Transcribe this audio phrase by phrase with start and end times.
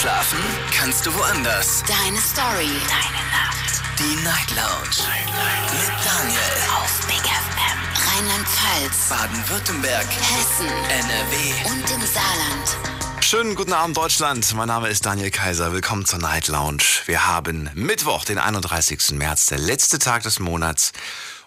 [0.00, 0.38] Schlafen
[0.74, 1.82] kannst du woanders.
[1.86, 2.70] Deine Story.
[2.88, 3.82] Deine Nacht.
[3.98, 5.06] Die Night Lounge.
[5.06, 6.40] Night, Mit Daniel.
[6.74, 8.16] Auf Big FM.
[8.16, 9.08] Rheinland-Pfalz.
[9.10, 10.06] Baden-Württemberg.
[10.06, 10.68] Hessen.
[10.88, 11.70] NRW.
[11.70, 13.22] Und im Saarland.
[13.22, 14.54] Schönen guten Abend Deutschland.
[14.54, 15.74] Mein Name ist Daniel Kaiser.
[15.74, 16.82] Willkommen zur Night Lounge.
[17.04, 19.10] Wir haben Mittwoch, den 31.
[19.10, 20.92] März, der letzte Tag des Monats.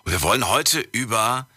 [0.03, 1.47] Und wir wollen heute über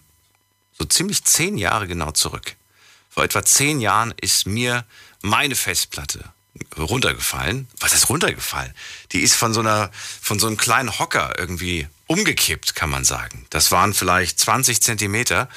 [0.77, 2.55] so ziemlich zehn Jahre genau zurück.
[3.09, 4.85] Vor etwa zehn Jahren ist mir
[5.21, 6.31] meine Festplatte
[6.77, 7.67] runtergefallen.
[7.79, 8.73] Was ist runtergefallen?
[9.11, 13.45] Die ist von so einer, von so einem kleinen Hocker irgendwie umgekippt, kann man sagen.
[13.49, 15.49] Das waren vielleicht 20 Zentimeter.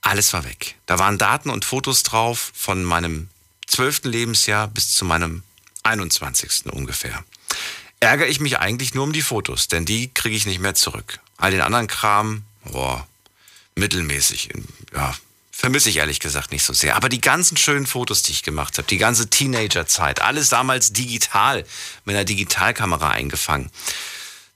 [0.00, 0.76] Alles war weg.
[0.86, 3.28] Da waren Daten und Fotos drauf von meinem
[3.66, 5.42] zwölften Lebensjahr bis zu meinem
[5.82, 6.72] 21.
[6.72, 7.24] ungefähr.
[8.00, 11.20] Ärgere ich mich eigentlich nur um die Fotos, denn die kriege ich nicht mehr zurück.
[11.36, 13.06] All den anderen Kram, boah,
[13.74, 14.50] mittelmäßig.
[14.94, 15.14] Ja,
[15.56, 16.96] vermisse ich ehrlich gesagt nicht so sehr.
[16.96, 21.64] Aber die ganzen schönen Fotos, die ich gemacht habe, die ganze Teenagerzeit, alles damals digital,
[22.04, 23.70] mit einer Digitalkamera eingefangen.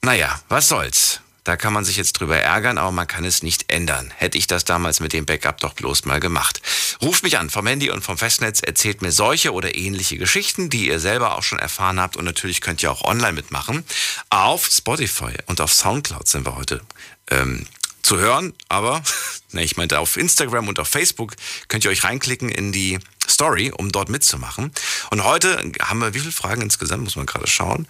[0.02, 1.20] Naja, was soll's.
[1.44, 4.12] Da kann man sich jetzt drüber ärgern, aber man kann es nicht ändern.
[4.16, 6.60] Hätte ich das damals mit dem Backup doch bloß mal gemacht.
[7.00, 10.88] Ruft mich an vom Handy und vom Festnetz, erzählt mir solche oder ähnliche Geschichten, die
[10.88, 12.18] ihr selber auch schon erfahren habt.
[12.18, 13.84] Und natürlich könnt ihr auch online mitmachen.
[14.28, 16.82] Auf Spotify und auf Soundcloud sind wir heute
[17.30, 17.66] ähm,
[18.02, 19.02] zu hören, aber
[19.52, 21.34] ne, ich meinte auf Instagram und auf Facebook
[21.68, 22.98] könnt ihr euch reinklicken in die
[23.28, 24.72] Story, um dort mitzumachen.
[25.10, 27.86] Und heute haben wir wie viele Fragen insgesamt, muss man gerade schauen.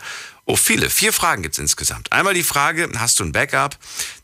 [0.51, 0.89] Oh, viele.
[0.89, 2.11] Vier Fragen gibt's insgesamt.
[2.11, 3.77] Einmal die Frage, hast du ein Backup?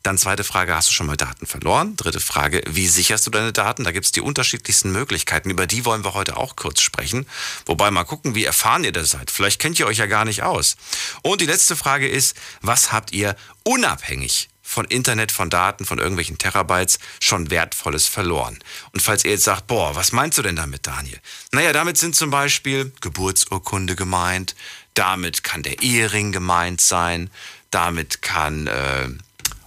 [0.03, 1.97] Dann zweite Frage, hast du schon mal Daten verloren?
[1.97, 3.84] Dritte Frage, wie sicherst du deine Daten?
[3.84, 5.51] Da gibt's die unterschiedlichsten Möglichkeiten.
[5.51, 7.27] Über die wollen wir heute auch kurz sprechen.
[7.66, 9.31] Wobei mal gucken, wie erfahren ihr das seid.
[9.31, 10.77] Vielleicht kennt ihr euch ja gar nicht aus.
[11.21, 16.36] Und die letzte Frage ist, was habt ihr unabhängig von Internet, von Daten, von irgendwelchen
[16.36, 18.58] Terabytes schon Wertvolles verloren.
[18.92, 21.20] Und falls ihr jetzt sagt, boah, was meinst du denn damit, Daniel?
[21.52, 24.56] Naja, damit sind zum Beispiel Geburtsurkunde gemeint,
[24.94, 27.30] damit kann der Ehering gemeint sein,
[27.70, 29.08] damit kann äh,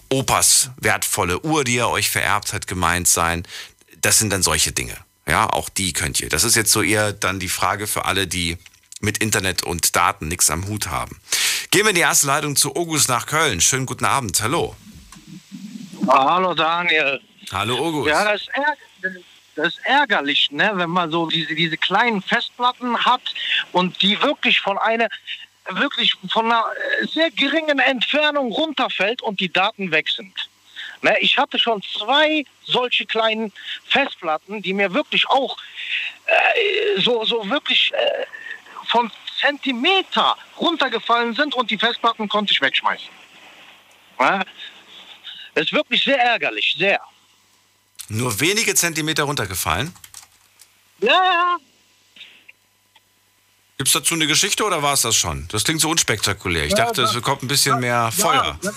[0.10, 3.48] Opas wertvolle Uhr, die er euch vererbt hat, gemeint sein.
[4.02, 4.98] Das sind dann solche Dinge.
[5.26, 6.30] Ja, auch die könnt ihr.
[6.30, 8.58] Das ist jetzt so eher dann die Frage für alle, die
[9.00, 11.20] mit Internet und Daten nichts am Hut haben.
[11.72, 13.62] Gehen wir in die erste Leitung zu August nach Köln.
[13.62, 14.42] Schönen guten Abend.
[14.42, 14.76] Hallo.
[16.08, 17.22] Ah, hallo Daniel.
[17.52, 18.10] Hallo August.
[18.10, 19.24] Ja, das ist, ärg-
[19.56, 20.72] das ist ärgerlich, ne?
[20.74, 23.22] wenn man so diese, diese kleinen Festplatten hat
[23.72, 25.08] und die wirklich von einer
[25.70, 26.64] wirklich von einer
[27.02, 30.34] äh, sehr geringen Entfernung runterfällt und die Daten weg sind.
[31.02, 33.52] Ne, ich hatte schon zwei solche kleinen
[33.86, 35.58] Festplatten, die mir wirklich auch
[36.26, 38.26] äh, so, so wirklich äh,
[38.86, 43.10] von Zentimeter runtergefallen sind und die Festplatten konnte ich wegschmeißen.
[44.20, 44.44] Ne?
[45.58, 47.00] Das ist wirklich sehr ärgerlich, sehr.
[48.10, 49.92] Nur wenige Zentimeter runtergefallen.
[51.02, 51.58] Ja, ja.
[53.80, 55.48] Gibt's dazu eine Geschichte oder war es das schon?
[55.52, 56.66] Das klingt so unspektakulär.
[56.66, 58.60] Ich Ja, dachte, es bekommt ein bisschen mehr Feuer.
[58.62, 58.72] Ja,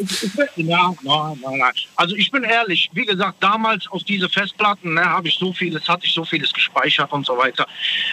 [0.00, 1.72] das ist, ja, nein, nein, nein.
[1.94, 5.88] Also ich bin ehrlich, wie gesagt, damals aus diese Festplatten ne, habe ich so vieles,
[5.88, 7.68] hatte ich so vieles gespeichert und so weiter.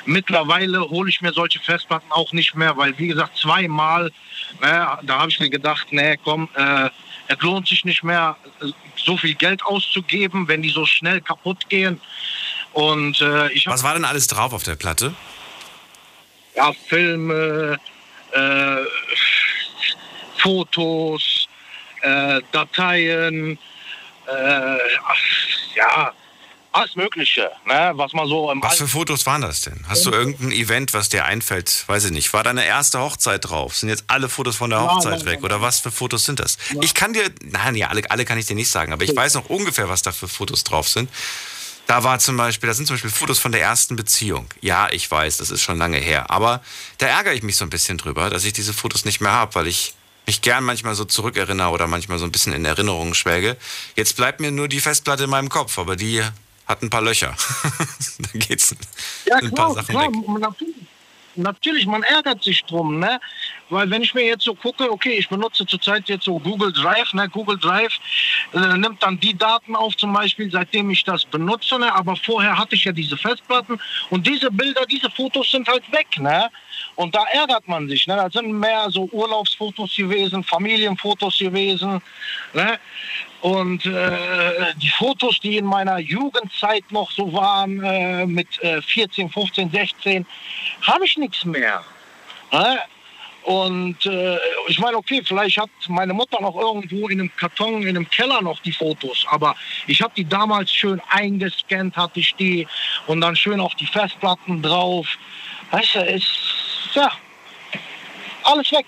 [0.05, 4.11] Mittlerweile hole ich mir solche Festplatten auch nicht mehr, weil wie gesagt, zweimal,
[4.61, 6.91] ne, da habe ich mir gedacht, ne, komm, äh,
[7.33, 8.35] es lohnt sich nicht mehr,
[8.95, 11.99] so viel Geld auszugeben, wenn die so schnell kaputt gehen.
[12.73, 15.13] Und äh, ich Was war denn alles drauf auf der Platte?
[16.55, 17.79] ja, Filme,
[18.31, 18.77] äh,
[20.37, 21.47] Fotos,
[22.01, 23.57] äh, Dateien
[24.27, 24.77] äh,
[25.75, 26.13] ja,
[26.73, 27.91] alles Mögliche, ne?
[27.95, 29.85] was man so im Was für Fotos waren das denn?
[29.87, 31.83] Hast du irgendein Event, was dir einfällt?
[31.87, 32.33] Weiß ich nicht.
[32.33, 33.75] War deine erste Hochzeit drauf?
[33.75, 35.43] Sind jetzt alle Fotos von der Hochzeit nein, weg?
[35.43, 36.57] Oder was für Fotos sind das?
[36.81, 39.35] Ich kann dir, nein, ja, alle, alle kann ich dir nicht sagen, aber ich weiß
[39.35, 41.09] noch ungefähr, was da für Fotos drauf sind.
[41.85, 44.47] Da war zum Beispiel, da sind zum Beispiel Fotos von der ersten Beziehung.
[44.61, 46.31] Ja, ich weiß, das ist schon lange her.
[46.31, 46.63] Aber
[46.97, 49.53] da ärgere ich mich so ein bisschen drüber, dass ich diese Fotos nicht mehr habe,
[49.55, 49.93] weil ich
[50.25, 53.57] mich gern manchmal so zurückerinnere oder manchmal so ein bisschen in Erinnerungen schwelge.
[53.95, 56.23] Jetzt bleibt mir nur die Festplatte in meinem Kopf, aber die
[56.67, 57.35] hat ein paar Löcher.
[58.19, 58.75] da geht's
[59.25, 60.39] Ja, ein paar klar, Sachen klar, weg.
[60.39, 60.75] natürlich.
[61.35, 63.19] Natürlich, man ärgert sich drum, ne?
[63.73, 67.13] Weil wenn ich mir jetzt so gucke, okay, ich benutze zurzeit jetzt so Google Drive,
[67.13, 67.27] ne?
[67.27, 67.93] Google Drive
[68.53, 71.93] äh, nimmt dann die Daten auf, zum Beispiel, seitdem ich das benutze, ne?
[71.93, 73.79] Aber vorher hatte ich ja diese Festplatten
[74.11, 76.49] und diese Bilder, diese Fotos sind halt weg, ne?
[76.95, 78.15] Und da ärgert man sich, ne?
[78.15, 82.01] Das sind mehr so Urlaubsfotos gewesen, Familienfotos gewesen,
[82.53, 82.79] ne?
[83.41, 89.29] Und äh, die Fotos, die in meiner Jugendzeit noch so waren, äh, mit äh, 14,
[89.29, 90.25] 15, 16,
[90.83, 91.83] habe ich nichts mehr.
[93.43, 94.37] Und äh,
[94.67, 98.41] ich meine, okay, vielleicht hat meine Mutter noch irgendwo in einem Karton, in einem Keller
[98.41, 99.55] noch die Fotos, aber
[99.87, 102.67] ich habe die damals schön eingescannt, hatte ich die
[103.07, 105.07] und dann schön auf die Festplatten drauf.
[105.71, 106.27] Weißt du, ist,
[106.93, 107.11] ja,
[108.43, 108.85] alles weg.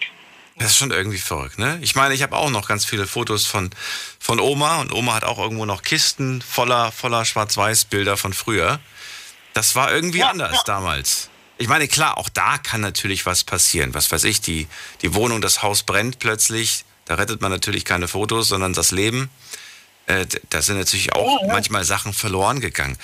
[0.58, 1.78] Das ist schon irgendwie verrückt, ne?
[1.82, 3.72] Ich meine, ich habe auch noch ganz viele Fotos von,
[4.20, 8.80] von Oma und Oma hat auch irgendwo noch Kisten voller, voller Schwarz-Weiß-Bilder von früher.
[9.54, 10.64] Das war irgendwie Ja, anders ja.
[10.66, 11.30] damals.
[11.58, 13.94] Ich meine, klar, auch da kann natürlich was passieren.
[13.94, 14.68] Was weiß ich, die,
[15.02, 16.84] die Wohnung, das Haus brennt plötzlich.
[17.06, 19.30] Da rettet man natürlich keine Fotos, sondern das Leben.
[20.08, 21.54] Äh, da sind natürlich auch Ja, ja.
[21.54, 22.98] manchmal Sachen verloren gegangen.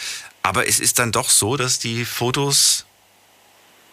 [0.44, 2.86] Aber es ist dann doch so, dass die Fotos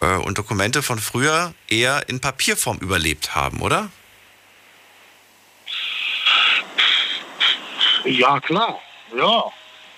[0.00, 3.90] äh, und Dokumente von früher eher in Papierform überlebt haben, oder?
[8.04, 8.78] Ja, klar.
[9.16, 9.44] Ja.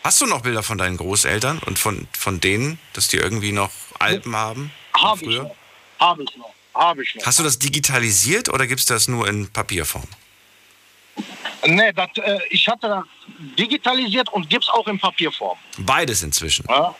[0.02, 3.70] Hast du noch Bilder von deinen Großeltern und von, von denen, dass die irgendwie noch
[4.00, 4.72] Alben haben?
[4.96, 5.54] Habe ich noch.
[5.98, 6.52] Habe ich noch.
[6.74, 7.26] Habe ich noch.
[7.26, 10.04] Hast du das digitalisiert oder gibt es das nur in Papierform?
[11.66, 13.04] Nee, das, äh, ich hatte das
[13.58, 15.58] digitalisiert und gibt's auch in Papierform.
[15.78, 16.64] Beides inzwischen.
[16.68, 16.94] Ja,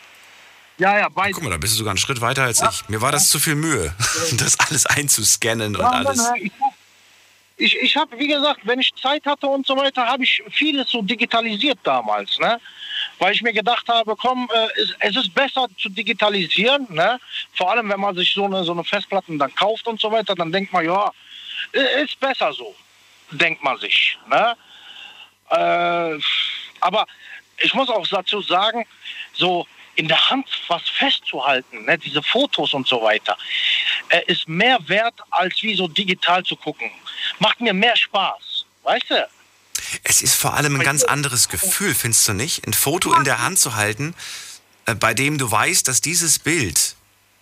[0.77, 1.33] ja, ja beide.
[1.33, 2.87] Guck mal, da bist du sogar einen Schritt weiter als ich.
[2.89, 3.93] Mir war das zu viel Mühe,
[4.37, 6.17] das alles einzuscannen und Ja, nein, alles.
[6.21, 6.73] nein, Ich, hab-
[7.57, 10.89] ich, ich habe, wie gesagt, wenn ich Zeit hatte und so weiter, habe ich vieles
[10.91, 12.59] so digitalisiert damals, ne?
[13.21, 17.19] Weil ich mir gedacht habe, komm, äh, es, ist besser zu digitalisieren, ne?
[17.53, 20.33] Vor allem, wenn man sich so eine, so eine Festplatten dann kauft und so weiter,
[20.33, 21.11] dann denkt man, ja,
[21.71, 22.73] ist besser so,
[23.29, 24.57] denkt man sich, ne?
[25.51, 26.19] Äh,
[26.79, 27.05] aber
[27.59, 28.87] ich muss auch dazu sagen,
[29.33, 33.37] so in der Hand was festzuhalten, ne, diese Fotos und so weiter,
[34.09, 36.89] äh, ist mehr wert, als wie so digital zu gucken.
[37.37, 39.27] Macht mir mehr Spaß, weißt du?
[40.03, 42.65] Es ist vor allem ein ganz anderes Gefühl, findest du nicht?
[42.67, 44.15] Ein Foto in der Hand zu halten,
[44.85, 46.95] äh, bei dem du weißt, dass dieses Bild,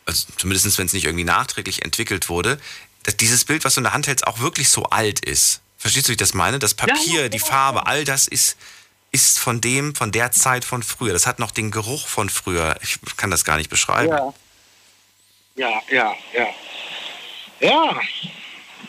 [0.05, 2.59] also zumindest wenn es nicht irgendwie nachträglich entwickelt wurde,
[3.03, 5.61] dass dieses Bild, was du in der Hand hältst, auch wirklich so alt ist.
[5.77, 6.59] Verstehst du, wie ich das meine?
[6.59, 8.57] Das Papier, die Farbe, all das ist,
[9.11, 11.13] ist von dem, von der Zeit von früher.
[11.13, 12.75] Das hat noch den Geruch von früher.
[12.81, 14.09] Ich kann das gar nicht beschreiben.
[14.09, 14.33] Ja.
[15.55, 16.47] Ja, ja, ja.
[17.59, 18.01] Ja.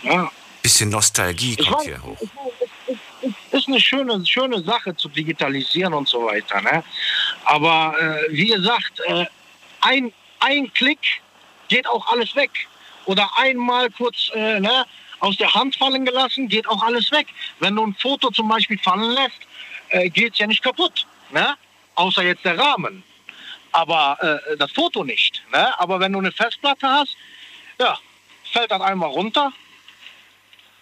[0.03, 0.33] Ja.
[0.63, 2.19] Bisschen Nostalgie kommt hier hoch.
[2.21, 2.70] ich
[3.51, 6.61] ist eine schöne, schöne Sache zu digitalisieren und so weiter.
[6.63, 6.83] Ne?
[7.45, 9.27] Aber äh, wie gesagt, äh,
[9.81, 11.21] ein, ein Klick
[11.69, 12.51] geht auch alles weg.
[13.07, 14.85] Oder einmal kurz äh, ne,
[15.21, 17.27] aus der Hand fallen gelassen, geht auch alles weg.
[17.59, 19.41] Wenn du ein Foto zum Beispiel fallen lässt,
[19.91, 21.07] äh, geht es ja nicht kaputt.
[21.31, 21.57] Ne?
[21.95, 23.03] Außer jetzt der Rahmen.
[23.73, 25.43] Aber äh, das Foto nicht.
[25.53, 25.79] Ne?
[25.79, 27.17] Aber wenn du eine Festplatte hast,
[27.79, 27.99] ja,
[28.53, 29.53] fällt das einmal runter,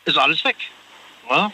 [0.05, 0.57] ist alles weg.
[1.31, 1.53] Ne?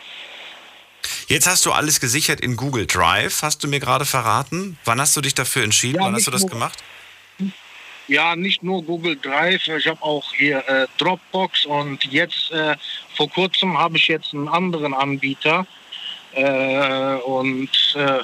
[1.26, 4.78] Jetzt hast du alles gesichert in Google Drive, hast du mir gerade verraten.
[4.85, 5.99] Wann hast du dich dafür entschieden?
[6.00, 6.83] Ja, Wann hast du das nur- gemacht?
[8.07, 12.76] Ja, nicht nur Google Drive, ich habe auch hier äh, Dropbox und jetzt äh,
[13.16, 15.66] vor kurzem habe ich jetzt einen anderen Anbieter
[16.33, 18.19] äh, und äh,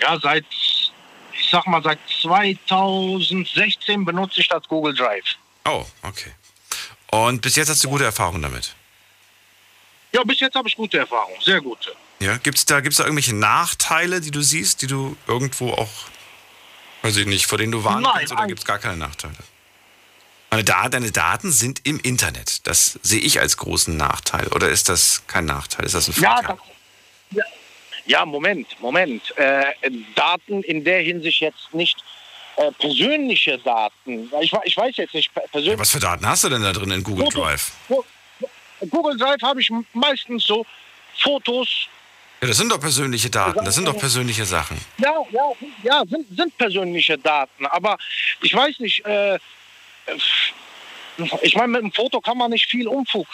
[0.00, 5.36] ja seit ich sag mal seit 2016 benutze ich das Google Drive.
[5.64, 6.32] Oh, okay.
[7.12, 8.74] Und bis jetzt hast du gute Erfahrungen damit.
[10.12, 11.92] Ja, bis jetzt habe ich gute Erfahrungen, sehr gute.
[12.24, 15.90] Ja, gibt's da, gibt's da irgendwelche Nachteile, die du siehst, die du irgendwo auch,
[17.02, 19.34] weiß ich nicht, vor denen du warnen Nein, kannst, oder gibt es gar keine Nachteile?
[20.50, 22.66] Deine Daten sind im Internet.
[22.66, 24.46] Das sehe ich als großen Nachteil.
[24.48, 25.84] Oder ist das kein Nachteil?
[25.84, 26.56] Ist das ein Ja, Vorteil?
[26.56, 27.44] das, ja,
[28.06, 29.36] ja, Moment, Moment.
[29.36, 29.64] Äh,
[30.14, 32.02] Daten in der Hinsicht jetzt nicht
[32.56, 34.30] äh, persönliche Daten.
[34.40, 35.78] Ich, ich weiß jetzt nicht per- persönlich.
[35.80, 37.72] Was für Daten hast du denn da drin in Google Foto- Drive?
[38.90, 40.64] Google Drive habe ich meistens so
[41.20, 41.88] Fotos,
[42.44, 44.78] Ja, das sind doch persönliche Daten, das sind doch persönliche Sachen.
[44.98, 45.50] Ja, ja,
[45.82, 47.64] ja, sind, sind persönliche Daten.
[47.64, 47.96] Aber
[48.42, 49.38] ich weiß nicht, äh,
[51.40, 53.26] ich meine, mit einem Foto kann man nicht viel Umfug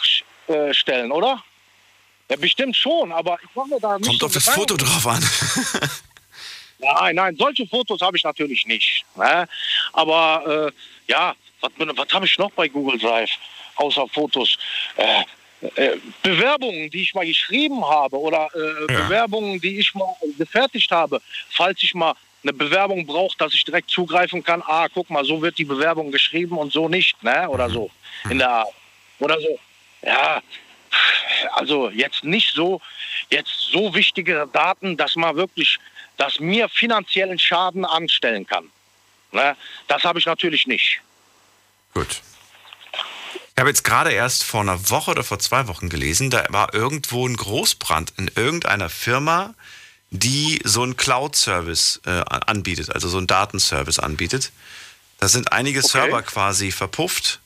[0.47, 1.43] äh, stellen, oder?
[2.29, 4.47] Ja, bestimmt schon, aber ich mache mir da nicht Kommt auf das.
[4.47, 5.21] Foto drauf an.
[6.79, 9.05] Nein, nein, solche Fotos habe ich natürlich nicht.
[9.15, 9.47] Ne?
[9.93, 13.29] Aber äh, ja, was, was habe ich noch bei Google Drive
[13.75, 14.57] außer Fotos?
[14.95, 15.23] Äh,
[15.75, 19.01] äh, Bewerbungen, die ich mal geschrieben habe oder äh, Ja.
[19.03, 23.89] Bewerbungen, die ich mal gefertigt habe, falls ich mal eine Bewerbung brauche, dass ich direkt
[23.91, 24.63] zugreifen kann.
[24.65, 27.47] Ah, guck mal, so wird die Bewerbung geschrieben und so nicht, ne?
[27.47, 27.91] Oder so
[28.29, 28.69] in der Art.
[29.19, 29.59] Oder so.
[30.01, 30.41] Ja,
[31.53, 32.81] also jetzt nicht so,
[33.29, 35.77] jetzt so wichtige Daten, dass man wirklich,
[36.17, 38.71] dass mir finanziellen Schaden anstellen kann.
[39.31, 39.55] Ne?
[39.87, 41.01] Das habe ich natürlich nicht.
[41.93, 42.21] Gut.
[43.55, 46.73] Ich habe jetzt gerade erst vor einer Woche oder vor zwei Wochen gelesen, da war
[46.73, 49.53] irgendwo ein Großbrand in irgendeiner Firma,
[50.09, 54.51] die so einen Cloud-Service äh, anbietet, also so einen Datenservice anbietet.
[55.19, 55.87] Da sind einige Okay.
[55.89, 57.39] Server quasi verpufft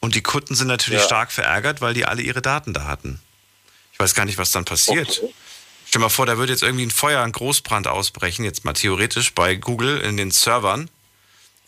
[0.00, 1.06] und die Kunden sind natürlich Ja.
[1.06, 3.20] stark verärgert, weil die alle ihre Daten da hatten.
[3.92, 5.08] Ich weiß gar nicht, was dann passiert.
[5.08, 5.32] Okay.
[5.86, 8.72] Stell dir mal vor, da würde jetzt irgendwie ein Feuer, ein Großbrand ausbrechen, jetzt mal
[8.72, 10.90] theoretisch bei Google in den Servern,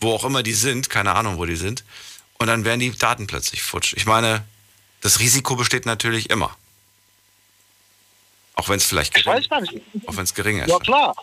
[0.01, 1.83] wo auch immer die sind, keine Ahnung, wo die sind.
[2.37, 3.93] Und dann wären die Daten plötzlich futsch.
[3.95, 4.45] Ich meine,
[5.01, 6.55] das Risiko besteht natürlich immer.
[8.55, 9.81] Auch wenn es vielleicht Ich gering, weiß gar nicht.
[10.05, 10.69] auch wenn es gering ist.
[10.69, 11.15] Ja klar.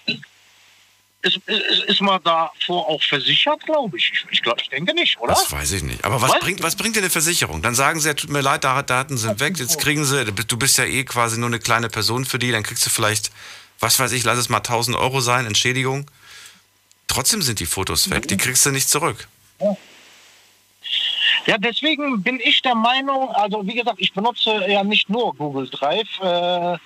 [1.24, 4.10] Ist, ist, ist man davor auch versichert, glaube ich?
[4.12, 5.32] Ich, ich, glaub, ich denke nicht, oder?
[5.34, 6.04] Das weiß ich nicht.
[6.04, 7.62] Aber was bringt, was bringt dir eine Versicherung?
[7.62, 10.56] Dann sagen sie, ja, tut mir leid, da- Daten sind weg, jetzt kriegen sie, du
[10.56, 13.30] bist ja eh quasi nur eine kleine Person für die, dann kriegst du vielleicht,
[13.78, 16.10] was weiß ich, lass es mal 1000 Euro sein, Entschädigung.
[17.06, 19.28] Trotzdem sind die Fotos weg, die kriegst du nicht zurück.
[19.60, 19.76] Ja,
[21.58, 26.20] deswegen bin ich der Meinung, also wie gesagt, ich benutze ja nicht nur Google Drive,
[26.20, 26.78] äh,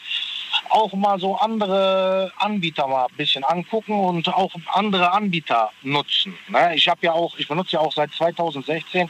[0.70, 6.36] auch mal so andere Anbieter mal ein bisschen angucken und auch andere Anbieter nutzen.
[6.48, 6.74] Ne?
[6.74, 9.08] Ich habe ja auch, ich benutze ja auch seit 2016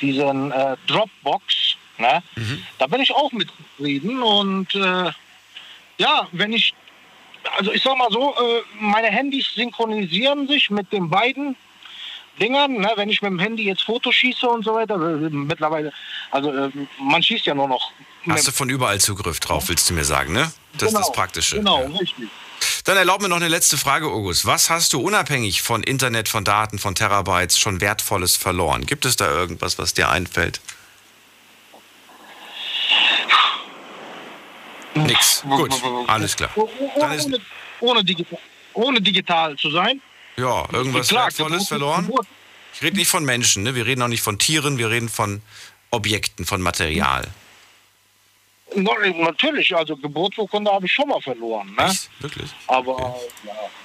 [0.00, 1.76] diesen äh, Dropbox.
[1.98, 2.22] Ne?
[2.78, 5.10] Da bin ich auch mit zufrieden und äh,
[5.98, 6.74] ja, wenn ich,
[7.56, 11.56] also ich sag mal so, äh, meine Handys synchronisieren sich mit den beiden
[12.40, 15.92] Dingern, ne, wenn ich mit dem Handy jetzt Fotos schieße und so weiter, äh, mittlerweile,
[16.30, 17.92] also äh, man schießt ja nur noch.
[18.28, 20.50] Hast du von überall Zugriff drauf, willst du mir sagen, ne?
[20.74, 21.56] Das ist Genau, das Praktische.
[21.56, 21.98] Genau, Ja.
[21.98, 22.28] richtig.
[22.84, 24.46] Dann erlaub mir noch eine letzte Frage, August.
[24.46, 28.86] Was hast du unabhängig von Internet, von Daten, von Terabytes schon Wertvolles verloren?
[28.86, 30.60] Gibt es da irgendwas, was dir einfällt?
[34.94, 35.42] Nix.
[35.42, 35.72] Gut,
[36.06, 36.50] alles klar.
[36.98, 37.38] Dann ist- Ohne,
[37.80, 38.38] ohne, digital,
[38.74, 40.00] ohne digital zu sein.
[40.36, 42.12] Ja, irgendwas Klar, Wertvolles verloren?
[42.74, 43.74] Ich rede nicht von Menschen, ne?
[43.74, 45.40] Wir reden auch nicht von Tieren, wir reden von
[45.90, 47.26] Objekten, von Material.
[48.74, 51.74] Na, Natürlich, also Geburtsurkunde habe ich schon mal verloren.
[51.78, 51.86] Ne?
[51.86, 52.10] Echt?
[52.20, 52.50] Wirklich?
[52.66, 53.16] Aber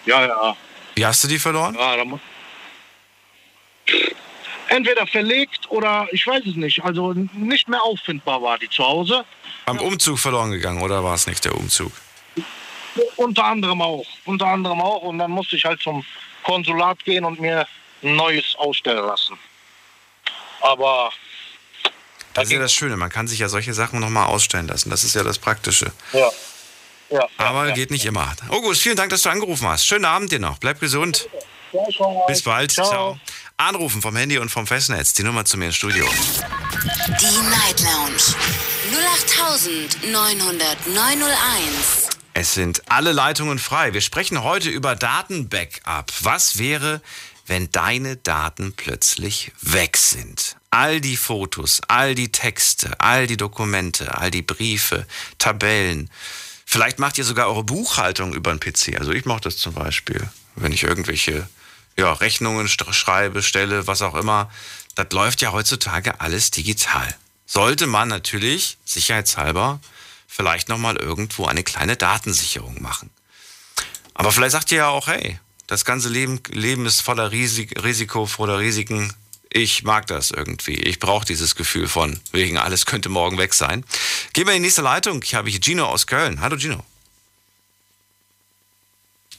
[0.06, 0.58] ja, ja, ja.
[0.96, 1.76] Wie hast du die verloren?
[1.76, 2.20] ja da muss
[4.68, 6.82] Entweder verlegt oder ich weiß es nicht.
[6.84, 9.26] Also nicht mehr auffindbar war die zu Hause.
[9.66, 11.92] Am Umzug verloren gegangen oder war es nicht der Umzug?
[13.18, 14.06] Unter anderem auch.
[14.26, 15.02] Unter anderem auch.
[15.02, 16.06] Und dann musste ich halt zum
[16.44, 17.68] Konsulat gehen und mir
[18.04, 19.38] ein neues ausstellen lassen.
[20.62, 21.12] Aber
[22.34, 24.90] Das ist ja das Schöne, man kann sich ja solche Sachen nochmal ausstellen lassen.
[24.90, 25.92] Das ist ja das Praktische.
[26.14, 26.30] ja.
[27.10, 28.34] Ja, Aber ja, geht nicht immer.
[28.48, 29.86] August, vielen Dank, dass du angerufen hast.
[29.86, 30.60] Schönen Abend dir noch.
[30.60, 31.28] Bleib gesund.
[32.28, 32.72] Bis bald.
[32.72, 32.88] Ciao.
[32.88, 33.20] Ciao.
[33.58, 35.12] Anrufen vom Handy und vom Festnetz.
[35.14, 36.08] Die Nummer zu mir ins Studio.
[36.08, 38.16] Die Night Lounge
[40.88, 42.21] 0890901.
[42.34, 43.94] Es sind alle Leitungen frei.
[43.94, 46.12] Wir sprechen heute über Datenbackup.
[46.22, 47.02] Was wäre,
[47.46, 50.56] wenn deine Daten plötzlich weg sind?
[50.70, 55.06] All die Fotos, all die Texte, all die Dokumente, all die Briefe,
[55.40, 56.10] Tabellen.
[56.66, 58.98] Vielleicht macht ihr sogar eure Buchhaltung über den PC.
[58.98, 61.50] Also ich mache das zum Beispiel, wenn ich irgendwelche
[61.98, 64.50] ja, Rechnungen schreibe, stelle, was auch immer.
[64.96, 67.14] Das läuft ja heutzutage alles digital.
[67.46, 69.82] Sollte man natürlich sicherheitshalber
[70.34, 73.10] vielleicht nochmal irgendwo eine kleine Datensicherung machen.
[74.14, 78.26] Aber vielleicht sagt ihr ja auch, hey, das ganze Leben, Leben ist voller Risik, Risiko,
[78.26, 79.14] voller Risiken.
[79.50, 80.76] Ich mag das irgendwie.
[80.76, 83.84] Ich brauche dieses Gefühl von, wegen alles könnte morgen weg sein.
[84.32, 85.22] Gehen wir in die nächste Leitung.
[85.24, 86.40] Ich habe hier Gino aus Köln.
[86.40, 86.86] Hallo Gino.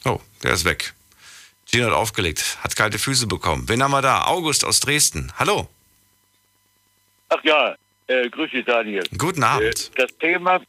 [0.05, 0.93] Oh, der ist weg.
[1.65, 3.67] Gino hat aufgelegt, hat kalte Füße bekommen.
[3.67, 4.25] Wen haben wir da?
[4.25, 5.31] August aus Dresden.
[5.39, 5.67] Hallo.
[7.29, 7.75] Ach ja,
[8.07, 9.03] äh, grüß dich, Daniel.
[9.17, 9.91] Guten Äh, Abend.
[9.95, 10.61] das Thema,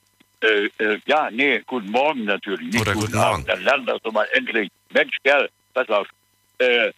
[0.45, 2.73] äh, äh, ja, nee, guten Morgen natürlich.
[2.73, 3.45] Nicht Oder guten Morgen.
[3.47, 4.71] Dann lernt das doch mal endlich.
[4.91, 6.07] Mensch, Kerl, pass auf.
[6.59, 6.93] Äh,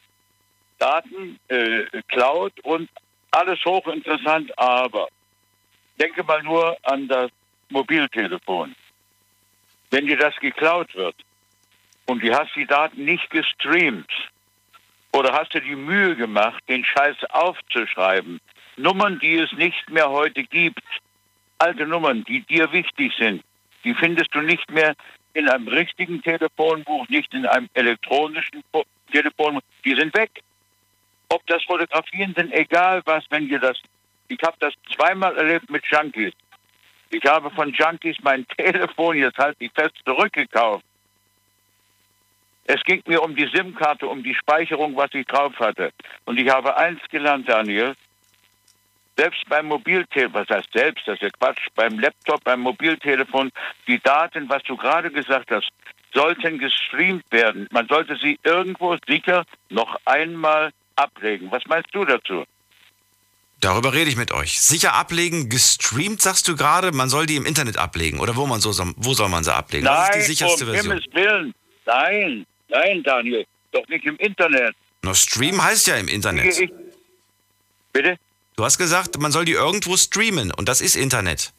[0.78, 2.90] Daten, äh, Cloud und
[3.30, 5.08] alles hochinteressant, aber
[5.98, 7.30] denke mal nur an das
[7.70, 8.74] Mobiltelefon.
[9.90, 11.16] Wenn dir das geklaut wird
[12.06, 14.10] und du hast die Daten nicht gestreamt
[15.12, 18.40] oder hast du die Mühe gemacht, den Scheiß aufzuschreiben,
[18.76, 20.82] Nummern, die es nicht mehr heute gibt,
[21.58, 23.42] alte Nummern, die dir wichtig sind,
[23.84, 24.94] die findest du nicht mehr
[25.34, 28.64] in einem richtigen Telefonbuch, nicht in einem elektronischen
[29.12, 30.42] Telefonbuch, die sind weg.
[31.28, 33.78] Ob das Fotografien sind, egal was, wenn ihr das.
[34.28, 36.32] Ich habe das zweimal erlebt mit Junkies.
[37.10, 40.84] Ich habe von Junkies mein Telefon, jetzt halt ich fest, zurückgekauft.
[42.64, 45.92] Es ging mir um die SIM-Karte, um die Speicherung, was ich drauf hatte.
[46.24, 47.94] Und ich habe eins gelernt, Daniel.
[49.16, 53.50] Selbst beim Mobiltelefon, was heißt selbst, das ist ja Quatsch, beim Laptop, beim Mobiltelefon,
[53.86, 55.68] die Daten, was du gerade gesagt hast,
[56.12, 57.66] sollten gestreamt werden.
[57.70, 61.50] Man sollte sie irgendwo sicher noch einmal ablegen.
[61.50, 62.44] Was meinst du dazu?
[63.60, 64.60] Darüber rede ich mit euch.
[64.60, 68.20] Sicher ablegen, gestreamt, sagst du gerade, man soll die im Internet ablegen.
[68.20, 69.86] Oder wo, man so, wo soll man sie ablegen?
[69.86, 70.98] Was ist die sicherste um Version?
[70.98, 71.54] Himmels Willen.
[71.86, 73.46] Nein, nein, Daniel.
[73.72, 74.74] Doch nicht im Internet.
[75.02, 76.46] No, Stream heißt ja im Internet.
[76.46, 76.70] Ich,
[77.92, 78.18] bitte?
[78.56, 81.52] Du hast gesagt, man soll die irgendwo streamen und das ist Internet.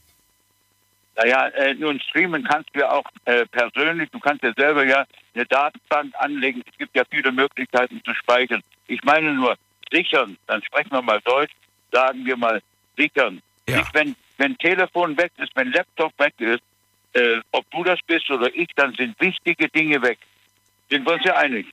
[1.16, 4.10] Naja, äh, nun streamen kannst du ja auch äh, persönlich.
[4.12, 6.63] Du kannst ja selber ja eine Datenbank anlegen.
[6.70, 8.62] Es gibt ja viele Möglichkeiten zu speichern.
[8.88, 9.56] Ich meine nur
[9.92, 10.38] sichern.
[10.48, 11.54] Dann sprechen wir mal Deutsch.
[11.92, 12.62] Sagen wir mal
[12.98, 13.42] sichern.
[13.68, 13.77] Ja.
[13.77, 16.62] Nicht, wenn, wenn Telefon weg ist, wenn Laptop weg ist,
[17.13, 20.20] äh, ob du das bist oder ich, dann sind wichtige Dinge weg.
[20.89, 21.68] Sind wir uns ja einig?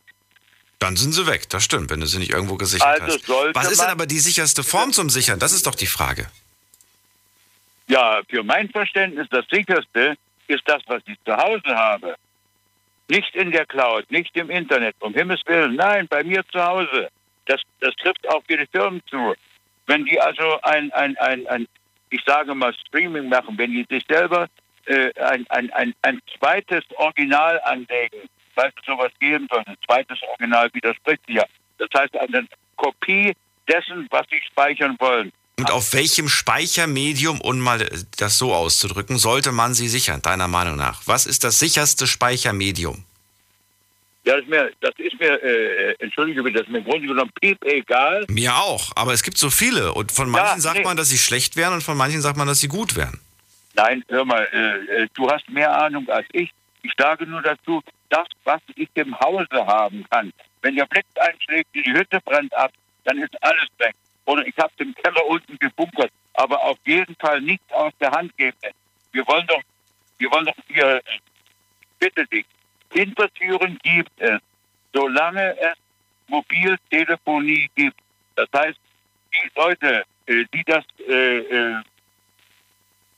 [0.78, 3.54] Dann sind sie weg, das stimmt, wenn du sie nicht irgendwo gesichert Also hast.
[3.54, 5.38] Was ist denn aber die sicherste Form zum Sichern?
[5.38, 6.28] Das ist doch die Frage.
[7.87, 10.16] Ja, für mein Verständnis das sicherste
[10.47, 12.16] ist das, was ich zu Hause habe.
[13.09, 15.76] Nicht in der Cloud, nicht im Internet, um Himmels Willen.
[15.76, 17.09] Nein, bei mir zu Hause.
[17.47, 19.35] Das, das trifft auch für die Firmen zu.
[19.87, 21.69] Wenn die also ein, ein, ein, ein
[22.11, 24.49] ich sage mal, Streaming machen, wenn die sich selber
[24.87, 30.18] äh, ein, ein, ein, ein zweites Original anlegen, weil es sowas geben soll, ein zweites
[30.23, 31.44] Original widerspricht sich ja.
[31.78, 32.46] Das heißt, eine
[32.76, 33.35] Kopie
[33.68, 35.33] dessen, was sie speichern wollen.
[35.57, 40.76] Und auf welchem Speichermedium, um mal das so auszudrücken, sollte man sie sichern, deiner Meinung
[40.76, 41.02] nach?
[41.07, 43.05] Was ist das sicherste Speichermedium?
[44.24, 47.07] Ja, das ist mir, das ist mir äh, entschuldige bitte, das ist mir im Grunde
[47.07, 48.24] genommen piep egal.
[48.29, 49.92] Mir auch, aber es gibt so viele.
[49.92, 50.85] Und von manchen sagt nee.
[50.85, 53.20] man, dass sie schlecht wären und von manchen sagt man, dass sie gut wären.
[53.74, 56.50] Nein, hör mal, äh, äh, du hast mehr Ahnung als ich.
[56.83, 57.83] Ich sage nur dazu,
[58.14, 60.33] das, was ich im Hause haben kann.
[60.62, 62.70] Wenn der Blitz einschlägt, die Hütte brennt ab,
[63.05, 63.94] dann ist alles weg.
[64.27, 68.37] Oder ich habe im Keller unten gebunkert, aber auf jeden Fall nichts aus der Hand
[68.37, 68.57] geben.
[69.12, 69.62] Wir wollen doch,
[70.18, 71.03] wir wollen doch hier, äh,
[71.98, 72.46] bitte dich,
[72.92, 74.40] Hintertüren gibt es,
[74.92, 75.74] solange es
[76.29, 77.98] Mobiltelefonie gibt.
[78.37, 78.79] Das heißt,
[79.33, 81.83] die Leute, äh, die das, äh, äh,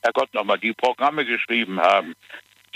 [0.02, 2.14] Herrgott nochmal, die Programme geschrieben haben,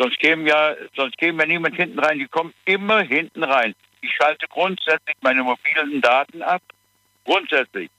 [0.00, 2.18] sonst käme ja, sonst käme ja niemand hinten rein.
[2.18, 3.74] Die kommen immer hinten rein.
[4.00, 6.62] Ich schalte grundsätzlich meine mobilen Daten ab.
[7.24, 7.90] Grundsätzlich.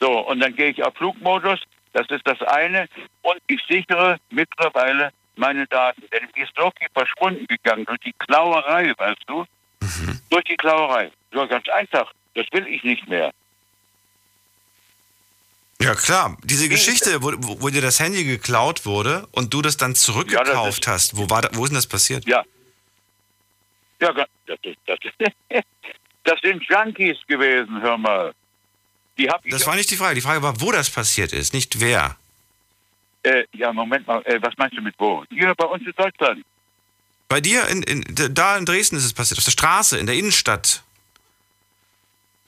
[0.00, 1.60] So, und dann gehe ich auf Flugmodus.
[1.92, 2.88] Das ist das eine.
[3.22, 6.02] Und ich sichere mittlerweile meine Daten.
[6.12, 9.44] Denn die ist so viel verschwunden gegangen durch die Klauerei, weißt du?
[10.30, 11.10] Durch die Klauerei.
[11.32, 12.12] So ganz einfach.
[12.34, 13.30] Das will ich nicht mehr.
[15.80, 19.94] Ja klar, diese Geschichte, wo, wo, dir das Handy geklaut wurde und du das dann
[19.94, 22.26] zurückgekauft Ja, hast, wo, war da, wo ist denn das passiert?
[22.26, 22.42] Ja.
[24.00, 25.64] Ja, das, ist- das, ist-
[26.24, 28.34] das sind Junkies gewesen, hör mal.
[29.18, 29.52] Die hab ich.
[29.52, 30.14] Das war nicht die Frage.
[30.14, 32.16] Die Frage war, wo das passiert ist, nicht wer.
[33.22, 34.22] äh, ja, Moment mal.
[34.24, 35.24] Äh, was meinst du mit wo?
[35.30, 36.44] Hier bei uns in Deutschland.
[37.28, 40.16] Bei dir, in, in, da in Dresden ist es passiert, auf der Straße, in der
[40.16, 40.82] Innenstadt.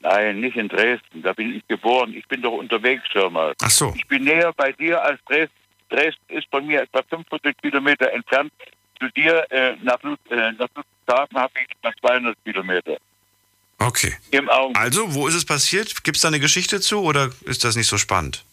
[0.03, 1.21] Nein, nicht in Dresden.
[1.23, 2.13] Da bin ich geboren.
[2.13, 3.53] Ich bin doch unterwegs, hör mal.
[3.61, 3.93] Ach so.
[3.95, 5.55] Ich bin näher bei dir als Dresden.
[5.89, 8.51] Dresden ist von mir etwa 500 Kilometer entfernt.
[8.99, 12.97] Zu dir äh, nach, Lud äh, nach Ludwigshafen habe ich etwa 200 Kilometer.
[13.79, 14.13] Okay.
[14.31, 14.83] Im Augenblick.
[14.83, 16.03] Also, wo ist es passiert?
[16.03, 18.43] Gibt es da eine Geschichte zu oder ist das nicht so spannend?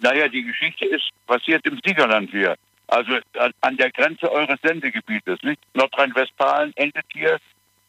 [0.00, 2.56] Naja, die Geschichte ist passiert im Siegerland hier.
[2.88, 3.18] Also
[3.60, 5.38] an, der Grenze eures Sendegebietes.
[5.42, 5.60] Nicht?
[5.74, 7.38] Nordrhein-Westfalen endet hier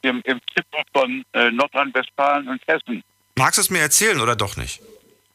[0.01, 3.03] im, im Zipfel von äh, Nordrhein-Westfalen und Hessen.
[3.35, 4.81] Magst du es mir erzählen oder doch nicht?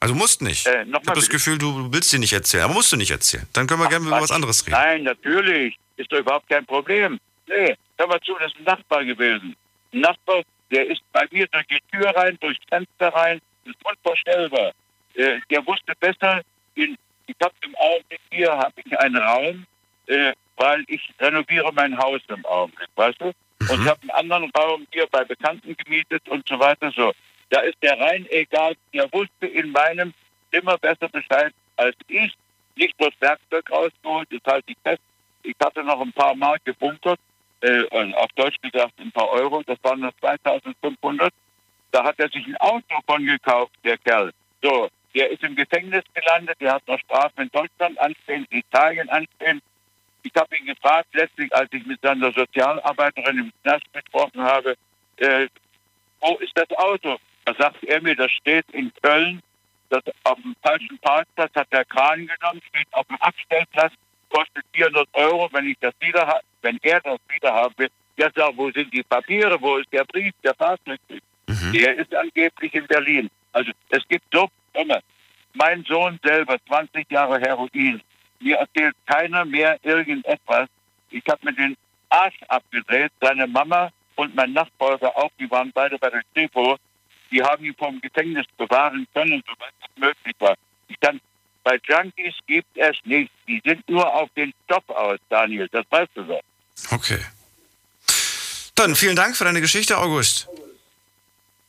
[0.01, 0.67] Also musst nicht.
[0.67, 1.29] Äh, ich habe das.
[1.29, 3.47] Gefühl, du willst dir nicht erzählen, aber musst du nicht erzählen.
[3.53, 4.73] Dann können wir gerne über was anderes reden.
[4.73, 5.79] Nein, natürlich.
[5.97, 7.21] Ist doch überhaupt kein Problem.
[7.47, 9.55] Nee, hör mal zu, das ist ein Nachbar gewesen.
[9.93, 13.41] Ein Nachbar, der ist bei mir durch die Tür rein, durchs Fenster rein.
[13.65, 14.73] Das ist unvorstellbar.
[15.15, 16.43] Äh, der wusste besser,
[16.75, 16.97] in,
[17.27, 19.67] ich habe im Augenblick hier hab ich einen Raum,
[20.07, 23.33] äh, weil ich renoviere mein Haus im Augenblick, weißt du?
[23.71, 26.91] Und ich habe einen anderen Raum hier bei Bekannten gemietet und so weiter.
[26.95, 27.13] So,
[27.51, 28.75] da ist der rein egal.
[28.93, 30.15] Der wusste in meinem
[30.51, 32.35] Zimmer besser Bescheid als ich.
[32.77, 35.03] Nicht nur das Werkzeug rausgeholt, ist halt die Fest
[35.43, 37.21] Ich hatte noch ein paar Mark gebunkert,
[37.61, 41.33] äh, auf Deutsch gesagt ein paar Euro, das waren noch 2500.
[41.91, 44.33] Da hat er sich ein Auto von gekauft, der Kerl.
[44.63, 49.09] So, der ist im Gefängnis gelandet, der hat noch Strafen in Deutschland anstehen, in Italien
[49.11, 49.61] anstehen.
[50.23, 54.77] Ich habe ihn gefragt, letztlich, als ich mit seiner Sozialarbeiterin im Knast gesprochen habe,
[55.17, 55.49] äh,
[56.21, 57.19] wo ist das Auto?
[57.45, 59.43] Da sagt er mir, das steht in Köln,
[59.91, 63.93] das auf dem falschen Parkplatz hat der Kran genommen, steht auf dem Abstellplatz,
[64.31, 67.91] kostet 400 Euro, wenn ich das wieder wenn er das wieder haben will.
[68.17, 71.23] Ja, sag, wo sind die Papiere, wo ist der Brief, der Fahrzeugbrief?
[71.47, 71.73] Mhm.
[71.73, 73.31] Der ist angeblich in Berlin.
[73.53, 75.01] Also es gibt so, immer,
[75.55, 78.01] mein Sohn selber, 20 Jahre Heroin,
[78.43, 80.69] mir erzählt keiner mehr irgendetwas.
[81.11, 81.77] Ich habe mir den
[82.09, 83.13] Arsch abgedreht.
[83.21, 86.77] Seine Mama und mein Nachbar auch, die waren beide bei der Kripo.
[87.31, 90.55] Die haben ihn vom Gefängnis bewahren können, soweit es möglich war.
[90.89, 91.21] Ich kann,
[91.65, 93.33] bei Junkies gibt es nichts.
[93.49, 95.69] Die sind nur auf den Stopp aus, Daniel.
[95.73, 96.43] Das weißt du doch.
[96.91, 97.21] Okay.
[98.75, 100.49] Dann vielen Dank für deine Geschichte, August.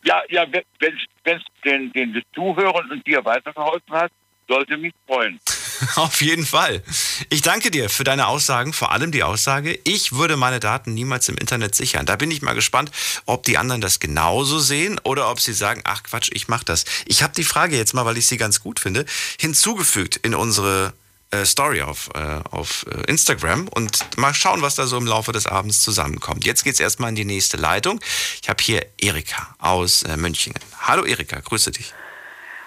[0.03, 0.45] Ja, ja,
[0.79, 4.11] wenn es den, den Zuhörern und dir weitergeholfen hat,
[4.47, 5.39] sollte mich freuen.
[5.95, 6.83] Auf jeden Fall.
[7.29, 11.29] Ich danke dir für deine Aussagen, vor allem die Aussage, ich würde meine Daten niemals
[11.29, 12.05] im Internet sichern.
[12.05, 12.91] Da bin ich mal gespannt,
[13.25, 16.85] ob die anderen das genauso sehen oder ob sie sagen, ach Quatsch, ich mach das.
[17.05, 19.05] Ich habe die Frage jetzt mal, weil ich sie ganz gut finde,
[19.39, 20.93] hinzugefügt in unsere
[21.31, 25.31] äh, Story auf, äh, auf äh, Instagram und mal schauen, was da so im Laufe
[25.31, 26.45] des Abends zusammenkommt.
[26.45, 27.99] Jetzt geht es erstmal in die nächste Leitung.
[28.41, 30.53] Ich habe hier Erika aus äh, München.
[30.81, 31.93] Hallo Erika, grüße dich.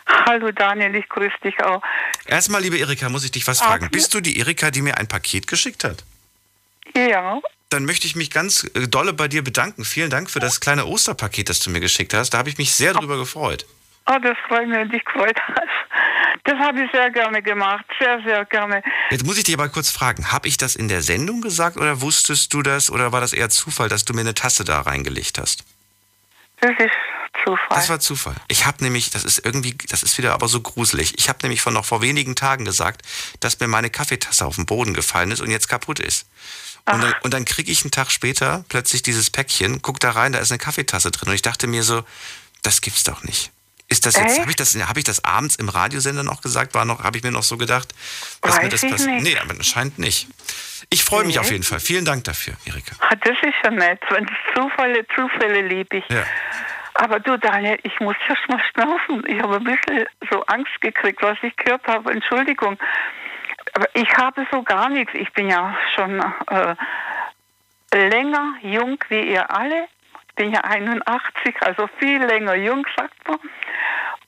[0.06, 1.82] Hallo Daniel, ich grüße dich auch.
[2.26, 3.88] Erstmal, liebe Erika, muss ich dich was fragen.
[3.90, 6.04] Bist du die Erika, die mir ein Paket geschickt hat?
[6.94, 7.40] Ja.
[7.70, 9.84] Dann möchte ich mich ganz äh, dolle bei dir bedanken.
[9.84, 12.30] Vielen Dank für das kleine Osterpaket, das du mir geschickt hast.
[12.30, 13.66] Da habe ich mich sehr drüber gefreut.
[14.08, 15.86] Oh, das freut mich, wenn dich gefreut hast.
[16.44, 18.82] Das habe ich sehr gerne gemacht, sehr, sehr gerne.
[19.10, 22.00] Jetzt muss ich dich aber kurz fragen, habe ich das in der Sendung gesagt oder
[22.00, 25.38] wusstest du das oder war das eher Zufall, dass du mir eine Tasse da reingelegt
[25.38, 25.64] hast?
[26.60, 26.92] Das ist
[27.46, 27.68] Zufall.
[27.70, 28.35] Das war Zufall.
[28.48, 31.14] Ich habe nämlich, das ist irgendwie, das ist wieder aber so gruselig.
[31.18, 33.02] Ich habe nämlich von noch vor wenigen Tagen gesagt,
[33.40, 36.26] dass mir meine Kaffeetasse auf den Boden gefallen ist und jetzt kaputt ist.
[36.88, 40.32] Und dann, und dann kriege ich einen Tag später plötzlich dieses Päckchen, guck da rein,
[40.32, 41.28] da ist eine Kaffeetasse drin.
[41.28, 42.04] Und ich dachte mir so,
[42.62, 43.50] das gibt's doch nicht.
[43.88, 46.74] Ist das jetzt, habe ich das, habe ich das abends im Radiosender noch gesagt?
[46.74, 47.94] War noch, habe ich mir noch so gedacht,
[48.40, 49.22] dass Weiß mir das passiert?
[49.22, 50.26] Nee, aber scheint nicht.
[50.90, 51.40] Ich freue mich nee.
[51.40, 51.78] auf jeden Fall.
[51.78, 52.96] Vielen Dank dafür, Erika.
[52.98, 54.00] Ah, das ist ja nett.
[54.56, 56.04] Zufälle, Zufälle liebe ich.
[56.09, 56.24] Ja.
[56.98, 59.22] Aber du, Daniel, ich muss erst mal schnaufen.
[59.26, 62.12] Ich habe ein bisschen so Angst gekriegt, was ich gehört habe.
[62.12, 62.78] Entschuldigung.
[63.74, 65.12] Aber ich habe so gar nichts.
[65.14, 69.88] Ich bin ja schon äh, länger jung wie ihr alle
[70.37, 73.38] bin ja 81, also viel länger jung, sagt man.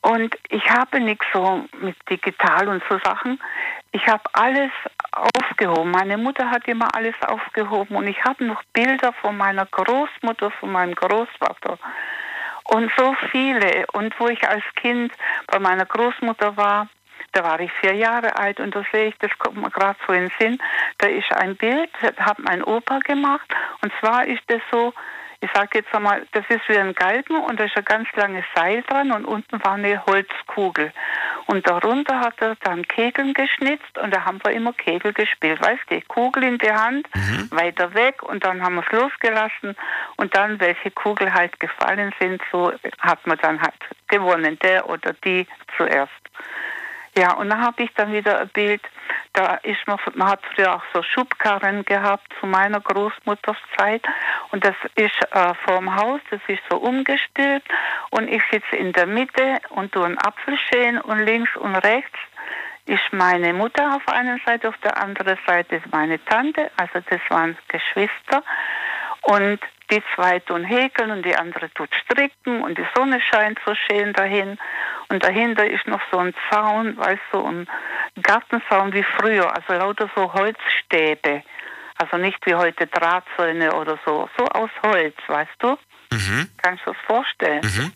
[0.01, 3.39] Und ich habe nichts so mit digital und so Sachen.
[3.91, 4.71] Ich habe alles
[5.11, 5.91] aufgehoben.
[5.91, 10.71] Meine Mutter hat immer alles aufgehoben und ich habe noch Bilder von meiner Großmutter, von
[10.71, 11.77] meinem Großvater
[12.69, 13.85] und so viele.
[13.93, 15.11] Und wo ich als Kind
[15.47, 16.87] bei meiner Großmutter war,
[17.33, 20.13] da war ich vier Jahre alt und da sehe ich, das kommt mir gerade so
[20.13, 20.57] in den Sinn,
[20.97, 23.47] da ist ein Bild, das hat mein Opa gemacht
[23.83, 24.93] und zwar ist das so,
[25.41, 28.43] ich sage jetzt einmal, das ist wie ein Galgen und da ist ein ganz langes
[28.55, 30.91] Seil dran und unten war eine Holzkugel.
[31.45, 35.61] Und darunter hat er dann Kegeln geschnitzt und da haben wir immer Kegel gespielt.
[35.61, 37.49] Weißt du, Kugel in die Hand, mhm.
[37.51, 39.75] weiter weg und dann haben wir es losgelassen
[40.17, 43.75] und dann, welche Kugel halt gefallen sind, so hat man dann halt
[44.09, 45.47] gewonnen, der oder die
[45.77, 46.11] zuerst.
[47.17, 48.81] Ja, und dann habe ich dann wieder ein Bild,
[49.33, 54.03] da ist man, man hat früher auch so Schubkarren gehabt zu meiner Großmutters Zeit.
[54.51, 57.67] Und das ist äh, vorm Haus, das ist so umgestülpt.
[58.11, 62.17] Und ich sitze in der Mitte und tue einen Apfel schälen und links und rechts
[62.85, 67.21] ist meine Mutter auf einer Seite, auf der anderen Seite ist meine Tante, also das
[67.29, 68.43] waren Geschwister.
[69.21, 69.59] Und
[69.91, 74.13] die zwei tun häkeln und die andere tut stricken und die Sonne scheint so schön
[74.13, 74.57] dahin.
[75.09, 77.67] Und dahinter ist noch so ein Zaun, weißt du, ein
[78.21, 81.43] Gartenzaun wie früher, also lauter so Holzstäbe.
[81.97, 85.77] Also nicht wie heute Drahtsäune oder so, so aus Holz, weißt du?
[86.11, 86.49] Mhm.
[86.57, 87.61] Kannst du das vorstellen?
[87.61, 87.91] Mhm.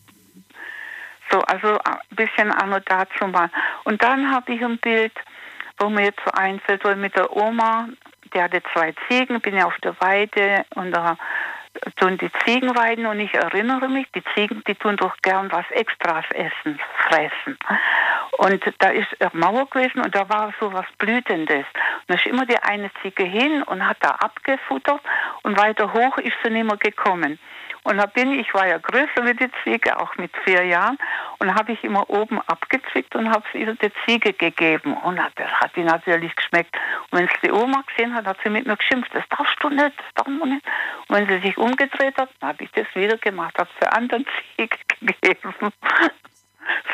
[1.32, 3.50] So, also ein bisschen Anno dazu mal.
[3.86, 5.14] Und dann habe ich ein Bild,
[5.78, 7.88] wo mir jetzt so einfällt, wo mit der Oma,
[8.34, 11.18] die hatte zwei Ziegen, bin ja auf der Weide und da
[11.96, 15.70] tun die Ziegen weiden und ich erinnere mich, die Ziegen, die tun doch gern was
[15.72, 17.58] Extras essen, fressen.
[18.38, 21.66] Und da ist Mauer gewesen und da war so was Blütendes.
[21.66, 25.02] Und da ist immer die eine Ziege hin und hat da abgefuttert
[25.44, 27.40] und weiter hoch ist sie nicht mehr gekommen.
[27.84, 30.98] Und da bin ich, war ja größer wie die Ziege, auch mit vier Jahren,
[31.40, 34.94] und habe ich immer oben abgezwickt und habe es der Ziege gegeben.
[34.94, 36.76] Und das hat die natürlich geschmeckt.
[37.12, 39.70] Und wenn es die Oma gesehen hat, hat sie mit mir geschimpft, das darfst du
[39.70, 40.66] nicht, das darf man nicht.
[41.08, 44.26] Und wenn sie sich umgedreht hat, habe ich das wieder gemacht, habe es für anderen
[44.56, 45.54] Ziege gegeben.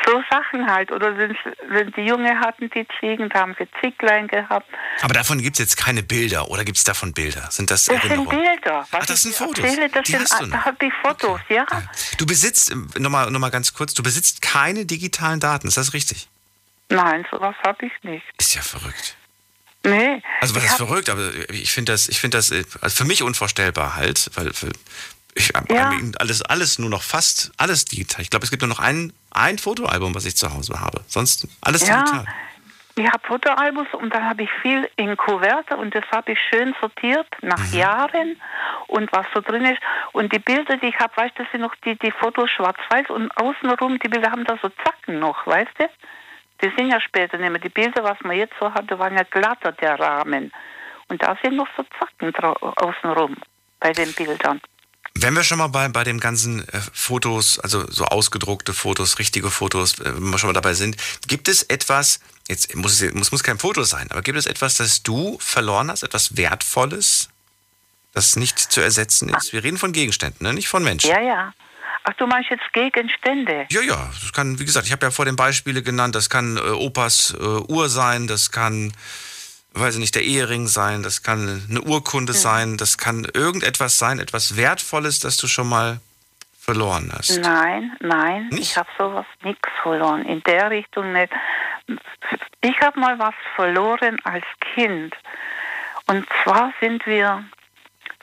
[0.06, 0.90] So Sachen halt.
[0.92, 4.66] Oder wenn, die Junge hatten, die Ziegen, da haben sie Zieglein gehabt.
[5.02, 7.48] Aber davon gibt es jetzt keine Bilder oder gibt es davon Bilder?
[7.50, 8.86] Sind das Das sind Bilder.
[8.90, 9.64] Was Ach, das sind Fotos.
[9.64, 10.58] Erzähle, das die sind, hast du noch.
[10.58, 11.54] Da habe ich Fotos, okay.
[11.54, 11.66] ja.
[11.70, 11.82] ja.
[12.18, 16.28] Du besitzt, nochmal noch mal ganz kurz, du besitzt keine digitalen Daten, ist das richtig?
[16.88, 18.24] Nein, sowas habe ich nicht.
[18.38, 19.16] Ist ja verrückt.
[19.82, 20.22] Nee.
[20.40, 23.96] Also was ist verrückt, aber ich finde das, ich finde das also für mich unvorstellbar
[23.96, 24.52] halt, weil
[25.40, 25.92] ich ja.
[26.18, 28.22] alles, alles nur noch fast, alles digital.
[28.22, 31.00] Ich glaube, es gibt nur noch ein, ein Fotoalbum, was ich zu Hause habe.
[31.06, 32.02] Sonst alles ja.
[32.02, 32.26] digital.
[32.96, 36.74] Ich habe Fotoalbums und dann habe ich viel in Kuverte und das habe ich schön
[36.80, 37.78] sortiert nach mhm.
[37.78, 38.36] Jahren
[38.88, 39.80] und was so drin ist.
[40.12, 43.08] Und die Bilder, die ich habe, weißt du, das sind noch die, die Fotos schwarz-weiß
[43.10, 45.88] und außenrum, die Bilder haben da so Zacken noch, weißt du?
[46.62, 47.60] Die sind ja später nicht mehr.
[47.60, 50.52] Die Bilder, was man jetzt so hatte, waren ja glatter, der Rahmen.
[51.08, 53.36] Und da sind noch so Zacken außenrum
[53.78, 54.60] bei den Bildern.
[55.14, 59.50] Wenn wir schon mal bei, bei dem ganzen äh, Fotos, also so ausgedruckte Fotos, richtige
[59.50, 60.96] Fotos, äh, wenn wir schon mal dabei sind,
[61.26, 64.76] gibt es etwas, jetzt muss es muss, muss kein Foto sein, aber gibt es etwas,
[64.76, 67.28] das du verloren hast, etwas Wertvolles,
[68.12, 69.52] das nicht zu ersetzen ist?
[69.52, 70.54] Wir reden von Gegenständen, ne?
[70.54, 71.10] nicht von Menschen.
[71.10, 71.52] Ja, ja.
[72.04, 73.66] Ach, du meinst jetzt Gegenstände?
[73.70, 74.10] Ja, ja.
[74.20, 77.34] Das kann, wie gesagt, ich habe ja vor den Beispiele genannt, das kann äh, Opas
[77.38, 78.92] äh, Uhr sein, das kann
[79.74, 82.38] weiß ich nicht, der Ehering sein, das kann eine Urkunde ja.
[82.38, 86.00] sein, das kann irgendetwas sein, etwas Wertvolles, das du schon mal
[86.58, 87.38] verloren hast.
[87.38, 88.62] Nein, nein, nicht?
[88.62, 90.24] ich habe sowas nichts verloren.
[90.24, 91.32] In der Richtung nicht.
[92.60, 95.16] Ich habe mal was verloren als Kind.
[96.06, 97.44] Und zwar sind wir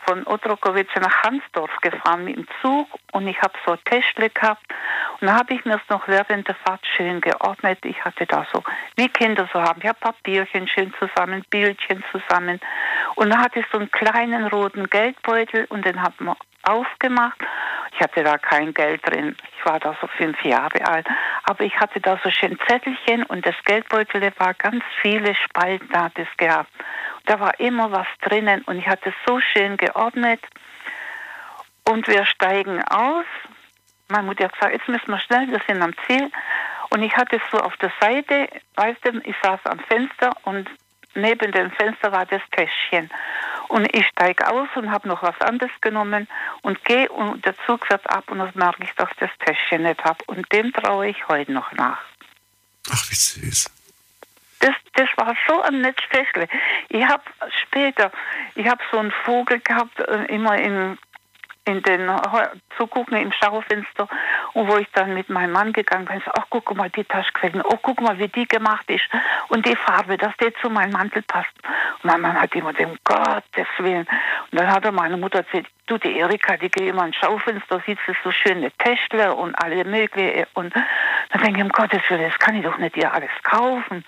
[0.07, 4.63] von Otrokowice nach Hansdorf gefahren mit dem Zug und ich habe so Täschle gehabt
[5.19, 7.79] und da habe ich mir es noch während der Fahrt schön geordnet.
[7.83, 8.63] Ich hatte da so,
[8.95, 12.59] wie Kinder so haben, ja Papierchen schön zusammen, Bildchen zusammen
[13.15, 17.39] und da hatte ich so einen kleinen roten Geldbeutel und den haben wir aufgemacht.
[17.93, 19.35] Ich hatte da kein Geld drin.
[19.57, 21.07] Ich war da so fünf Jahre alt.
[21.43, 26.11] Aber ich hatte da so schön Zettelchen und das Geldbeutel war ganz viele Spalten hat
[26.15, 26.69] es gehabt.
[27.27, 30.41] Da war immer was drinnen und ich hatte so schön geordnet.
[31.83, 33.25] Und wir steigen aus.
[34.07, 36.31] Meine Mutter hat gesagt, jetzt müssen wir schnell, wir sind am Ziel.
[36.89, 40.69] Und ich hatte es so auf der Seite, weißt du, ich saß am Fenster und
[41.15, 43.09] neben dem Fenster war das Täschchen.
[43.67, 46.29] Und ich steige aus und habe noch was anderes genommen
[46.61, 49.83] und gehe und der Zug fährt ab und dann merke ich, dass ich das Täschchen
[49.83, 50.23] nicht habe.
[50.27, 51.99] Und dem traue ich heute noch nach.
[52.89, 53.69] Ach, wie süß.
[54.59, 56.47] Das, das war so ein nettes Fächle.
[56.89, 57.23] Ich habe
[57.63, 58.11] später,
[58.55, 60.97] ich habe so einen Vogel gehabt, äh, immer in
[61.67, 62.09] in den
[62.77, 64.07] zugucken im Schaufenster
[64.53, 67.31] und wo ich dann mit meinem Mann gegangen bin, so, ach guck mal die Tasche
[67.33, 69.03] gefällt oh guck mal wie die gemacht ist
[69.49, 71.53] und die Farbe, dass die zu meinem Mantel passt.
[72.01, 74.07] Und mein Mann hat immer den Gottes Willen.
[74.51, 77.81] Und dann hat er meine Mutter erzählt, du die Erika, die geht immer ins Schaufenster,
[77.85, 82.39] sie so schöne Täschle und alle mögliche und dann denke ich, um Gottes Willen, das
[82.39, 84.05] kann ich doch nicht ihr alles kaufen.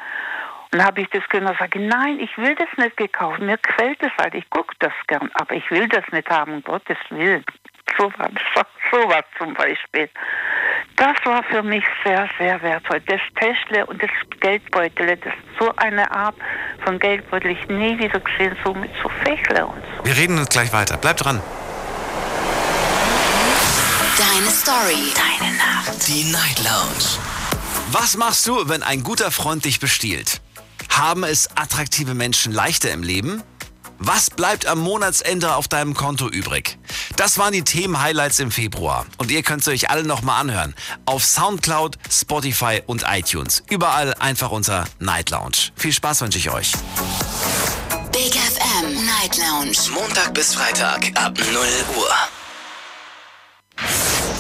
[0.72, 3.40] Und habe ich das gehört und sage, nein, ich will das nicht gekauft.
[3.40, 6.64] Mir gefällt das halt, ich gucke das gern, aber ich will das nicht haben, um
[6.64, 7.44] Gottes Willen.
[7.98, 10.10] So war das, so was zum Beispiel.
[10.96, 13.02] Das war für mich sehr, sehr wertvoll.
[13.08, 16.36] Das Täschle und das Geldbeutel, das ist so eine Art
[16.84, 20.06] von Geldbeutel ich nie wieder gesehen, so mit so Fächle und so.
[20.06, 20.98] Wir reden uns gleich weiter.
[20.98, 21.42] Bleib dran.
[24.18, 25.14] Deine Story.
[25.16, 26.08] Deine Nacht.
[26.08, 27.18] Die Night Lounge.
[27.92, 30.42] Was machst du, wenn ein guter Freund dich bestiehlt?
[30.90, 33.44] Haben es attraktive Menschen leichter im Leben?
[34.02, 36.78] Was bleibt am Monatsende auf deinem Konto übrig?
[37.18, 39.06] Das waren die Themen-Highlights im Februar.
[39.18, 40.74] Und ihr könnt sie euch alle nochmal anhören.
[41.06, 43.62] Auf Soundcloud, Spotify und iTunes.
[43.70, 45.72] Überall einfach unter Night Lounge.
[45.76, 46.72] Viel Spaß wünsche ich euch.
[48.14, 49.78] Big FM Night Lounge.
[49.94, 51.48] Montag bis Freitag ab 0
[51.98, 52.10] Uhr.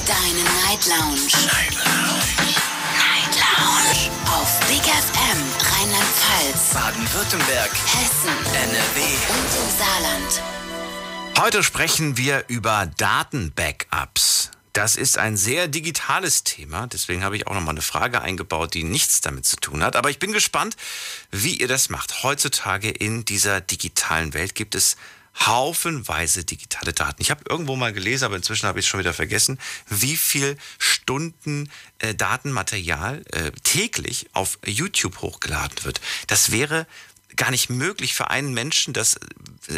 [0.07, 1.27] Deine Night Lounge.
[1.27, 2.55] Night Lounge.
[2.95, 4.09] Night Lounge.
[4.31, 5.37] Auf Big FM
[6.49, 10.43] Rheinland-Pfalz, Baden-Württemberg, Hessen, NRW und im Saarland.
[11.37, 14.51] Heute sprechen wir über Datenbackups.
[14.73, 18.83] Das ist ein sehr digitales Thema, deswegen habe ich auch nochmal eine Frage eingebaut, die
[18.83, 19.95] nichts damit zu tun hat.
[19.95, 20.75] Aber ich bin gespannt,
[21.31, 22.23] wie ihr das macht.
[22.23, 24.95] Heutzutage in dieser digitalen Welt gibt es
[25.45, 27.21] haufenweise digitale Daten.
[27.21, 30.57] Ich habe irgendwo mal gelesen, aber inzwischen habe ich es schon wieder vergessen, wie viel
[30.77, 36.01] Stunden äh, Datenmaterial äh, täglich auf YouTube hochgeladen wird.
[36.27, 36.87] Das wäre
[37.35, 39.19] gar nicht möglich für einen Menschen, das,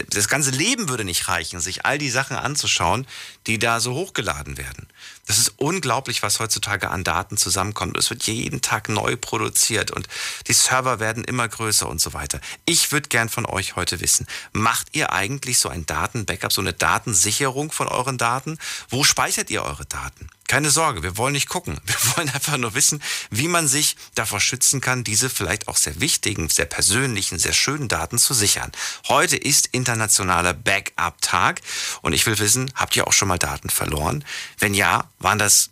[0.09, 3.05] das ganze Leben würde nicht reichen, sich all die Sachen anzuschauen,
[3.47, 4.87] die da so hochgeladen werden.
[5.27, 7.97] Das ist unglaublich, was heutzutage an Daten zusammenkommt.
[7.97, 10.07] Es wird jeden Tag neu produziert und
[10.47, 12.41] die Server werden immer größer und so weiter.
[12.65, 16.73] Ich würde gern von euch heute wissen, macht ihr eigentlich so ein Datenbackup, so eine
[16.73, 18.57] Datensicherung von euren Daten?
[18.89, 20.29] Wo speichert ihr eure Daten?
[20.51, 21.79] Keine Sorge, wir wollen nicht gucken.
[21.85, 26.01] Wir wollen einfach nur wissen, wie man sich davor schützen kann, diese vielleicht auch sehr
[26.01, 28.69] wichtigen, sehr persönlichen, sehr schönen Daten zu sichern.
[29.07, 31.61] Heute ist internationaler Backup-Tag
[32.01, 34.25] und ich will wissen, habt ihr auch schon mal Daten verloren?
[34.59, 35.69] Wenn ja, waren das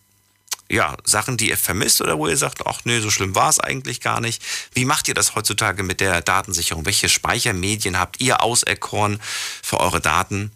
[0.69, 3.59] ja, Sachen, die ihr vermisst oder wo ihr sagt, ach nee, so schlimm war es
[3.59, 4.41] eigentlich gar nicht.
[4.73, 6.85] Wie macht ihr das heutzutage mit der Datensicherung?
[6.85, 9.19] Welche Speichermedien habt ihr auserkoren
[9.61, 10.53] für eure Daten?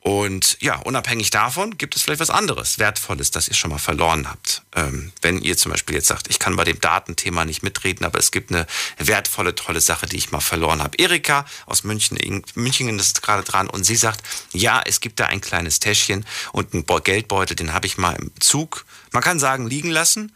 [0.00, 4.28] Und ja, unabhängig davon gibt es vielleicht was anderes, Wertvolles, das ihr schon mal verloren
[4.28, 4.62] habt.
[4.74, 8.18] Ähm, wenn ihr zum Beispiel jetzt sagt, ich kann bei dem Datenthema nicht mitreden, aber
[8.18, 8.66] es gibt eine
[8.98, 10.96] wertvolle, tolle Sache, die ich mal verloren habe.
[10.98, 15.40] Erika aus München, München ist gerade dran und sie sagt, ja, es gibt da ein
[15.40, 19.90] kleines Täschchen und einen Geldbeutel, den habe ich mal im Zug, man kann sagen, liegen
[19.90, 20.34] lassen.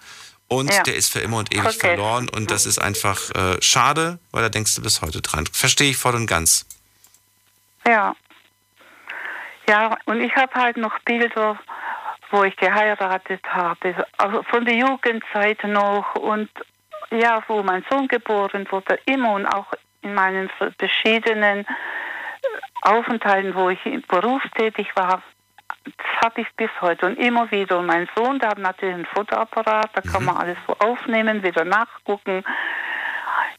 [0.48, 0.82] Und ja.
[0.82, 1.78] der ist für immer und ewig okay.
[1.78, 2.28] verloren.
[2.28, 5.46] Und das ist einfach äh, schade, weil da denkst du bis heute dran.
[5.50, 6.66] Verstehe ich voll und ganz.
[7.86, 8.14] Ja,
[9.72, 11.58] ja, und ich habe halt noch Bilder,
[12.30, 16.50] wo ich geheiratet habe, also von der Jugendzeit noch und
[17.10, 21.64] ja, wo mein Sohn geboren wurde, immer und auch in meinen verschiedenen
[22.82, 25.22] Aufenthalten, wo ich berufstätig war,
[25.84, 27.78] das habe ich bis heute und immer wieder.
[27.78, 30.26] Und mein Sohn, der hat natürlich einen Fotoapparat, da kann mhm.
[30.26, 32.44] man alles so aufnehmen, wieder nachgucken.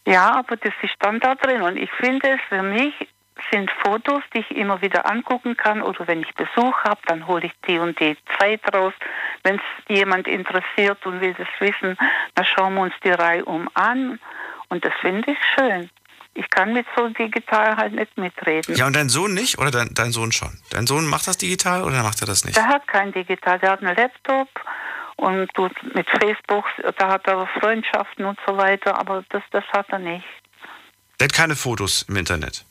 [0.06, 2.94] Ja, aber das ist dann da drin und ich finde es für mich
[3.52, 7.46] sind Fotos, die ich immer wieder angucken kann oder wenn ich Besuch habe, dann hole
[7.46, 8.94] ich die und die Zeit raus.
[9.44, 11.98] Wenn es jemand interessiert und will das wissen,
[12.36, 14.20] dann schauen wir uns die Reihe um an
[14.70, 15.90] und das finde ich schön.
[16.36, 18.76] Ich kann mit so digital halt nicht mitreden.
[18.76, 19.60] Ja, und dein Sohn nicht?
[19.60, 20.50] Oder dein, dein Sohn schon?
[20.72, 22.58] Dein Sohn macht das digital oder macht er das nicht?
[22.58, 24.50] Der hat kein digital, der hat einen Laptop
[25.18, 26.66] und tut mit Facebook,
[26.98, 30.26] da hat er Freundschaften und so weiter, aber das, das hat er nicht.
[31.20, 32.66] Der hat keine Fotos im Internet?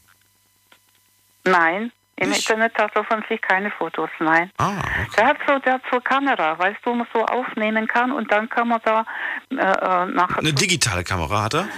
[1.45, 2.39] Nein, im ich?
[2.39, 4.51] Internet hat er von sich keine Fotos, nein.
[4.59, 5.17] Ah, okay.
[5.17, 8.31] Der hat so, der hat so Kamera, weißt du, wo man so aufnehmen kann und
[8.31, 9.05] dann kann man da
[9.51, 10.39] äh, äh nach.
[10.39, 11.69] Eine digitale Kamera hat er?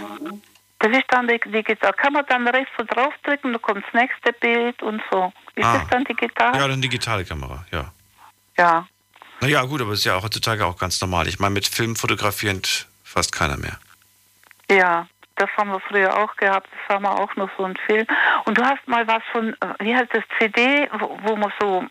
[0.80, 1.92] Das ist dann digital.
[1.94, 5.32] Kann man dann rechts so draufdrücken, dann kommt das nächste Bild und so.
[5.54, 5.78] Ist ah.
[5.78, 6.54] das dann digital?
[6.56, 7.92] Ja, dann digitale Kamera, ja.
[8.58, 8.86] Ja.
[9.40, 11.26] Naja, gut, aber es ist ja auch heutzutage auch ganz normal.
[11.28, 13.78] Ich meine, mit Film fotografierend fast keiner mehr.
[14.70, 18.06] Ja, das haben wir früher auch gehabt, das haben wir auch noch so ein Film.
[18.44, 21.84] Und du hast mal was von, äh, wie heißt das, CD, wo, wo man so,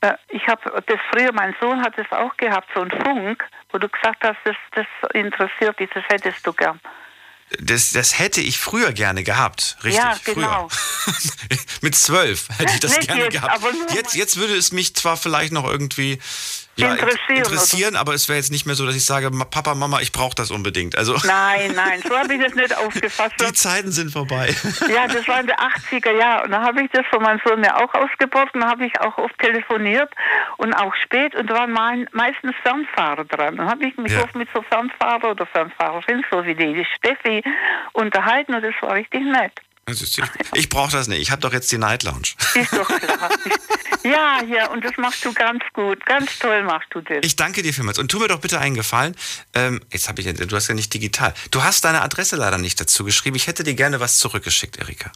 [0.00, 3.78] äh, ich habe das früher, mein Sohn hat das auch gehabt, so ein Funk, wo
[3.78, 6.80] du gesagt hast, das, das interessiert dich, das hättest du gern.
[7.60, 10.02] Das, das hätte ich früher gerne gehabt, richtig?
[10.02, 10.68] Ja, genau.
[10.68, 11.58] Früher.
[11.82, 13.64] Mit zwölf hätte ich das Nicht gerne jetzt, gehabt.
[13.94, 16.18] Jetzt, jetzt würde es mich zwar vielleicht noch irgendwie
[16.76, 17.38] ja, interessieren.
[17.38, 20.34] interessieren aber es wäre jetzt nicht mehr so, dass ich sage, Papa, Mama, ich brauche
[20.34, 20.96] das unbedingt.
[20.96, 23.34] Also nein, nein, so habe ich das nicht aufgefasst.
[23.40, 24.54] Die Zeiten sind vorbei.
[24.88, 26.44] Ja, das waren die 80er Jahre.
[26.44, 29.00] Und da habe ich das von meinem Sohn mir auch ausgebaut und da habe ich
[29.00, 30.10] auch oft telefoniert
[30.58, 31.34] und auch spät.
[31.34, 33.56] Und da waren mein, meistens Fernfahrer dran.
[33.56, 34.22] Dann habe ich mich ja.
[34.22, 37.42] oft mit so Fernfahrer oder Fernfahrerin, so wie die, die Steffi,
[37.92, 39.52] unterhalten und das war richtig nett.
[39.88, 40.18] Ich,
[40.54, 41.20] ich brauche das nicht.
[41.20, 42.34] Ich habe doch jetzt die Night Lounge.
[42.54, 43.30] Ist doch klar.
[44.02, 46.04] ja, ja, und das machst du ganz gut.
[46.04, 47.18] Ganz toll machst du das.
[47.22, 48.00] Ich danke dir vielmals.
[48.00, 49.14] Und tu mir doch bitte einen Gefallen.
[49.54, 51.32] Ähm, jetzt habe ich, du hast ja nicht digital.
[51.52, 53.36] Du hast deine Adresse leider nicht dazu geschrieben.
[53.36, 55.12] Ich hätte dir gerne was zurückgeschickt, Erika.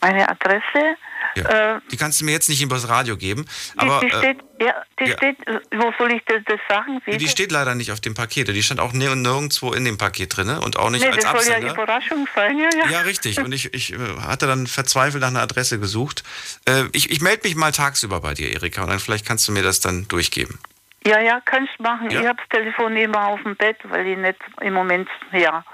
[0.00, 0.96] Meine Adresse?
[1.36, 1.76] Ja.
[1.76, 3.44] Äh, die kannst du mir jetzt nicht übers Radio geben.
[3.76, 5.16] Aber, die, die äh, steht, äh, ja, die ja.
[5.16, 5.36] steht,
[5.72, 7.00] wo soll ich das, das sagen?
[7.06, 8.48] Die, die steht leider nicht auf dem Paket.
[8.48, 11.58] Die stand auch nirgendwo in dem Paket drin und auch nicht nee, als das Absender.
[11.58, 12.90] soll ja Überraschung sein, ja, ja.
[12.90, 13.38] Ja, richtig.
[13.40, 16.24] Und ich, ich äh, hatte dann verzweifelt nach einer Adresse gesucht.
[16.66, 19.52] Äh, ich ich melde mich mal tagsüber bei dir, Erika, und dann vielleicht kannst du
[19.52, 20.58] mir das dann durchgeben.
[21.06, 22.10] Ja, ja, kannst du machen.
[22.10, 22.20] Ja.
[22.20, 25.64] Ich habe das Telefon immer auf dem Bett, weil ich nicht im Moment, ja.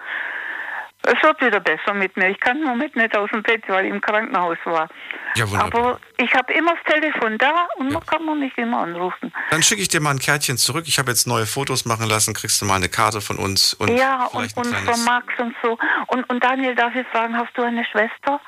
[1.07, 2.31] Es wird wieder besser mit mir.
[2.31, 4.89] Ich kann im Moment nicht aus dem Bett, weil ich im Krankenhaus war.
[5.37, 5.81] Ja, wunderbar.
[5.81, 7.93] Aber ich habe immer das Telefon da und ja.
[7.95, 9.33] man kann man nicht immer anrufen.
[9.51, 10.85] Dann schicke ich dir mal ein Kärtchen zurück.
[10.89, 12.35] Ich habe jetzt neue Fotos machen lassen.
[12.35, 13.75] Kriegst du mal eine Karte von uns.
[13.75, 15.79] Und ja, und, und von Max und so.
[16.09, 18.41] Und, und Daniel, darf ich fragen, hast du eine Schwester?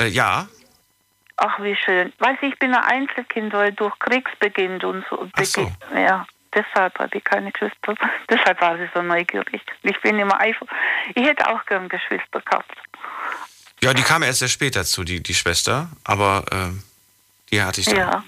[0.00, 0.46] Äh, ja.
[1.36, 2.12] Ach, wie schön.
[2.18, 5.28] Weißt du, ich bin ein Einzelkind, weil durch Kriegsbeginn und so.
[5.32, 5.70] Ach so.
[5.94, 6.26] Ja.
[6.54, 7.94] Deshalb habe ich keine Geschwister.
[8.30, 9.62] Deshalb war sie so neugierig.
[9.82, 10.66] Ich bin immer einfach.
[11.14, 12.72] Ich hätte auch gern Geschwister gehabt.
[13.82, 15.88] Ja, die kam erst sehr spät dazu, die, die Schwester.
[16.04, 16.70] Aber äh,
[17.50, 17.96] die hatte ich dann.
[17.96, 18.24] Ja.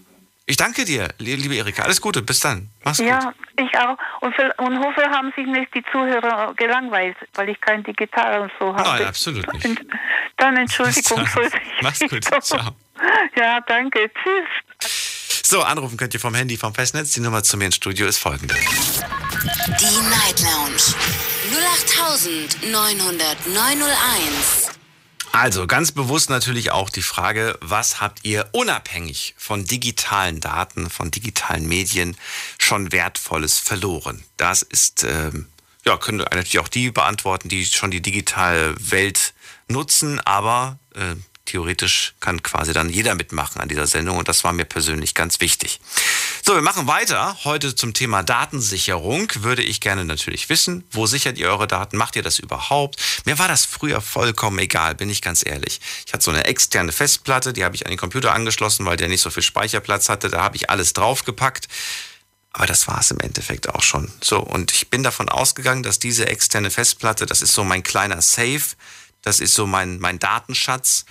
[0.46, 1.84] Ich danke dir, liebe Erika.
[1.84, 2.70] Alles Gute, bis dann.
[2.82, 3.06] Mach's gut.
[3.06, 3.96] Ja, ich auch.
[4.20, 8.52] Und, für, und hoffe, haben sich nicht die Zuhörer gelangweilt, weil ich kein Digital und
[8.58, 8.82] so habe.
[8.82, 9.80] Nein, absolut nicht.
[10.36, 11.48] Dann Entschuldigung für
[11.82, 12.24] Mach's gut.
[12.42, 12.74] Ciao.
[13.36, 14.10] Ja, danke.
[14.12, 15.09] Tschüss.
[15.42, 17.12] So, anrufen könnt ihr vom Handy, vom Festnetz.
[17.12, 18.54] Die Nummer zu mir ins Studio ist folgende.
[18.54, 20.94] Die Night Lounge
[22.62, 24.70] 0890901.
[25.32, 31.10] Also ganz bewusst natürlich auch die Frage, was habt ihr unabhängig von digitalen Daten, von
[31.10, 32.16] digitalen Medien
[32.58, 34.24] schon Wertvolles verloren?
[34.36, 35.46] Das ist, ähm,
[35.86, 39.32] ja, können natürlich auch die beantworten, die schon die digitale Welt
[39.68, 41.14] nutzen, aber äh,
[41.50, 45.40] theoretisch kann quasi dann jeder mitmachen an dieser Sendung und das war mir persönlich ganz
[45.40, 45.80] wichtig.
[46.44, 47.36] So, wir machen weiter.
[47.44, 51.96] Heute zum Thema Datensicherung würde ich gerne natürlich wissen, wo sichert ihr eure Daten?
[51.96, 53.00] Macht ihr das überhaupt?
[53.24, 55.80] Mir war das früher vollkommen egal, bin ich ganz ehrlich.
[56.06, 59.08] Ich hatte so eine externe Festplatte, die habe ich an den Computer angeschlossen, weil der
[59.08, 60.28] nicht so viel Speicherplatz hatte.
[60.28, 61.66] Da habe ich alles draufgepackt.
[62.52, 64.10] Aber das war es im Endeffekt auch schon.
[64.20, 68.22] So, und ich bin davon ausgegangen, dass diese externe Festplatte, das ist so mein kleiner
[68.22, 68.62] Safe,
[69.22, 71.04] das ist so mein, mein Datenschatz.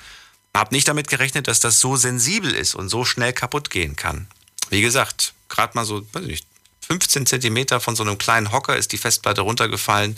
[0.60, 4.28] Hab nicht damit gerechnet, dass das so sensibel ist und so schnell kaputt gehen kann.
[4.70, 6.45] Wie gesagt, gerade mal so, weiß nicht,
[6.82, 10.18] 15 Zentimeter von so einem kleinen Hocker ist die Festplatte runtergefallen.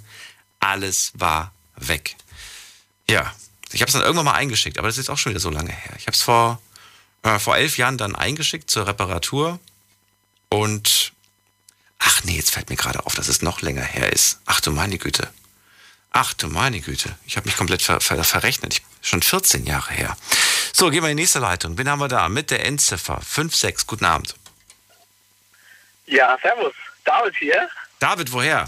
[0.60, 2.16] Alles war weg.
[3.08, 3.32] Ja,
[3.72, 5.72] ich habe es dann irgendwann mal eingeschickt, aber das ist auch schon wieder so lange
[5.72, 5.94] her.
[6.00, 6.60] Ich habe es vor,
[7.22, 9.60] äh, vor elf Jahren dann eingeschickt zur Reparatur
[10.50, 11.14] und
[12.00, 14.40] ach nee, jetzt fällt mir gerade auf, dass es noch länger her ist.
[14.48, 15.32] Ach du meine Güte.
[16.10, 18.74] Ach du meine Güte, ich habe mich komplett ver ver verrechnet.
[18.74, 20.18] Ich, schon 14 Jahre her.
[20.74, 21.78] So, gehen wir in die nächste Leitung.
[21.78, 22.30] Wen haben wir da?
[22.30, 23.88] Mit der Endziffer 56.
[23.88, 24.36] Guten Abend.
[26.06, 26.74] Ja, servus.
[27.04, 27.70] David hier.
[28.00, 28.68] David, woher?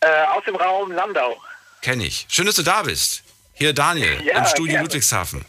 [0.00, 1.40] Äh, aus dem Raum Landau.
[1.82, 2.26] Kenne ich.
[2.28, 3.22] Schön, dass du da bist.
[3.54, 4.84] Hier Daniel ja, im Studio gerne.
[4.84, 5.44] Ludwigshafen.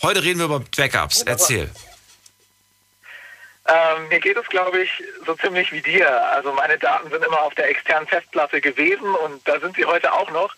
[0.00, 1.20] Heute reden wir über Backups.
[1.20, 1.32] Wunderbar.
[1.32, 1.70] Erzähl.
[3.68, 4.90] Ähm, mir geht es, glaube ich,
[5.24, 6.08] so ziemlich wie dir.
[6.32, 10.12] Also meine Daten sind immer auf der externen Festplatte gewesen und da sind sie heute
[10.12, 10.54] auch noch.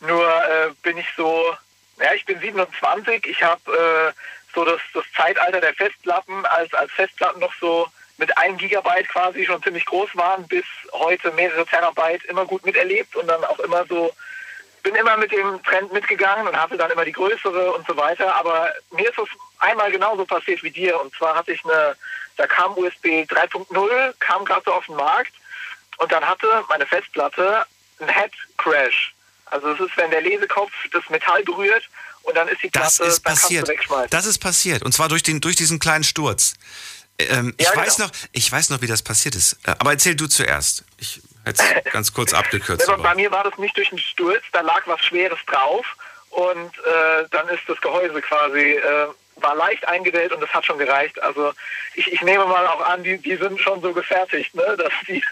[0.00, 1.54] Nur äh, bin ich so,
[1.98, 6.90] ja, ich bin 27, ich habe äh, so das, das Zeitalter der Festplatten, als, als
[6.92, 7.86] Festplatten noch so
[8.18, 13.16] mit 1 Gigabyte quasi schon ziemlich groß waren, bis heute mehrere Terabyte immer gut miterlebt
[13.16, 14.12] und dann auch immer so,
[14.82, 18.34] bin immer mit dem Trend mitgegangen und hatte dann immer die größere und so weiter.
[18.34, 19.28] Aber mir ist es
[19.58, 21.00] einmal genauso passiert wie dir.
[21.00, 21.96] Und zwar hatte ich eine
[22.40, 25.32] da kam USB 3.0, kam gerade so auf den Markt
[25.98, 27.66] und dann hatte meine Festplatte
[27.98, 29.14] einen Head Crash.
[29.50, 31.88] Also es ist, wenn der Lesekopf das Metall berührt
[32.22, 33.70] und dann ist die Platte, das ist passiert.
[34.10, 36.54] Das ist passiert und zwar durch den durch diesen kleinen Sturz.
[37.18, 38.08] Ähm, ich ja, weiß genau.
[38.08, 39.54] noch, ich weiß noch, wie das passiert ist.
[39.64, 40.84] Äh, aber erzähl du zuerst.
[40.98, 42.88] Ich hätte es ganz kurz abgekürzt.
[42.88, 45.84] Aber bei mir war das nicht durch den Sturz, da lag was Schweres drauf
[46.30, 49.08] und äh, dann ist das Gehäuse quasi äh,
[49.42, 51.20] war leicht eingedellt und das hat schon gereicht.
[51.22, 51.52] Also
[51.94, 54.62] ich, ich nehme mal auch an, die, die sind schon so gefertigt, ne?
[54.78, 55.22] dass, die,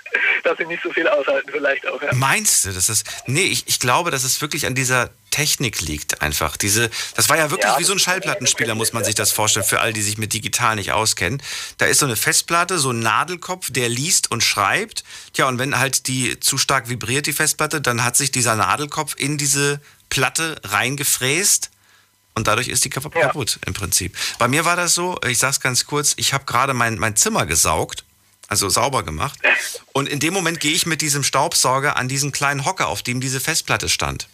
[0.44, 2.00] dass sie nicht so viel aushalten vielleicht auch.
[2.02, 2.12] Ja.
[2.14, 3.04] Meinst du, dass das...
[3.26, 6.56] Nee, ich, ich glaube, dass es wirklich an dieser Technik liegt einfach.
[6.56, 9.66] Diese, das war ja wirklich ja, wie so ein Schallplattenspieler, muss man sich das vorstellen,
[9.66, 11.42] für all die sich mit digital nicht auskennen.
[11.78, 15.04] Da ist so eine Festplatte, so ein Nadelkopf, der liest und schreibt.
[15.32, 19.14] Tja, und wenn halt die zu stark vibriert, die Festplatte, dann hat sich dieser Nadelkopf
[19.16, 21.70] in diese Platte reingefräst
[22.38, 23.58] und dadurch ist die kaputt ja.
[23.66, 24.16] im Prinzip.
[24.38, 27.44] Bei mir war das so, ich sag's ganz kurz, ich habe gerade mein, mein Zimmer
[27.44, 28.04] gesaugt,
[28.48, 29.38] also sauber gemacht.
[29.92, 33.20] Und in dem Moment gehe ich mit diesem Staubsauger an diesen kleinen Hocker, auf dem
[33.20, 34.28] diese Festplatte stand.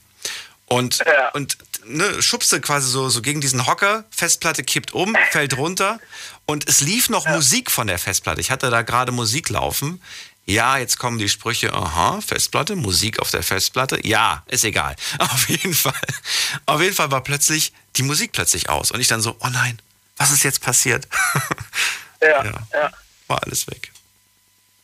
[0.66, 1.30] Und, ja.
[1.32, 5.98] und ne, schubste quasi so, so gegen diesen Hocker, Festplatte kippt um, fällt runter
[6.46, 7.32] und es lief noch ja.
[7.32, 8.40] Musik von der Festplatte.
[8.40, 10.00] Ich hatte da gerade Musik laufen.
[10.46, 13.98] Ja, jetzt kommen die Sprüche, aha, Festplatte, Musik auf der Festplatte.
[14.06, 14.94] Ja, ist egal.
[15.18, 15.94] Auf jeden Fall.
[16.66, 18.90] Auf jeden Fall war plötzlich die Musik plötzlich aus.
[18.90, 19.80] Und ich dann so, oh nein,
[20.18, 21.08] was ist jetzt passiert?
[22.20, 22.52] Ja, ja.
[22.72, 22.90] ja.
[23.26, 23.92] War alles weg.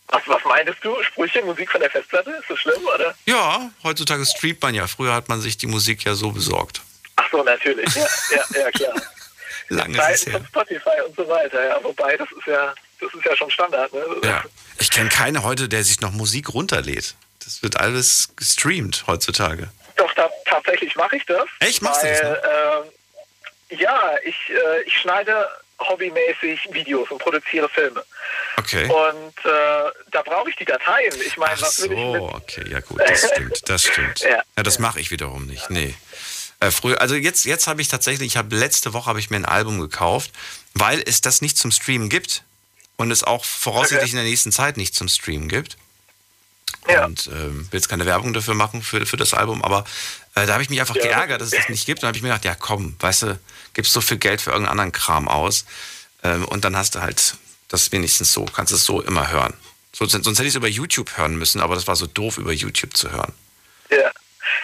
[0.08, 0.94] Was, was meintest du?
[1.04, 2.30] Sprüche, Musik von der Festplatte?
[2.32, 3.14] Ist das schlimm, oder?
[3.24, 4.86] Ja, heutzutage streamt man ja.
[4.86, 6.82] Früher hat man sich die Musik ja so besorgt.
[7.16, 7.94] Ach so, natürlich.
[7.94, 8.94] Ja, ja, ja klar.
[9.68, 10.32] Lange ist es her.
[10.34, 11.82] Von Spotify und so weiter, ja.
[11.82, 14.04] Wobei, das ist ja, das ist ja schon Standard, ne?
[14.22, 14.44] Ja.
[14.78, 17.14] Ich kenne keinen heute, der sich noch Musik runterlädt.
[17.44, 19.70] Das wird alles gestreamt heutzutage.
[19.96, 21.44] Doch, da, tatsächlich mache ich das.
[21.60, 21.82] Echt?
[21.82, 22.38] Machst weil, du das?
[23.70, 25.46] Äh, ja, ich, äh, ich schneide
[25.80, 28.04] hobbymäßig Videos und produziere Filme.
[28.58, 28.84] Okay.
[28.84, 31.12] Und äh, da brauche ich die Dateien.
[31.24, 34.20] Ich meine, was so, will ich mit okay, ja gut, das stimmt, das stimmt.
[34.20, 35.70] ja, ja, das mache ich wiederum nicht.
[35.70, 35.94] Nee.
[36.60, 39.36] Äh, früher, also jetzt, jetzt habe ich tatsächlich, ich habe letzte Woche habe ich mir
[39.36, 40.30] ein Album gekauft,
[40.74, 42.44] weil es das nicht zum Streamen gibt
[43.00, 44.10] und es auch voraussichtlich okay.
[44.10, 45.76] in der nächsten Zeit nicht zum Streamen gibt.
[46.88, 47.04] Ja.
[47.04, 49.84] Und ähm, will jetzt keine Werbung dafür machen für, für das Album, aber
[50.34, 51.02] äh, da habe ich mich einfach ja.
[51.02, 52.02] geärgert, dass es das nicht gibt.
[52.02, 53.40] Und habe ich mir gedacht, ja komm, weißt du,
[53.74, 55.64] gibst so viel Geld für irgendeinen anderen Kram aus.
[56.22, 57.36] Ähm, und dann hast du halt
[57.68, 59.54] das wenigstens so, kannst es so immer hören.
[59.92, 62.52] Sonst, sonst hätte ich es über YouTube hören müssen, aber das war so doof, über
[62.52, 63.32] YouTube zu hören.
[63.90, 64.10] Ja.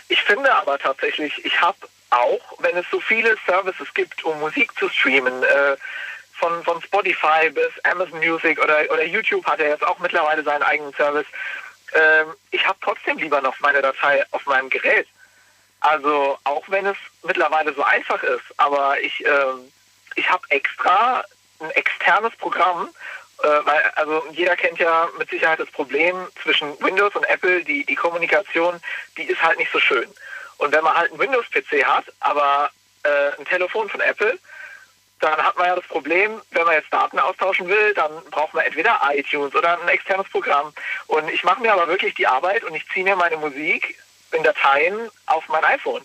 [0.09, 1.79] Ich finde aber tatsächlich, ich habe
[2.11, 5.77] auch, wenn es so viele Services gibt, um Musik zu streamen, äh,
[6.39, 10.63] von, von Spotify bis Amazon Music oder, oder YouTube hat er jetzt auch mittlerweile seinen
[10.63, 11.27] eigenen Service.
[11.95, 15.07] Ähm, ich habe trotzdem lieber noch meine Datei auf meinem Gerät.
[15.81, 19.73] Also auch wenn es mittlerweile so einfach ist, aber ich, ähm,
[20.15, 21.25] ich habe extra
[21.61, 22.89] ein externes Programm,
[23.43, 27.85] äh, weil also jeder kennt ja mit Sicherheit das Problem zwischen Windows und Apple, die,
[27.85, 28.81] die Kommunikation,
[29.17, 30.09] die ist halt nicht so schön.
[30.59, 32.71] Und wenn man halt einen Windows-PC hat, aber
[33.03, 34.39] äh, ein Telefon von Apple,
[35.21, 38.65] dann hat man ja das Problem, wenn man jetzt Daten austauschen will, dann braucht man
[38.65, 40.73] entweder iTunes oder ein externes Programm.
[41.07, 43.99] Und ich mache mir aber wirklich die Arbeit und ich ziehe mir meine Musik
[44.33, 46.03] in Dateien auf mein iPhone.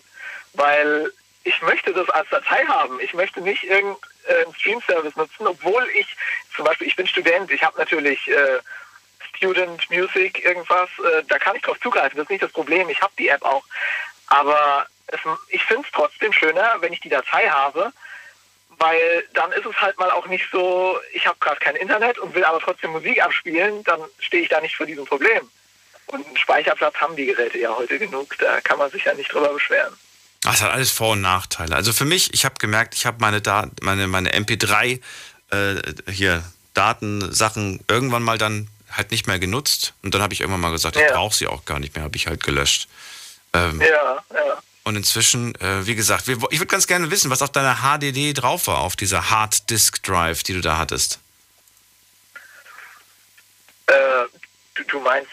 [0.54, 1.12] Weil
[1.44, 3.00] ich möchte das als Datei haben.
[3.00, 6.16] Ich möchte nicht irgendeinen Stream-Service nutzen, obwohl ich,
[6.54, 8.60] zum Beispiel, ich bin Student, ich habe natürlich äh,
[9.36, 13.00] Student Music, irgendwas, äh, da kann ich drauf zugreifen, das ist nicht das Problem, ich
[13.02, 13.64] habe die App auch.
[14.28, 17.92] Aber es, ich finde es trotzdem schöner, wenn ich die Datei habe,
[18.78, 22.34] weil dann ist es halt mal auch nicht so, ich habe gerade kein Internet und
[22.34, 25.48] will aber trotzdem Musik abspielen, dann stehe ich da nicht vor diesem Problem.
[26.06, 29.32] Und einen Speicherplatz haben die Geräte ja heute genug, da kann man sich ja nicht
[29.32, 29.94] drüber beschweren.
[30.42, 31.74] Das hat alles Vor- und Nachteile.
[31.76, 33.40] Also für mich, ich habe gemerkt, ich habe meine,
[33.80, 35.00] meine, meine MP3
[35.50, 36.42] äh, hier
[36.74, 39.94] Datensachen irgendwann mal dann halt nicht mehr genutzt.
[40.02, 41.06] Und dann habe ich irgendwann mal gesagt, ja.
[41.06, 42.88] ich brauche sie auch gar nicht mehr, habe ich halt gelöscht.
[43.52, 44.62] Ähm, ja, ja.
[44.84, 48.66] Und inzwischen, äh, wie gesagt, ich würde ganz gerne wissen, was auf deiner HDD drauf
[48.66, 51.20] war, auf dieser Hard Disk Drive, die du da hattest.
[53.86, 53.92] Äh,
[54.74, 55.30] du, du meinst?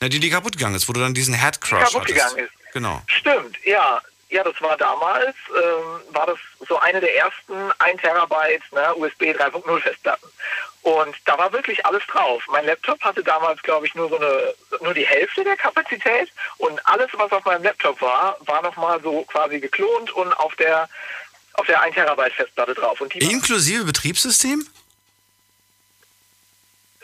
[0.00, 2.14] Ja, die, die kaputt gegangen ist, wo du dann diesen Head Crush die kaputt hattest.
[2.14, 2.72] gegangen ist.
[2.72, 3.02] Genau.
[3.06, 4.00] Stimmt, ja.
[4.34, 9.26] Ja, das war damals, ähm, war das so eine der ersten 1 Terabyte ne, USB
[9.26, 10.26] 3.0 Festplatten.
[10.82, 12.42] Und da war wirklich alles drauf.
[12.50, 16.84] Mein Laptop hatte damals, glaube ich, nur so eine, nur die Hälfte der Kapazität und
[16.84, 20.88] alles, was auf meinem Laptop war, war nochmal so quasi geklont und auf der,
[21.52, 23.00] auf der 1 Terabyte Festplatte drauf.
[23.00, 24.66] Inklusive Betriebssystem?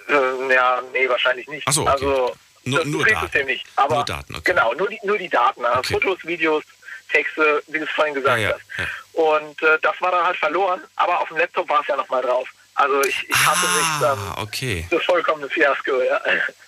[0.09, 1.63] Äh, ja, nee, wahrscheinlich nicht.
[1.69, 1.91] Ach so, okay.
[1.91, 3.53] Also, nur, das nur Betriebssystem Daten.
[3.53, 3.67] nicht.
[3.77, 4.53] Aber nur Daten, okay.
[4.53, 5.65] Genau, nur die, nur die Daten.
[5.65, 5.93] Also okay.
[5.93, 6.65] Fotos, Videos,
[7.11, 8.61] Texte, wie du es vorhin gesagt ja, hast.
[8.79, 8.85] Ja.
[9.13, 12.23] Und äh, das war dann halt verloren, aber auf dem Laptop war es ja nochmal
[12.23, 12.49] drauf.
[12.75, 14.87] Also ich, ich hatte ah, nicht dann okay.
[14.91, 16.21] das vollkommene Fiasko, ja.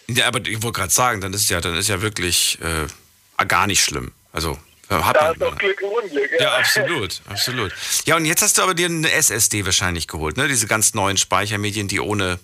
[0.09, 3.67] Ja, aber ich wollte gerade sagen, dann ist ja, dann ist ja wirklich äh, gar
[3.67, 4.13] nicht schlimm.
[4.33, 4.59] Also
[4.91, 6.31] hat da man, ist doch Glück im Unglück.
[6.33, 6.43] Ja.
[6.43, 7.73] ja, absolut, absolut.
[8.05, 10.49] Ja, und jetzt hast du aber dir eine SSD wahrscheinlich geholt, ne?
[10.49, 12.39] Diese ganz neuen Speichermedien, die ohne,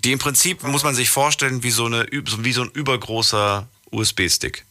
[0.00, 4.64] die im Prinzip muss man sich vorstellen wie so eine, wie so ein übergroßer USB-Stick.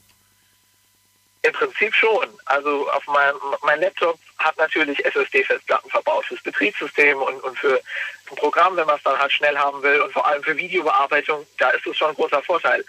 [1.44, 2.28] Im Prinzip schon.
[2.46, 7.82] Also auf meinem mein Laptop hat natürlich SSD-Festplatten verbaut fürs Betriebssystem und, und für
[8.30, 11.46] ein Programm, wenn man es dann halt schnell haben will und vor allem für Videobearbeitung,
[11.58, 12.84] da ist es schon ein großer Vorteil.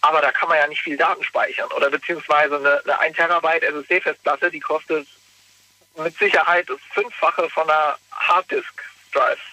[0.00, 1.70] Aber da kann man ja nicht viel Daten speichern.
[1.72, 5.06] Oder beziehungsweise eine, eine 1 Terabyte SSD-Festplatte, die kostet
[5.96, 9.47] mit Sicherheit das Fünffache von einer Harddisk-Drive-Festplatte.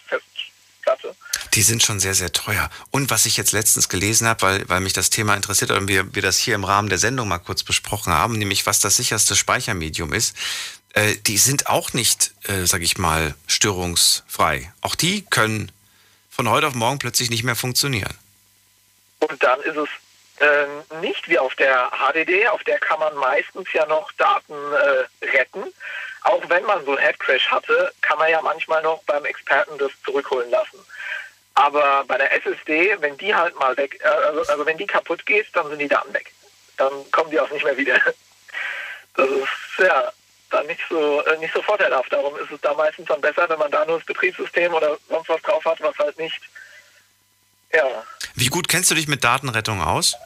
[0.85, 1.15] Platte.
[1.55, 2.69] Die sind schon sehr, sehr teuer.
[2.91, 6.13] Und was ich jetzt letztens gelesen habe, weil, weil mich das Thema interessiert und wir,
[6.13, 9.35] wir das hier im Rahmen der Sendung mal kurz besprochen haben, nämlich was das sicherste
[9.35, 10.35] Speichermedium ist,
[10.93, 14.71] äh, die sind auch nicht, äh, sag ich mal, störungsfrei.
[14.81, 15.71] Auch die können
[16.29, 18.13] von heute auf morgen plötzlich nicht mehr funktionieren.
[19.19, 19.89] Und dann ist es
[20.39, 25.25] äh, nicht wie auf der HDD, auf der kann man meistens ja noch Daten äh,
[25.25, 25.63] retten
[26.25, 29.91] auch wenn man so einen Headcrash hatte, kann man ja manchmal noch beim Experten das
[30.03, 30.79] zurückholen lassen.
[31.53, 35.25] Aber bei der SSD, wenn die halt mal weg, äh, also, also wenn die kaputt
[35.25, 36.33] geht, dann sind die Daten weg.
[36.77, 37.99] Dann kommen die auch nicht mehr wieder.
[39.17, 40.11] Das ist ja
[40.49, 42.11] dann nicht so äh, nicht so vorteilhaft.
[42.11, 45.29] Darum ist es da meistens dann besser, wenn man da nur das Betriebssystem oder sonst
[45.29, 46.41] was drauf hat, was halt nicht.
[47.71, 48.03] Ja.
[48.33, 50.17] Wie gut kennst du dich mit Datenrettung aus?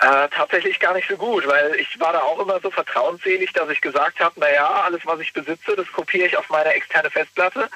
[0.00, 3.68] Äh, tatsächlich gar nicht so gut, weil ich war da auch immer so vertrauensselig, dass
[3.68, 7.68] ich gesagt habe, naja, alles was ich besitze, das kopiere ich auf meine externe Festplatte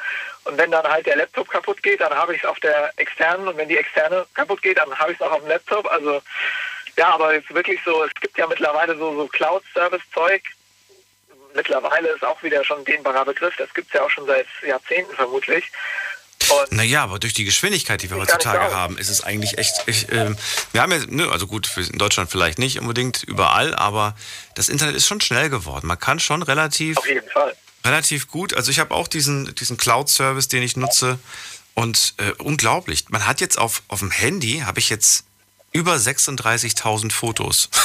[0.45, 3.47] und wenn dann halt der Laptop kaputt geht, dann habe ich es auf der externen
[3.47, 5.87] und wenn die externe kaputt geht, dann habe ich es auch auf dem Laptop.
[5.93, 6.23] Also
[6.97, 10.43] ja, aber jetzt wirklich so, es gibt ja mittlerweile so, so Cloud-Service-Zeug.
[11.55, 14.47] Mittlerweile ist auch wieder schon ein dehnbarer Begriff, das gibt es ja auch schon seit
[14.67, 15.71] Jahrzehnten vermutlich.
[16.71, 19.75] Naja, aber durch die Geschwindigkeit, die wir heutzutage haben, ist es eigentlich echt.
[19.87, 20.35] Ich, äh,
[20.73, 24.17] wir haben ja, ne, also gut, in Deutschland vielleicht nicht unbedingt überall, aber
[24.55, 25.87] das Internet ist schon schnell geworden.
[25.87, 26.99] Man kann schon relativ.
[26.99, 27.55] Auf jeden Fall.
[27.85, 28.55] Relativ gut.
[28.55, 31.19] Also ich habe auch diesen, diesen Cloud-Service, den ich nutze.
[31.75, 33.09] Und äh, unglaublich.
[33.09, 35.25] Man hat jetzt auf, auf dem Handy, habe ich jetzt
[35.73, 37.69] über 36.000 Fotos.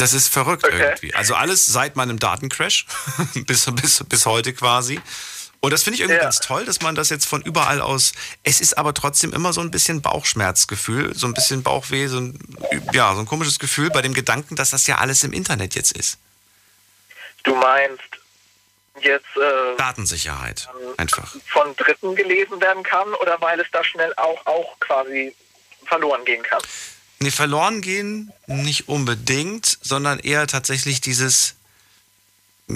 [0.00, 0.80] Das ist verrückt okay.
[0.80, 1.14] irgendwie.
[1.14, 2.86] Also alles seit meinem Datencrash
[3.46, 4.98] bis, bis, bis heute quasi.
[5.60, 6.22] Und das finde ich irgendwie ja.
[6.22, 8.12] ganz toll, dass man das jetzt von überall aus.
[8.42, 12.38] Es ist aber trotzdem immer so ein bisschen Bauchschmerzgefühl, so ein bisschen Bauchweh, so ein,
[12.92, 15.92] ja, so ein komisches Gefühl bei dem Gedanken, dass das ja alles im Internet jetzt
[15.92, 16.18] ist.
[17.44, 18.02] Du meinst
[19.02, 24.44] jetzt äh, Datensicherheit einfach von Dritten gelesen werden kann oder weil es da schnell auch
[24.46, 25.34] auch quasi
[25.84, 26.60] verloren gehen kann?
[27.18, 31.54] Nee, verloren gehen nicht unbedingt, sondern eher tatsächlich dieses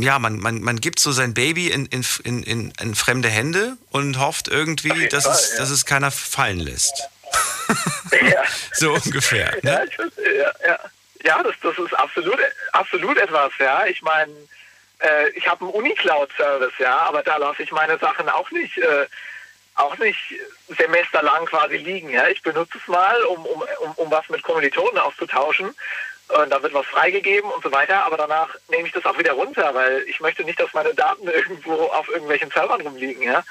[0.02, 4.18] ja, man, man, man gibt so sein Baby in, in, in, in fremde Hände und
[4.18, 5.58] hofft irgendwie, dass, Fall, es, ja.
[5.58, 7.08] dass es keiner fallen lässt.
[8.12, 8.44] Ja.
[8.72, 9.50] so ungefähr.
[9.62, 9.88] Ne?
[10.38, 10.78] Ja, ja,
[11.24, 11.42] ja.
[11.42, 12.38] das, das ist absolut,
[12.72, 13.86] absolut etwas, ja.
[13.86, 14.32] Ich meine,
[15.00, 19.06] äh, ich habe einen Unicloud-Service, ja, aber da lasse ich meine Sachen auch nicht, äh,
[19.74, 20.18] auch nicht
[20.68, 22.10] semesterlang quasi liegen.
[22.10, 22.28] Ja.
[22.28, 25.74] Ich benutze es mal, um, um, um, um was mit Kommilitonen auszutauschen.
[26.28, 29.32] Und da wird was freigegeben und so weiter, aber danach nehme ich das auch wieder
[29.32, 33.44] runter, weil ich möchte nicht, dass meine Daten irgendwo auf irgendwelchen Servern rumliegen, ja.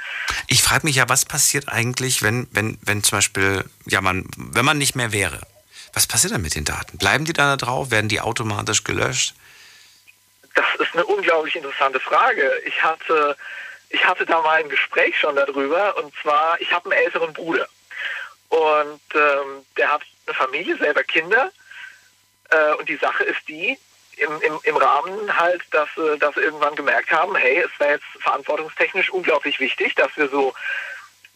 [0.47, 4.65] Ich frage mich ja, was passiert eigentlich, wenn, wenn, wenn zum Beispiel, ja, man, wenn
[4.65, 5.41] man nicht mehr wäre?
[5.93, 6.97] Was passiert dann mit den Daten?
[6.97, 7.91] Bleiben die da drauf?
[7.91, 9.35] Werden die automatisch gelöscht?
[10.55, 12.51] Das ist eine unglaublich interessante Frage.
[12.65, 13.37] Ich hatte,
[13.89, 17.67] ich hatte da mal ein Gespräch schon darüber und zwar, ich habe einen älteren Bruder
[18.49, 21.51] und ähm, der hat eine Familie, selber Kinder
[22.53, 23.77] äh, und die Sache ist die,
[24.17, 27.93] im, im, im Rahmen halt, dass, äh, dass wir irgendwann gemerkt haben, hey, es wäre
[27.93, 30.53] jetzt verantwortungstechnisch unglaublich wichtig, dass wir so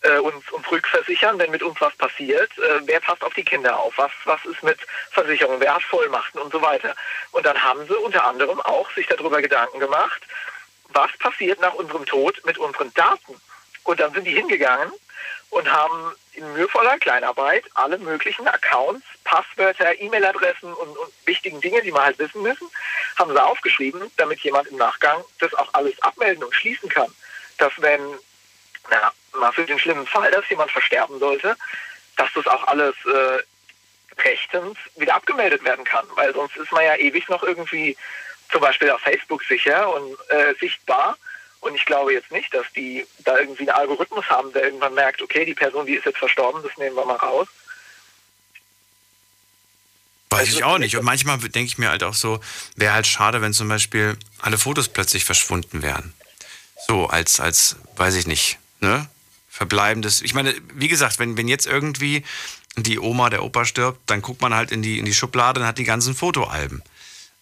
[0.02, 2.52] äh, uns, uns rückversichern, wenn mit uns was passiert.
[2.58, 3.98] Äh, wer passt auf die Kinder auf?
[3.98, 4.80] Was, was ist mit
[5.12, 5.60] Versicherung?
[5.60, 6.96] Wer hat Vollmachten und so weiter?
[7.32, 10.22] Und dann haben sie unter anderem auch sich darüber Gedanken gemacht,
[10.90, 13.42] was passiert nach unserem Tod mit unseren Daten?
[13.84, 14.92] Und dann sind die hingegangen
[15.50, 21.92] und haben in mühevoller Kleinarbeit alle möglichen Accounts, Passwörter, E-Mail-Adressen und, und, wichtigen Dinge, die
[21.92, 22.70] man halt wissen müssen,
[23.18, 27.12] haben sie aufgeschrieben, damit jemand im Nachgang das auch alles abmelden und schließen kann.
[27.58, 28.02] Dass wenn,
[28.90, 31.56] na, mal für den schlimmen Fall, dass jemand versterben sollte,
[32.18, 36.06] dass das auch alles äh, rechtens wieder abgemeldet werden kann.
[36.16, 37.98] Weil sonst ist man ja ewig noch irgendwie
[38.52, 41.18] zum Beispiel auf Facebook sicher und äh, sichtbar
[41.62, 45.22] und ich glaube jetzt nicht, dass die da irgendwie einen Algorithmus haben, der irgendwann merkt,
[45.22, 47.48] okay, die Person, die ist jetzt verstorben, das nehmen wir mal raus.
[50.30, 50.96] Weiß ich auch nicht.
[50.98, 52.40] Und manchmal denke ich mir halt auch so,
[52.76, 56.14] wäre halt schade, wenn zum Beispiel alle Fotos plötzlich verschwunden wären.
[56.88, 59.10] So, als, als, weiß ich nicht, ne?
[59.50, 60.22] Verbleibendes.
[60.22, 62.24] Ich meine, wie gesagt, wenn, wenn jetzt irgendwie
[62.76, 65.66] die Oma, der Opa stirbt, dann guckt man halt in die, in die Schublade und
[65.66, 66.84] hat die ganzen Fotoalben.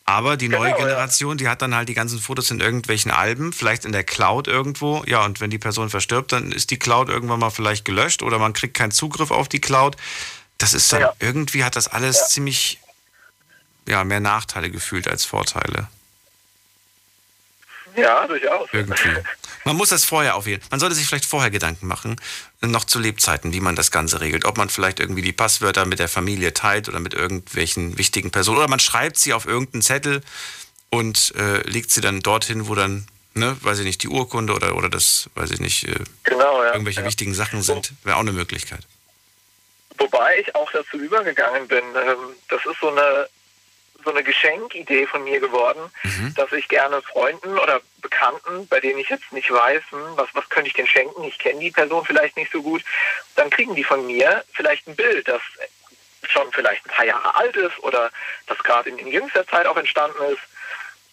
[0.08, 1.36] Aber die neue genau, Generation, ja.
[1.38, 5.04] die hat dann halt die ganzen Fotos in irgendwelchen Alben, vielleicht in der Cloud irgendwo.
[5.08, 8.38] Ja, und wenn die Person verstirbt, dann ist die Cloud irgendwann mal vielleicht gelöscht oder
[8.38, 9.98] man kriegt keinen Zugriff auf die Cloud.
[10.60, 11.14] Das ist dann, ja.
[11.20, 12.26] irgendwie hat das alles ja.
[12.28, 12.80] ziemlich,
[13.88, 15.88] ja, mehr Nachteile gefühlt als Vorteile.
[17.96, 18.70] Ja, durchaus.
[18.72, 19.10] Irgendwie.
[19.64, 20.70] Man muss das vorher auf jeden Fall.
[20.72, 22.18] Man sollte sich vielleicht vorher Gedanken machen,
[22.62, 24.46] noch zu Lebzeiten, wie man das Ganze regelt.
[24.46, 28.58] Ob man vielleicht irgendwie die Passwörter mit der Familie teilt oder mit irgendwelchen wichtigen Personen.
[28.58, 30.22] Oder man schreibt sie auf irgendeinen Zettel
[30.90, 34.76] und äh, legt sie dann dorthin, wo dann, ne, weiß ich nicht, die Urkunde oder,
[34.76, 37.08] oder das, weiß ich nicht, äh, genau, ja, irgendwelche ja.
[37.08, 37.94] wichtigen Sachen sind.
[38.04, 38.82] Wäre auch eine Möglichkeit.
[39.98, 41.84] Wobei ich auch dazu übergegangen bin.
[41.96, 43.28] Ähm, das ist so eine
[44.06, 46.34] so eine Geschenkidee von mir geworden, mhm.
[46.36, 50.48] dass ich gerne Freunden oder Bekannten, bei denen ich jetzt nicht weiß, hm, was, was
[50.50, 52.84] könnte ich denn schenken, ich kenne die Person vielleicht nicht so gut,
[53.36, 55.42] dann kriegen die von mir vielleicht ein Bild, das
[56.30, 58.12] schon vielleicht ein paar Jahre alt ist oder
[58.48, 60.42] das gerade in, in jüngster Zeit auch entstanden ist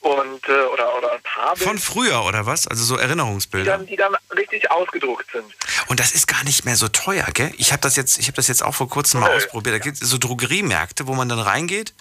[0.00, 1.70] und äh, oder oder ein paar Bilder.
[1.70, 2.66] Von früher oder was?
[2.66, 3.78] Also so Erinnerungsbilder.
[3.78, 5.44] Die dann, die dann richtig ausgedruckt sind.
[5.86, 7.52] Und das ist gar nicht mehr so teuer, gell?
[7.56, 9.76] Ich habe das jetzt, ich habe das jetzt auch vor kurzem mal ausprobiert.
[9.76, 11.94] Da gibt es so Drogeriemärkte, wo man dann reingeht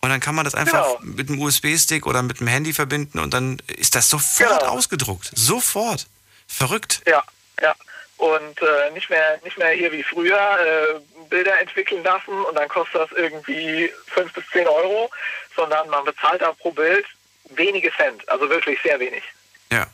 [0.00, 1.14] und dann kann man das einfach genau.
[1.16, 4.72] mit einem USB-Stick oder mit dem Handy verbinden und dann ist das sofort genau.
[4.72, 5.30] ausgedruckt.
[5.34, 6.06] Sofort.
[6.46, 7.02] Verrückt.
[7.06, 7.22] Ja,
[7.60, 7.74] ja.
[8.16, 12.68] Und äh, nicht, mehr, nicht mehr hier wie früher äh, Bilder entwickeln lassen und dann
[12.68, 15.10] kostet das irgendwie 5 bis 10 Euro,
[15.56, 17.06] sondern man bezahlt da pro Bild
[17.50, 18.28] wenige Cent.
[18.28, 19.22] Also wirklich sehr wenig.
[19.70, 19.86] Ja.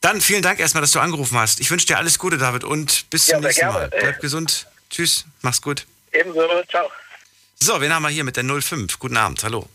[0.00, 1.60] Dann vielen Dank erstmal, dass du angerufen hast.
[1.60, 3.88] Ich wünsche dir alles Gute, David, und bis zum ja, nächsten Mal.
[3.88, 4.68] Bleib gesund.
[4.90, 5.24] Tschüss.
[5.42, 5.86] Mach's gut.
[6.12, 6.62] Ebenso.
[6.68, 6.88] Ciao.
[7.58, 8.98] So, wen haben wir hier mit der 05?
[8.98, 9.68] Guten Abend, hallo.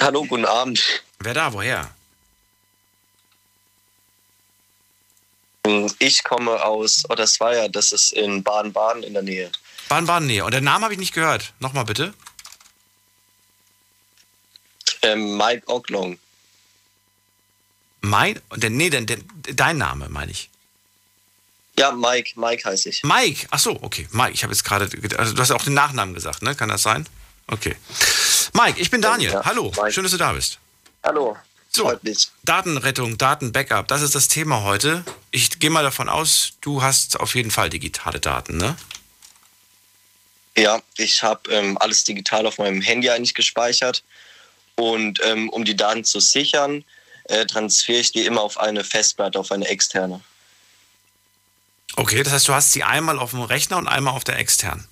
[0.00, 1.02] Hallo, guten Abend.
[1.20, 1.90] Wer da, woher?
[5.98, 9.50] Ich komme aus Ottersweier, das ist in Baden-Baden in der Nähe.
[9.88, 10.44] Baden-Baden Nähe.
[10.44, 11.54] Und den Namen habe ich nicht gehört.
[11.58, 12.14] Nochmal bitte.
[15.02, 16.18] Ähm, Mike Oglong.
[18.02, 20.50] Mein, nee, denn, denn, dein Name meine ich.
[21.78, 22.32] Ja, Mike.
[22.36, 23.02] Mike heiße ich.
[23.02, 23.46] Mike.
[23.50, 24.08] Ach so, okay.
[24.10, 24.32] Mike.
[24.32, 26.54] Ich habe jetzt gerade, also du hast ja auch den Nachnamen gesagt, ne?
[26.54, 27.06] Kann das sein?
[27.48, 27.76] Okay.
[28.54, 29.32] Mike, ich bin Daniel.
[29.32, 29.72] Ja, Hallo.
[29.76, 29.92] Mike.
[29.92, 30.58] Schön, dass du da bist.
[31.02, 31.36] Hallo.
[31.68, 31.92] So,
[32.44, 35.04] Datenrettung, Datenbackup, das ist das Thema heute.
[35.30, 38.76] Ich gehe mal davon aus, du hast auf jeden Fall digitale Daten, ne?
[40.56, 44.04] Ja, ich habe ähm, alles digital auf meinem Handy eigentlich gespeichert.
[44.76, 46.82] Und ähm, um die Daten zu sichern,
[47.24, 50.22] äh, transferiere ich die immer auf eine Festplatte, auf eine externe.
[51.94, 54.86] Okay, das heißt, du hast sie einmal auf dem Rechner und einmal auf der externen.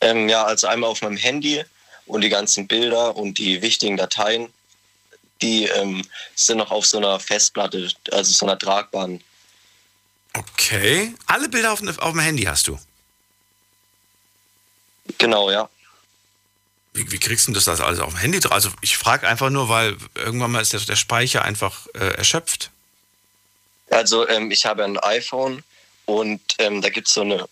[0.00, 1.64] Ähm, ja, also einmal auf meinem Handy
[2.06, 4.52] und die ganzen Bilder und die wichtigen Dateien,
[5.40, 6.04] die ähm,
[6.34, 9.22] sind noch auf so einer Festplatte, also so einer tragbaren.
[10.34, 11.14] Okay.
[11.26, 12.78] Alle Bilder auf, auf dem Handy hast du?
[15.18, 15.68] Genau, ja.
[16.94, 18.52] Wie, wie, kriegst du das alles auf dem Handy drauf?
[18.52, 22.71] Also ich frage einfach nur, weil irgendwann mal ist der, der Speicher einfach äh, erschöpft.
[23.92, 25.62] Also ähm, ich habe ein iPhone
[26.06, 27.46] und ähm, da gibt es so eine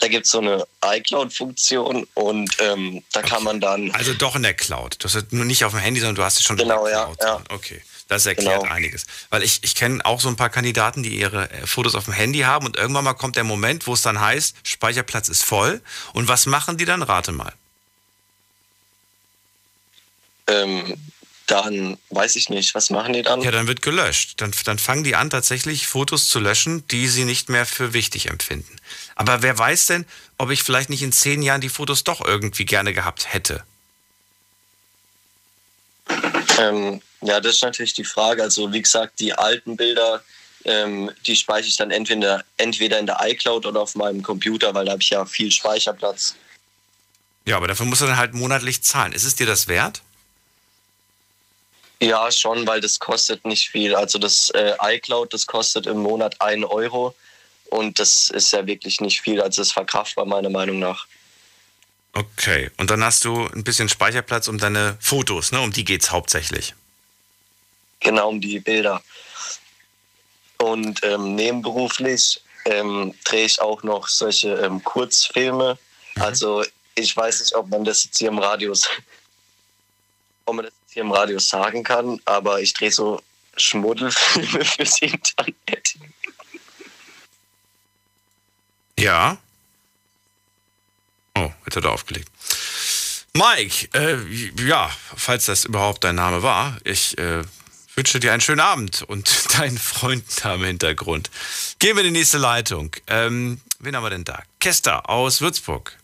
[0.00, 3.28] da gibt so eine iCloud-Funktion und ähm, da okay.
[3.28, 3.92] kann man dann.
[3.92, 4.96] Also doch in der Cloud.
[4.98, 6.92] Du hast es nur nicht auf dem Handy, sondern du hast es schon genau, in
[6.92, 7.18] der Cloud.
[7.18, 7.54] Genau, ja, ja.
[7.54, 7.80] Okay.
[8.08, 8.74] Das erklärt genau.
[8.74, 9.06] einiges.
[9.30, 12.12] Weil ich, ich kenne auch so ein paar Kandidaten, die ihre äh, Fotos auf dem
[12.12, 15.80] Handy haben und irgendwann mal kommt der Moment, wo es dann heißt, Speicherplatz ist voll.
[16.12, 17.02] Und was machen die dann?
[17.02, 17.52] Rate mal.
[20.46, 20.94] Ähm,
[21.46, 23.42] dann weiß ich nicht, was machen die dann?
[23.42, 24.40] Ja, dann wird gelöscht.
[24.40, 28.30] Dann, dann fangen die an, tatsächlich Fotos zu löschen, die sie nicht mehr für wichtig
[28.30, 28.76] empfinden.
[29.14, 30.06] Aber wer weiß denn,
[30.38, 33.64] ob ich vielleicht nicht in zehn Jahren die Fotos doch irgendwie gerne gehabt hätte?
[36.58, 38.42] Ähm, ja, das ist natürlich die Frage.
[38.42, 40.22] Also wie gesagt, die alten Bilder,
[40.64, 44.86] ähm, die speichere ich dann entweder, entweder in der iCloud oder auf meinem Computer, weil
[44.86, 46.36] da habe ich ja viel Speicherplatz.
[47.46, 49.12] Ja, aber dafür musst du dann halt monatlich zahlen.
[49.12, 50.00] Ist es dir das wert?
[52.00, 53.94] Ja, schon, weil das kostet nicht viel.
[53.94, 57.14] Also das äh, iCloud, das kostet im Monat 1 Euro
[57.70, 59.40] und das ist ja wirklich nicht viel.
[59.40, 61.06] Also das ist verkraftbar meiner Meinung nach.
[62.12, 65.60] Okay, und dann hast du ein bisschen Speicherplatz um deine Fotos, ne?
[65.60, 66.74] Um die geht es hauptsächlich.
[68.00, 69.02] Genau, um die Bilder.
[70.58, 75.76] Und ähm, nebenberuflich ähm, drehe ich auch noch solche ähm, Kurzfilme.
[76.14, 76.22] Mhm.
[76.22, 76.64] Also
[76.94, 78.72] ich weiß nicht, ob man das jetzt hier im Radio,
[80.44, 83.20] ob man das hier im Radio sagen kann, aber ich drehe so
[83.56, 85.96] Schmuddelfilme fürs Internet.
[88.98, 89.36] Ja.
[91.36, 92.28] Oh, jetzt hat er aufgelegt.
[93.32, 94.16] Mike, äh,
[94.64, 97.42] ja, falls das überhaupt dein Name war, ich äh,
[97.96, 99.28] wünsche dir einen schönen Abend und
[99.58, 101.30] deinen Freunden da im Hintergrund.
[101.80, 102.94] Gehen wir in die nächste Leitung.
[103.08, 104.40] Ähm, wen haben wir denn da?
[104.60, 105.98] Kester aus Würzburg.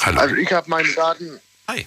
[0.00, 0.20] Hallo.
[0.20, 1.40] Also ich habe meine Daten.
[1.68, 1.86] Hi.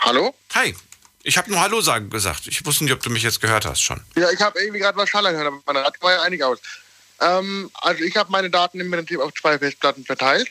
[0.00, 0.34] Hallo?
[0.54, 0.74] Hi.
[1.22, 2.46] Ich habe nur Hallo sagen gesagt.
[2.46, 4.00] Ich wusste nicht, ob du mich jetzt gehört hast schon.
[4.14, 6.58] Ja, ich habe irgendwie gerade was schallern gehört, aber mein Rad war ja einig aus.
[7.20, 10.48] Ähm, also ich habe meine Daten im Prinzip auf zwei Festplatten verteilt.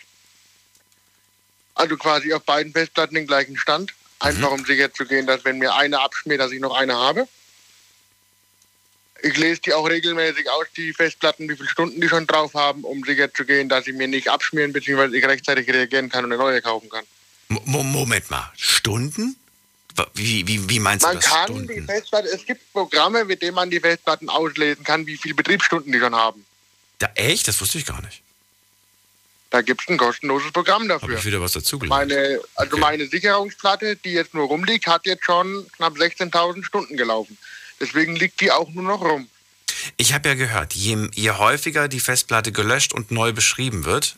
[1.76, 3.93] Also quasi auf beiden Festplatten den gleichen Stand.
[4.19, 4.59] Einfach mhm.
[4.59, 7.28] um sicher zu gehen, dass wenn mir eine abschmiert, dass ich noch eine habe.
[9.26, 12.84] Ich lese die auch regelmäßig aus, die Festplatten, wie viele Stunden die schon drauf haben,
[12.84, 16.34] um sicher zu gehen, dass sie mir nicht abschmieren, beziehungsweise ich rechtzeitig reagieren kann und
[16.34, 17.05] eine neue kaufen kann.
[17.49, 19.38] M Moment mal, Stunden?
[20.13, 21.30] Wie, wie, wie meinst man du das?
[21.30, 21.74] Man kann Stunden?
[21.74, 25.93] die Festplatte, es gibt Programme, mit denen man die Festplatten auslesen kann, wie viele Betriebsstunden
[25.93, 26.45] die schon haben.
[26.99, 27.47] Da echt?
[27.47, 28.21] Das wusste ich gar nicht.
[29.51, 31.09] Da gibt es ein kostenloses Programm dafür.
[31.09, 32.82] Habe ich wieder was dazu Meine, also okay.
[32.82, 37.38] meine Sicherungsplatte, die jetzt nur rumliegt, hat jetzt schon knapp 16.000 Stunden gelaufen.
[37.84, 39.27] Deswegen liegt die auch nur noch rum.
[39.97, 44.15] Ich habe ja gehört, je, je, häufiger die Festplatte gelöscht und neu beschrieben wird,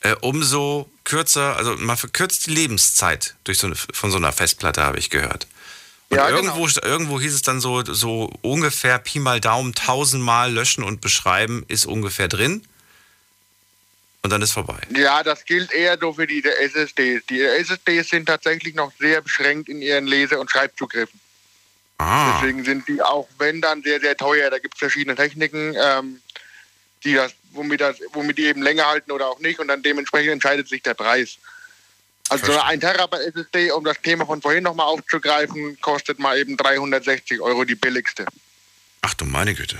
[0.00, 4.82] äh, umso kürzer, also man verkürzt die Lebenszeit durch so eine, von so einer Festplatte,
[4.82, 5.46] habe ich gehört.
[6.08, 6.82] Und ja, irgendwo, genau.
[6.82, 11.86] irgendwo hieß es dann so, so ungefähr Pi mal Daumen tausendmal löschen und beschreiben ist
[11.86, 12.66] ungefähr drin.
[14.22, 14.80] Und dann ist vorbei.
[14.96, 17.26] Ja, das gilt eher so für die SSDs.
[17.26, 21.20] Die SSDs sind tatsächlich noch sehr beschränkt in ihren Lese- und Schreibzugriffen.
[22.04, 22.38] Ah.
[22.38, 24.50] Deswegen sind die auch, wenn dann, sehr, sehr teuer.
[24.50, 26.20] Da gibt es verschiedene Techniken, ähm,
[27.02, 29.58] die das, womit, das, womit die eben länger halten oder auch nicht.
[29.58, 31.38] Und dann dementsprechend entscheidet sich der Preis.
[32.28, 32.64] Also Verstehe.
[32.64, 37.64] ein Terabyte SSD, um das Thema von vorhin nochmal aufzugreifen, kostet mal eben 360 Euro
[37.64, 38.26] die billigste.
[39.00, 39.78] Ach du meine Güte.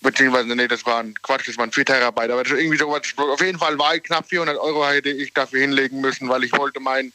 [0.00, 2.30] Beziehungsweise, nee, das waren Quatsch, das waren 4 Terabyte.
[2.30, 5.32] Aber das ist irgendwie sowas, auf jeden Fall war ich knapp 400 Euro hätte ich
[5.32, 7.12] dafür hinlegen müssen, weil ich wollte mein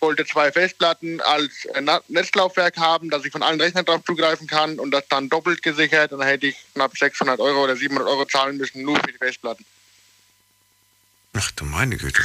[0.00, 4.78] wollte zwei Festplatten als äh, Netzlaufwerk haben, dass ich von allen Rechnern drauf zugreifen kann
[4.78, 6.12] und das dann doppelt gesichert.
[6.12, 9.18] Und dann hätte ich knapp 600 Euro oder 700 Euro zahlen müssen, nur für die
[9.18, 9.64] Festplatten.
[11.34, 12.22] Ach du meine Güte.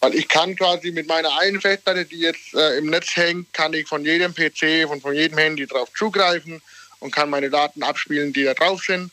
[0.00, 3.72] Weil ich kann quasi mit meiner einen Festplatte, die jetzt äh, im Netz hängt, kann
[3.72, 6.60] ich von jedem PC, von, von jedem Handy drauf zugreifen
[6.98, 9.12] und kann meine Daten abspielen, die da drauf sind,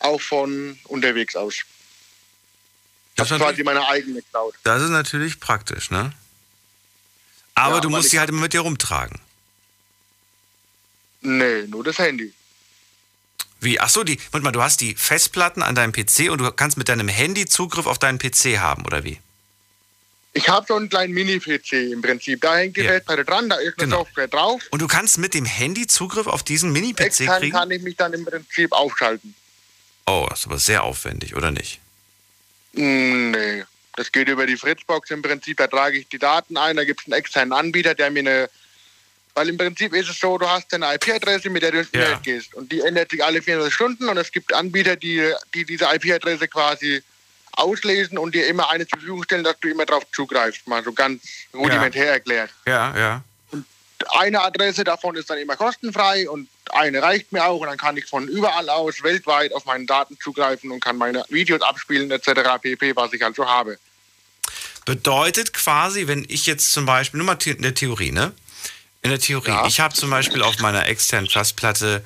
[0.00, 1.64] auch von unterwegs aus.
[3.16, 4.54] Das ist quasi meine eigene Cloud.
[4.62, 6.12] Das ist natürlich praktisch, ne?
[7.58, 9.18] Aber ja, du musst sie halt immer mit dir rumtragen.
[11.20, 12.32] Nee, nur das Handy.
[13.60, 13.80] Wie?
[13.80, 16.88] Achso, die, warte mal, du hast die Festplatten an deinem PC und du kannst mit
[16.88, 19.18] deinem Handy Zugriff auf deinen PC haben, oder wie?
[20.34, 22.40] Ich habe so einen kleinen Mini-PC im Prinzip.
[22.40, 22.92] Da hängt die ja.
[22.92, 23.98] Festplatte dran, da ist eine genau.
[24.04, 24.62] Software drauf.
[24.70, 27.50] Und du kannst mit dem Handy Zugriff auf diesen Mini-PC kriegen?
[27.50, 29.34] kann ich mich dann im Prinzip aufschalten.
[30.06, 31.80] Oh, das ist aber sehr aufwendig, oder nicht?
[32.74, 33.64] Hm, nee,
[33.98, 35.56] das geht über die Fritzbox im Prinzip.
[35.56, 38.50] Da trage ich die Daten ein, da gibt es einen externen Anbieter, der mir eine
[39.38, 42.00] weil im Prinzip ist es so, du hast eine IP-Adresse, mit der du ins ja.
[42.00, 42.54] Internet gehst.
[42.54, 44.08] Und die ändert sich alle 24 Stunden.
[44.08, 47.04] Und es gibt Anbieter, die, die diese IP-Adresse quasi
[47.52, 50.66] auslesen und dir immer eine zur Verfügung stellen, dass du immer darauf zugreifst.
[50.66, 51.22] Mal so ganz
[51.54, 52.12] rudimentär ja.
[52.14, 52.50] erklärt.
[52.66, 53.22] Ja, ja.
[53.52, 53.64] Und
[54.08, 57.60] eine Adresse davon ist dann immer kostenfrei und eine reicht mir auch.
[57.60, 61.24] Und dann kann ich von überall aus weltweit auf meine Daten zugreifen und kann meine
[61.28, 62.58] Videos abspielen etc.
[62.60, 63.78] pp, was ich also habe.
[64.88, 68.32] Bedeutet quasi, wenn ich jetzt zum Beispiel, nur mal in der Theorie, ne?
[69.02, 69.50] In der Theorie.
[69.50, 69.66] Ja.
[69.66, 72.02] Ich habe zum Beispiel auf meiner externen Festplatte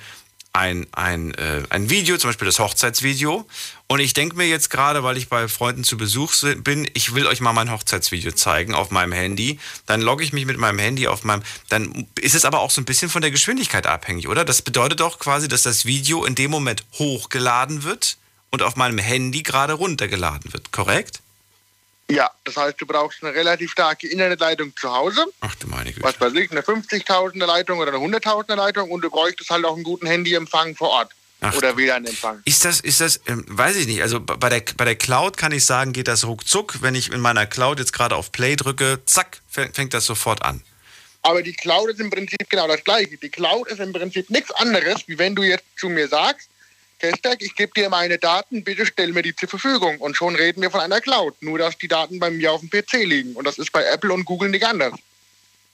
[0.53, 3.47] ein, ein, äh, ein Video, zum Beispiel das Hochzeitsvideo.
[3.87, 7.29] Und ich denke mir jetzt gerade, weil ich bei Freunden zu Besuch bin, ich will
[7.29, 9.61] euch mal mein Hochzeitsvideo zeigen auf meinem Handy.
[9.87, 11.45] Dann logge ich mich mit meinem Handy auf meinem.
[11.69, 14.45] Dann ist es aber auch so ein bisschen von der Geschwindigkeit abhängig, oder?
[14.45, 18.19] Das bedeutet doch quasi, dass das Video in dem Moment hochgeladen wird
[18.51, 21.22] und auf meinem Handy gerade runtergeladen wird, korrekt?
[22.11, 25.25] Ja, das heißt, du brauchst eine relativ starke Internetleitung zu Hause.
[25.41, 26.03] Ach du meine Güte.
[26.03, 29.75] Was weiß ich, eine 50.000er Leitung oder eine 100.000er Leitung und du bräuchtest halt auch
[29.75, 31.13] einen guten Handyempfang vor Ort.
[31.41, 32.41] Ach, oder WLAN-Empfang.
[32.45, 34.01] Ist das, ist das, ähm, weiß ich nicht.
[34.03, 36.83] Also bei der, bei der Cloud kann ich sagen, geht das ruckzuck.
[36.83, 40.63] Wenn ich in meiner Cloud jetzt gerade auf Play drücke, zack, fängt das sofort an.
[41.23, 43.17] Aber die Cloud ist im Prinzip genau das Gleiche.
[43.17, 46.49] Die Cloud ist im Prinzip nichts anderes, wie wenn du jetzt zu mir sagst,
[47.03, 49.99] Kestek, ich gebe dir meine Daten, bitte stell mir die zur Verfügung.
[49.99, 51.35] Und schon reden wir von einer Cloud.
[51.43, 53.35] Nur, dass die Daten bei mir auf dem PC liegen.
[53.35, 54.95] Und das ist bei Apple und Google nicht anders.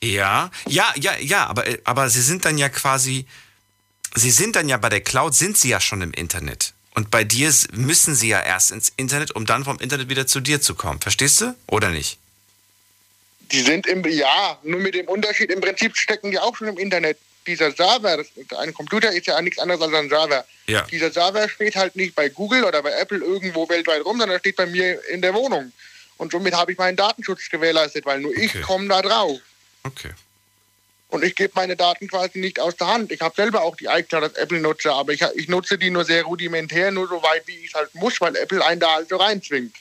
[0.03, 3.27] Ja, ja, ja, ja, aber, aber sie sind dann ja quasi,
[4.15, 6.73] sie sind dann ja bei der Cloud, sind sie ja schon im Internet.
[6.95, 10.41] Und bei dir müssen sie ja erst ins Internet, um dann vom Internet wieder zu
[10.41, 11.01] dir zu kommen.
[11.01, 11.55] Verstehst du?
[11.67, 12.19] Oder nicht?
[13.53, 16.79] Die sind im, ja, nur mit dem Unterschied, im Prinzip stecken die auch schon im
[16.79, 17.19] Internet
[17.49, 18.23] dieser Server,
[18.59, 20.45] ein Computer ist ja nichts anderes als ein Server.
[20.67, 20.83] Ja.
[20.83, 24.57] Dieser Server steht halt nicht bei Google oder bei Apple irgendwo weltweit rum, sondern steht
[24.57, 25.73] bei mir in der Wohnung.
[26.19, 28.51] Und somit habe ich meinen Datenschutz gewährleistet, weil nur okay.
[28.55, 29.41] ich komme da drauf.
[29.85, 30.11] Okay.
[31.09, 33.11] Und ich gebe meine Daten quasi nicht aus der Hand.
[33.13, 36.25] Ich habe selber auch die iCloud als Apple-Nutzer, aber ich, ich nutze die nur sehr
[36.25, 39.75] rudimentär, nur so weit, wie ich es halt muss, weil Apple einen da also reinzwingt.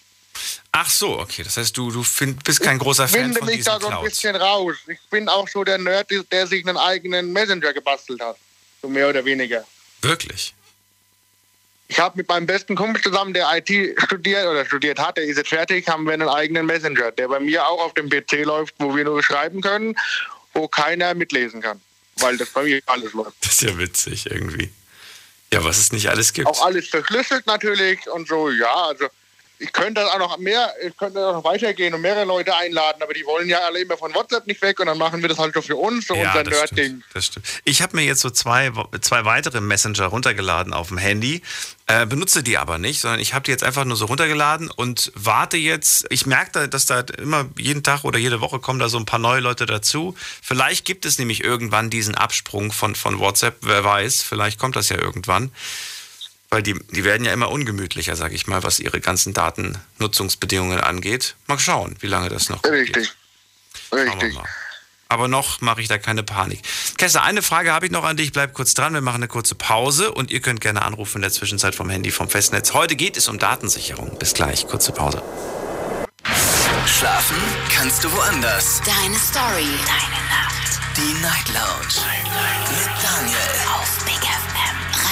[0.72, 1.44] Ach so, okay.
[1.44, 3.80] Das heißt, du, du find, bist kein großer Fan von diesen Ich finde mich da
[3.80, 4.76] so ein bisschen raus.
[4.88, 8.38] Ich bin auch so der Nerd, der sich einen eigenen Messenger gebastelt hat.
[8.82, 9.66] So mehr oder weniger.
[10.02, 10.54] Wirklich?
[11.90, 15.38] Ich habe mit meinem besten Kumpel zusammen, der IT studiert oder studiert hat, der ist
[15.38, 18.76] jetzt fertig, haben wir einen eigenen Messenger, der bei mir auch auf dem PC läuft,
[18.80, 19.96] wo wir nur schreiben können,
[20.54, 21.80] wo keiner mitlesen kann.
[22.18, 23.38] Weil das bei mir alles läuft.
[23.42, 24.72] Das ist ja witzig irgendwie.
[25.54, 26.48] Ja, was es nicht alles gibt.
[26.48, 29.08] Auch alles verschlüsselt natürlich und so, ja, also
[29.60, 33.14] ich könnte auch noch mehr, ich könnte auch noch weitergehen und mehrere Leute einladen, aber
[33.14, 35.53] die wollen ja alle immer von WhatsApp nicht weg und dann machen wir das halt
[35.53, 37.03] so für uns, so ja, unser Nerd-Ding.
[37.14, 37.45] Das stimmt.
[37.64, 41.41] Ich habe mir jetzt so zwei, zwei weitere Messenger runtergeladen auf dem Handy,
[41.88, 45.12] äh, benutze die aber nicht, sondern ich habe die jetzt einfach nur so runtergeladen und
[45.16, 46.05] warte jetzt.
[46.10, 49.05] Ich merke, da, dass da immer jeden Tag oder jede Woche kommen da so ein
[49.05, 50.16] paar neue Leute dazu.
[50.41, 54.89] Vielleicht gibt es nämlich irgendwann diesen Absprung von, von WhatsApp, wer weiß, vielleicht kommt das
[54.89, 55.51] ja irgendwann.
[56.50, 61.36] Weil die, die werden ja immer ungemütlicher, sage ich mal, was ihre ganzen Datennutzungsbedingungen angeht.
[61.48, 62.93] Mal schauen, wie lange das noch Richtig.
[62.93, 63.16] geht.
[63.91, 64.38] Richtig.
[65.10, 66.60] Aber noch mache ich da keine Panik.
[66.98, 68.34] Kessler, eine Frage habe ich noch an dich.
[68.34, 68.93] Bleib kurz dran.
[68.93, 72.12] Wir machen eine kurze Pause und ihr könnt gerne anrufen in der Zwischenzeit vom Handy
[72.12, 72.74] vom Festnetz.
[72.74, 74.18] Heute geht es um Datensicherung.
[74.20, 74.68] Bis gleich.
[74.68, 75.24] Kurze Pause.
[76.86, 77.38] Schlafen
[77.74, 78.82] kannst du woanders.
[78.86, 79.68] Deine Story.
[79.86, 80.80] Deine Nacht.
[80.98, 82.06] Die Night Lounge.
[82.06, 82.70] Night.
[82.70, 83.38] Mit Daniel.
[83.76, 84.57] Auf Big FM.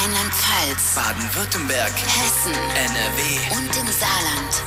[0.06, 4.64] Rheinland-Pfalz, Baden-Württemberg, Hessen, NRW und im Saarland.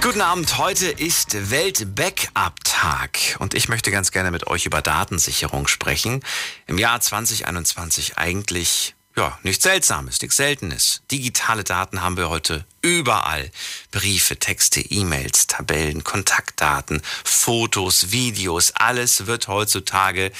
[0.00, 6.22] Guten Abend, heute ist Welt-Backup-Tag und ich möchte ganz gerne mit euch über Datensicherung sprechen.
[6.68, 11.02] Im Jahr 2021 eigentlich ja, nichts Seltsames, nichts Seltenes.
[11.10, 13.50] Digitale Daten haben wir heute überall.
[13.90, 20.30] Briefe, Texte, E-Mails, Tabellen, Kontaktdaten, Fotos, Videos, alles wird heutzutage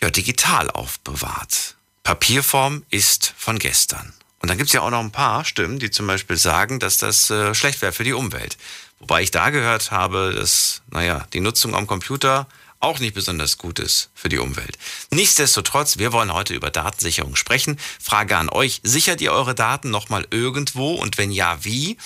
[0.00, 1.74] ja, digital aufbewahrt.
[2.02, 4.12] Papierform ist von gestern.
[4.40, 6.98] Und dann gibt es ja auch noch ein paar Stimmen, die zum Beispiel sagen, dass
[6.98, 8.58] das äh, schlecht wäre für die Umwelt.
[8.98, 12.48] Wobei ich da gehört habe, dass, naja, die Nutzung am Computer
[12.80, 14.76] auch nicht besonders gut ist für die Umwelt.
[15.10, 17.78] Nichtsdestotrotz, wir wollen heute über Datensicherung sprechen.
[18.00, 21.96] Frage an euch, sichert ihr eure Daten nochmal irgendwo und wenn ja, wie?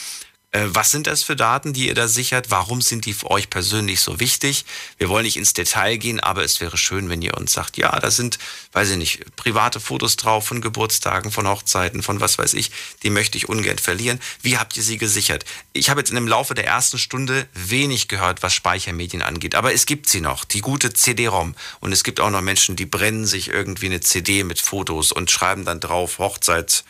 [0.57, 2.51] Äh, was sind das für Daten, die ihr da sichert?
[2.51, 4.65] Warum sind die für euch persönlich so wichtig?
[4.97, 7.99] Wir wollen nicht ins Detail gehen, aber es wäre schön, wenn ihr uns sagt, ja,
[7.99, 8.39] da sind,
[8.73, 12.71] weiß ich nicht, private Fotos drauf von Geburtstagen, von Hochzeiten, von was weiß ich,
[13.03, 14.19] die möchte ich ungern verlieren.
[14.41, 15.45] Wie habt ihr sie gesichert?
[15.75, 19.75] Ich habe jetzt in dem Laufe der ersten Stunde wenig gehört, was Speichermedien angeht, aber
[19.75, 21.55] es gibt sie noch, die gute CD-ROM.
[21.81, 25.31] Und es gibt auch noch Menschen, die brennen sich irgendwie eine CD mit Fotos und
[25.31, 26.85] schreiben dann drauf Hochzeit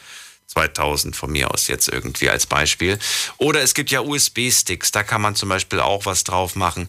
[0.46, 2.98] 2000 von mir aus jetzt irgendwie als Beispiel.
[3.38, 6.88] Oder es gibt ja USB-Sticks, da kann man zum Beispiel auch was drauf machen.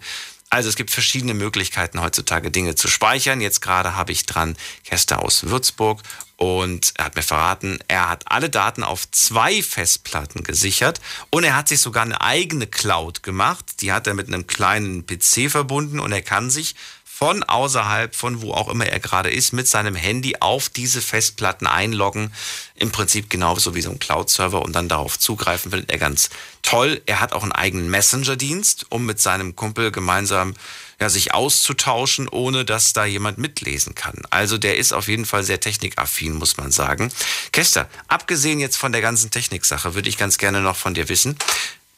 [0.49, 3.41] Also es gibt verschiedene Möglichkeiten heutzutage Dinge zu speichern.
[3.41, 4.55] Jetzt gerade habe ich dran
[4.85, 6.01] Kester aus Würzburg
[6.37, 11.01] und er hat mir verraten, er hat alle Daten auf zwei Festplatten gesichert
[11.31, 13.81] und er hat sich sogar eine eigene Cloud gemacht.
[13.81, 16.75] Die hat er mit einem kleinen PC verbunden und er kann sich
[17.17, 21.65] von außerhalb, von wo auch immer er gerade ist, mit seinem Handy auf diese Festplatten
[21.65, 22.31] einloggen.
[22.75, 26.29] Im Prinzip genauso wie so ein Cloud-Server und dann darauf zugreifen, findet er ganz
[26.61, 27.01] toll.
[27.07, 30.53] Er hat auch einen eigenen Messenger-Dienst, um mit seinem Kumpel gemeinsam
[30.99, 34.21] ja, sich auszutauschen, ohne dass da jemand mitlesen kann.
[34.29, 37.11] Also der ist auf jeden Fall sehr technikaffin, muss man sagen.
[37.51, 41.33] Kester, abgesehen jetzt von der ganzen Techniksache, würde ich ganz gerne noch von dir wissen.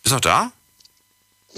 [0.01, 0.53] Bist du noch da?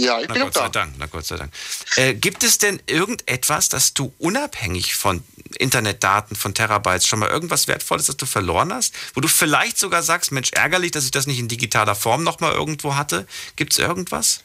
[0.01, 1.53] Ja, ich na bin Gott sei Dank, na Gott sei Dank.
[1.95, 5.23] Äh, gibt es denn irgendetwas, das du unabhängig von
[5.59, 8.95] Internetdaten, von Terabytes schon mal irgendwas Wertvolles, das du verloren hast?
[9.13, 12.53] Wo du vielleicht sogar sagst, Mensch, ärgerlich, dass ich das nicht in digitaler Form nochmal
[12.53, 13.27] irgendwo hatte.
[13.55, 14.39] Gibt es irgendwas?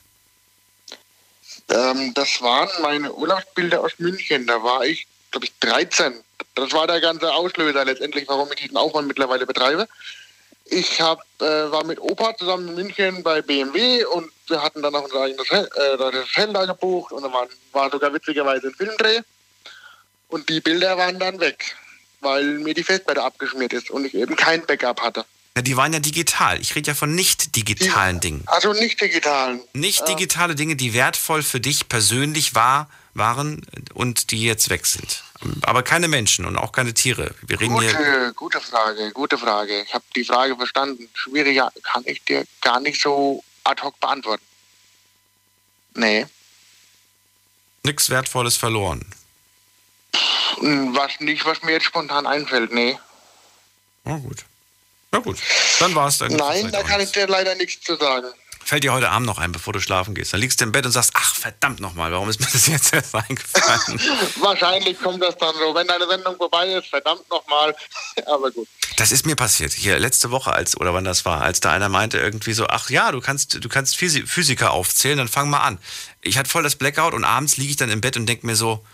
[1.70, 4.46] Ähm, das waren meine Urlaubsbilder aus München.
[4.46, 6.22] Da war ich, glaube ich, 13.
[6.54, 9.88] Das war der ganze Auslöser letztendlich, warum ich diesen Aufwand mittlerweile betreibe.
[10.66, 14.92] Ich hab, äh, war mit Opa zusammen in München bei BMW und wir hatten dann
[14.92, 19.20] noch unser eigenes Hell, äh, gebucht und dann war, war sogar witzigerweise ein Filmdreh.
[20.28, 21.76] Und die Bilder waren dann weg,
[22.20, 25.24] weil mir die Festplatte abgeschmiert ist und ich eben kein Backup hatte.
[25.56, 26.60] Ja, die waren ja digital.
[26.60, 28.42] Ich rede ja von nicht digitalen Dingen.
[28.46, 29.62] Also nicht digitalen.
[29.72, 35.24] Nicht digitale Dinge, die wertvoll für dich persönlich war, waren und die jetzt weg sind.
[35.62, 37.34] Aber keine Menschen und auch keine Tiere.
[37.46, 38.32] Wir reden gute, hier.
[38.34, 39.82] Gute Frage, gute Frage.
[39.82, 41.08] Ich habe die Frage verstanden.
[41.14, 44.44] Schwieriger kann ich dir gar nicht so ad hoc beantworten.
[45.94, 46.26] Nee.
[47.82, 49.04] Nichts Wertvolles verloren.
[50.58, 52.98] Was nicht, was mir jetzt spontan einfällt, nee.
[54.04, 54.44] Na gut.
[55.12, 55.38] Na gut.
[55.78, 56.32] Dann war es dann.
[56.32, 58.32] Nein, da kann ich dir leider nichts zu sagen.
[58.66, 60.32] Fällt dir heute Abend noch ein, bevor du schlafen gehst.
[60.32, 62.92] Dann liegst du im Bett und sagst, ach verdammt nochmal, warum ist mir das jetzt
[62.92, 64.00] erst eingefallen?
[64.40, 67.76] Wahrscheinlich kommt das dann so, wenn deine Sendung vorbei ist, verdammt nochmal.
[68.26, 68.66] Aber gut.
[68.96, 69.72] Das ist mir passiert.
[69.72, 72.90] Hier letzte Woche, als, oder wann das war, als da einer meinte irgendwie so, ach
[72.90, 75.78] ja, du kannst, du kannst Physiker aufzählen, dann fang mal an.
[76.20, 78.56] Ich hatte voll das Blackout und abends liege ich dann im Bett und denke mir
[78.56, 78.84] so,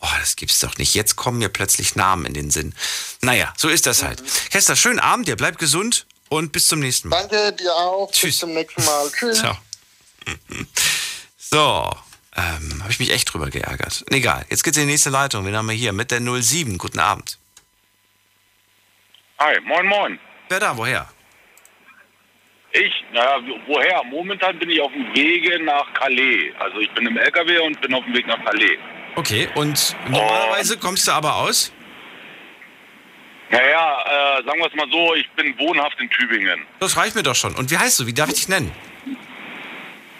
[0.00, 0.92] oh, das gibt's doch nicht.
[0.94, 2.74] Jetzt kommen mir plötzlich Namen in den Sinn.
[3.20, 4.22] Naja, so ist das halt.
[4.22, 4.50] Mhm.
[4.50, 7.28] Kester, schönen Abend dir, bleib gesund und bis zum nächsten Mal.
[7.28, 8.10] Danke dir auch.
[8.10, 8.22] Tschüss.
[8.22, 9.10] Bis zum nächsten Mal.
[9.16, 9.38] Tschüss.
[9.38, 9.56] Ciao.
[11.52, 11.90] So,
[12.36, 14.04] ähm, habe ich mich echt drüber geärgert.
[14.08, 15.44] Egal, jetzt geht's in die nächste Leitung.
[15.44, 15.92] Wen haben wir hier?
[15.92, 16.78] Mit der 07.
[16.78, 17.40] Guten Abend.
[19.40, 20.20] Hi, moin, moin.
[20.48, 20.76] Wer da?
[20.76, 21.08] Woher?
[22.70, 24.04] Ich, naja, woher?
[24.04, 26.52] Momentan bin ich auf dem Wege nach Calais.
[26.60, 28.78] Also ich bin im LKW und bin auf dem Weg nach Calais.
[29.16, 30.80] Okay, und normalerweise oh.
[30.80, 31.72] kommst du aber aus?
[33.50, 36.64] Naja, äh, sagen wir es mal so, ich bin wohnhaft in Tübingen.
[36.78, 37.54] Das reicht mir doch schon.
[37.56, 38.06] Und wie heißt du?
[38.06, 38.70] Wie darf ich dich nennen?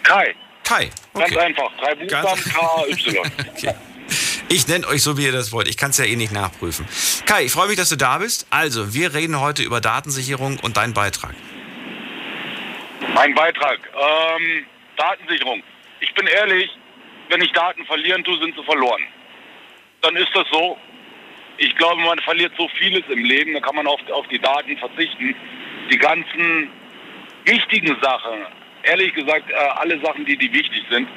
[0.03, 0.35] Kai.
[0.63, 0.89] Kai.
[1.13, 1.33] Okay.
[1.33, 1.71] Ganz einfach.
[1.79, 3.17] Drei Buchstaben K, Y.
[3.55, 3.75] okay.
[4.49, 5.69] Ich nenne euch so, wie ihr das wollt.
[5.69, 6.85] Ich kann es ja eh nicht nachprüfen.
[7.25, 8.47] Kai, ich freue mich, dass du da bist.
[8.49, 11.33] Also, wir reden heute über Datensicherung und deinen Beitrag.
[13.13, 13.79] Mein Beitrag.
[13.93, 14.65] Ähm,
[14.97, 15.63] Datensicherung.
[16.01, 16.69] Ich bin ehrlich,
[17.29, 19.01] wenn ich Daten verlieren tue, sind sie verloren.
[20.01, 20.77] Dann ist das so.
[21.63, 24.75] Ich glaube, man verliert so vieles im Leben, da kann man auf, auf die Daten
[24.77, 25.35] verzichten.
[25.91, 26.69] Die ganzen
[27.45, 28.47] wichtigen Sachen,
[28.81, 31.07] ehrlich gesagt, äh, alle Sachen, die, die wichtig sind,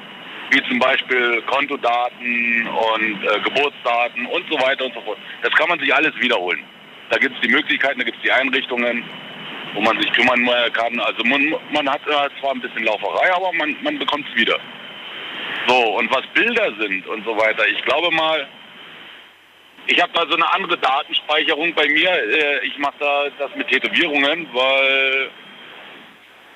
[0.50, 5.16] wie zum Beispiel Kontodaten und äh, Geburtsdaten und so weiter und so fort.
[5.40, 6.62] Das kann man sich alles wiederholen.
[7.08, 9.02] Da gibt es die Möglichkeiten, da gibt es die Einrichtungen,
[9.72, 11.00] wo man sich kümmern kann.
[11.00, 14.58] Also man, man hat äh, zwar ein bisschen Lauferei, aber man, man bekommt es wieder.
[15.68, 18.46] So, und was Bilder sind und so weiter, ich glaube mal,
[19.86, 22.10] ich habe da so eine andere Datenspeicherung bei mir.
[22.10, 25.30] Äh, ich mache da das mit Tätowierungen, weil,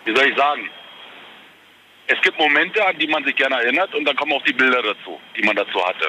[0.05, 0.71] wie soll ich sagen,
[2.07, 4.83] es gibt Momente, an die man sich gerne erinnert und dann kommen auch die Bilder
[4.83, 6.09] dazu, die man dazu hatte.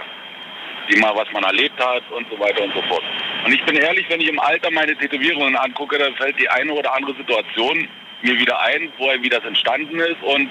[0.89, 3.03] Die mal, was man erlebt hat und so weiter und so fort.
[3.45, 6.71] Und ich bin ehrlich, wenn ich im Alter meine Tätowierungen angucke, dann fällt die eine
[6.71, 7.87] oder andere Situation
[8.21, 10.49] mir wieder ein, woher wie das entstanden ist und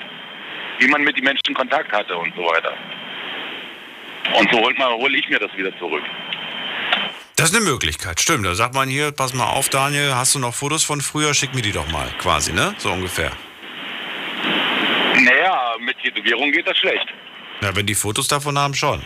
[0.79, 2.75] wie man mit den Menschen Kontakt hatte und so weiter.
[4.39, 6.05] Und so hole hol ich mir das wieder zurück.
[7.39, 8.45] Das ist eine Möglichkeit, stimmt.
[8.45, 11.35] Da sagt man hier, pass mal auf, Daniel, hast du noch Fotos von früher?
[11.35, 12.75] Schick mir die doch mal, quasi, ne?
[12.79, 13.31] So ungefähr.
[15.21, 17.07] Naja, mit Tätowierung geht das schlecht.
[17.61, 19.05] Ja, wenn die Fotos davon haben, schon.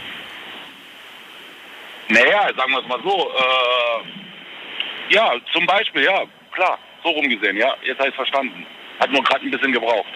[2.08, 3.30] Naja, sagen wir es mal so.
[3.36, 7.74] Äh, ja, zum Beispiel, ja, klar, so rumgesehen, ja.
[7.82, 8.64] Jetzt habe ich verstanden.
[8.98, 10.08] Hat nur gerade ein bisschen gebraucht.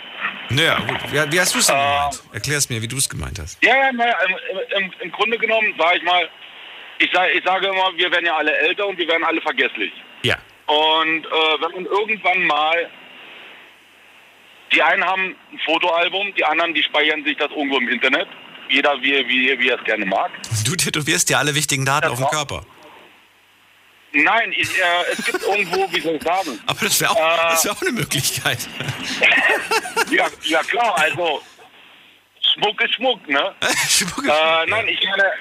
[0.49, 1.12] Naja, gut.
[1.12, 2.23] Wie, wie hast du es denn äh, gemeint?
[2.33, 3.62] Erklär es mir, wie du es gemeint hast.
[3.62, 6.31] Ja, ja, naja, im, im, im Grunde genommen, sage ich mal,
[6.99, 9.92] ich, sag, ich sage immer, wir werden ja alle älter und wir werden alle vergesslich.
[10.22, 10.36] Ja.
[10.66, 11.28] Und äh,
[11.61, 12.90] wenn man irgendwann mal,
[14.72, 18.28] die einen haben ein Fotoalbum, die anderen, die speichern sich das irgendwo im Internet.
[18.68, 20.30] Jeder, wie, wie, wie er es gerne mag.
[20.64, 22.66] Du tätowierst ja alle wichtigen Daten das auf dem Körper.
[24.12, 26.59] Nein, ich, äh, es gibt irgendwo, wie soll ich sagen?
[26.66, 28.59] Aber das wäre auch, äh, wär auch eine Möglichkeit.
[30.11, 31.42] ja, ja, klar, also
[32.40, 33.55] Schmuck ist Schmuck, ne?
[33.88, 35.32] Schmuck ist äh, Schmuck, Nein, ich meine,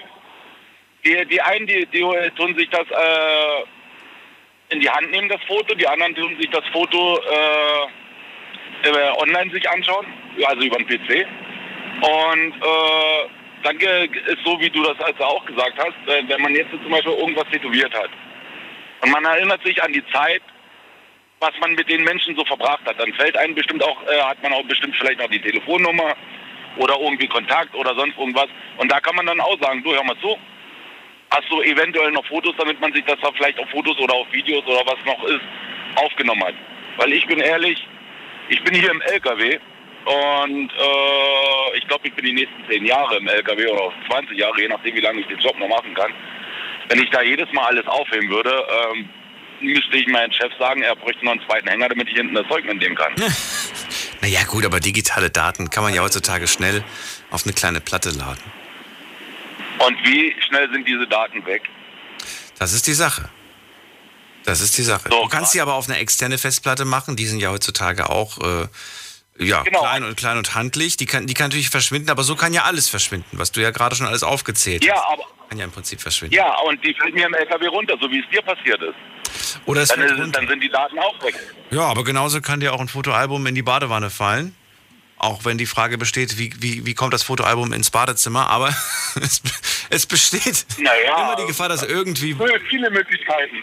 [1.05, 2.01] die, die einen, die, die
[2.35, 3.63] tun sich das äh,
[4.69, 9.51] in die Hand nehmen, das Foto, die anderen tun sich das Foto äh, äh online
[9.51, 10.05] sich anschauen,
[10.45, 11.27] also über den PC.
[12.01, 13.29] Und äh,
[13.63, 16.91] dann ist so, wie du das also auch gesagt hast, äh, wenn man jetzt zum
[16.91, 18.09] Beispiel irgendwas tätowiert hat
[19.01, 20.41] und man erinnert sich an die Zeit,
[21.39, 24.41] was man mit den Menschen so verbracht hat, dann fällt einem bestimmt auch, äh, hat
[24.41, 26.15] man auch bestimmt vielleicht noch die Telefonnummer
[26.77, 28.47] oder irgendwie Kontakt oder sonst irgendwas.
[28.77, 30.37] Und da kann man dann auch sagen, du hör mal zu,
[31.31, 34.31] hast du eventuell noch Fotos, damit man sich das da vielleicht auf Fotos oder auf
[34.31, 35.41] Videos oder was noch ist,
[35.95, 36.55] aufgenommen hat.
[36.97, 37.85] Weil ich bin ehrlich,
[38.49, 39.59] ich bin hier im LKW
[40.05, 44.61] und äh, ich glaube, ich bin die nächsten zehn Jahre im LKW oder 20 Jahre,
[44.61, 46.11] je nachdem, wie lange ich den Job noch machen kann.
[46.89, 48.63] Wenn ich da jedes Mal alles aufheben würde,
[48.93, 49.09] ähm,
[49.61, 52.47] müsste ich meinem Chef sagen, er bräuchte noch einen zweiten Hänger, damit ich hinten das
[52.47, 53.13] Zeug mitnehmen kann.
[54.21, 56.83] naja gut, aber digitale Daten kann man ja heutzutage schnell
[57.31, 58.43] auf eine kleine Platte laden.
[59.79, 61.63] Und wie schnell sind diese Daten weg?
[62.59, 63.29] Das ist die Sache.
[64.45, 65.09] Das ist die Sache.
[65.09, 67.15] So, du kannst sie aber auf eine externe Festplatte machen.
[67.15, 68.67] Die sind ja heutzutage auch äh,
[69.43, 69.81] ja, genau.
[69.81, 70.97] klein und klein und handlich.
[70.97, 73.71] Die kann, die kann natürlich verschwinden, aber so kann ja alles verschwinden, was du ja
[73.71, 75.13] gerade schon alles aufgezählt ja, hast.
[75.13, 76.35] Aber, kann ja im Prinzip verschwinden.
[76.35, 78.95] Ja, und die fällt mir im LKW runter, so wie es dir passiert ist.
[79.65, 81.35] Oder es dann, ist, dann sind die Daten auch weg.
[81.71, 84.55] Ja, aber genauso kann dir auch ein Fotoalbum in die Badewanne fallen.
[85.25, 88.69] Auch wenn die Frage besteht, wie, wie, wie kommt das Fotoalbum ins Badezimmer, aber
[89.15, 89.41] es,
[89.89, 92.37] es besteht naja, immer die Gefahr, dass irgendwie.
[92.69, 93.55] Viele Möglichkeiten.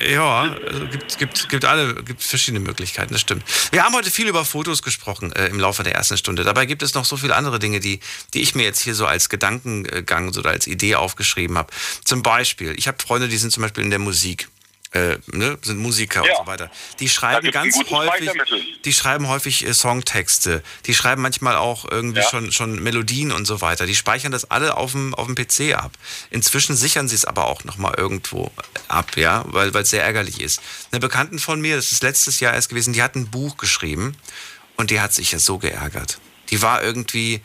[0.00, 3.44] Ja, also gibt, gibt, gibt alle, gibt verschiedene Möglichkeiten, das stimmt.
[3.70, 6.42] Wir haben heute viel über Fotos gesprochen äh, im Laufe der ersten Stunde.
[6.42, 8.00] Dabei gibt es noch so viele andere Dinge, die,
[8.34, 11.72] die ich mir jetzt hier so als Gedankengang oder als Idee aufgeschrieben habe.
[12.04, 14.48] Zum Beispiel, ich habe Freunde, die sind zum Beispiel in der Musik
[14.94, 16.32] äh, ne, sind Musiker ja.
[16.32, 16.70] und so weiter.
[17.00, 18.30] Die schreiben ganz häufig,
[18.84, 22.28] die schreiben häufig äh, Songtexte, die schreiben manchmal auch irgendwie ja.
[22.28, 23.86] schon, schon Melodien und so weiter.
[23.86, 25.92] Die speichern das alle auf dem, auf dem PC ab.
[26.30, 28.52] Inzwischen sichern sie es aber auch nochmal irgendwo
[28.86, 30.60] ab, ja, weil es sehr ärgerlich ist.
[30.92, 34.16] Eine Bekannten von mir, das ist letztes Jahr erst gewesen, die hat ein Buch geschrieben
[34.76, 36.18] und die hat sich ja so geärgert.
[36.50, 37.40] Die war irgendwie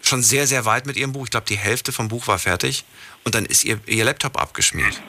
[0.00, 1.24] schon sehr, sehr weit mit ihrem Buch.
[1.24, 2.84] Ich glaube, die Hälfte vom Buch war fertig
[3.24, 5.02] und dann ist ihr, ihr Laptop abgeschmiert.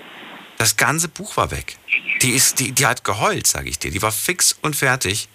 [0.58, 1.78] Das ganze Buch war weg.
[2.22, 3.92] Die, ist, die, die hat geheult, sage ich dir.
[3.92, 5.28] Die war fix und fertig.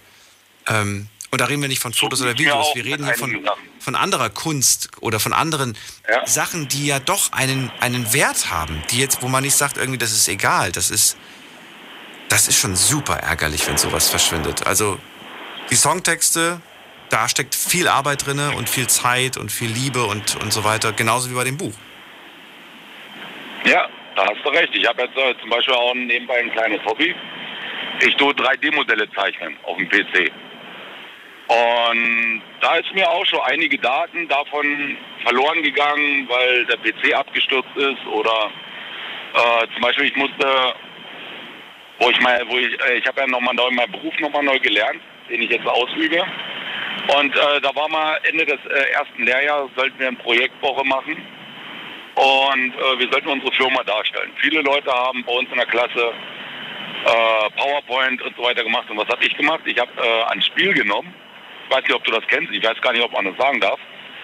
[0.67, 3.47] Ähm, und da reden wir nicht von Fotos oder Videos, wir reden hier von,
[3.79, 5.77] von anderer Kunst oder von anderen
[6.09, 6.27] ja.
[6.27, 9.97] Sachen, die ja doch einen, einen Wert haben, die jetzt, wo man nicht sagt, irgendwie,
[9.97, 10.73] das ist egal.
[10.73, 11.15] Das ist,
[12.27, 14.67] das ist schon super ärgerlich, wenn sowas verschwindet.
[14.67, 14.99] Also
[15.69, 16.59] die Songtexte,
[17.09, 20.91] da steckt viel Arbeit drin und viel Zeit und viel Liebe und, und so weiter,
[20.91, 21.73] genauso wie bei dem Buch.
[23.63, 24.75] Ja, da hast du recht.
[24.75, 27.15] Ich habe jetzt äh, zum Beispiel auch nebenbei ein kleines Hobby.
[28.05, 30.31] Ich tue 3D-Modelle zeichnen auf dem PC.
[31.47, 37.75] Und da ist mir auch schon einige Daten davon verloren gegangen, weil der PC abgestürzt
[37.75, 38.51] ist oder
[39.33, 40.73] äh, zum Beispiel ich musste,
[41.99, 44.59] wo ich mal, wo ich, äh, ich habe ja nochmal neu meinen Beruf nochmal neu
[44.59, 46.23] gelernt, den ich jetzt ausübe.
[47.17, 51.17] Und äh, da war mal Ende des äh, ersten Lehrjahres, sollten wir eine Projektwoche machen
[52.15, 54.31] und äh, wir sollten unsere Firma darstellen.
[54.41, 56.13] Viele Leute haben bei uns in der Klasse
[57.05, 58.89] äh, PowerPoint und so weiter gemacht.
[58.89, 59.61] Und was habe ich gemacht?
[59.65, 61.13] Ich habe äh, ein Spiel genommen.
[61.65, 62.51] Ich weiß nicht, ob du das kennst.
[62.51, 63.79] Ich weiß gar nicht, ob man das sagen darf.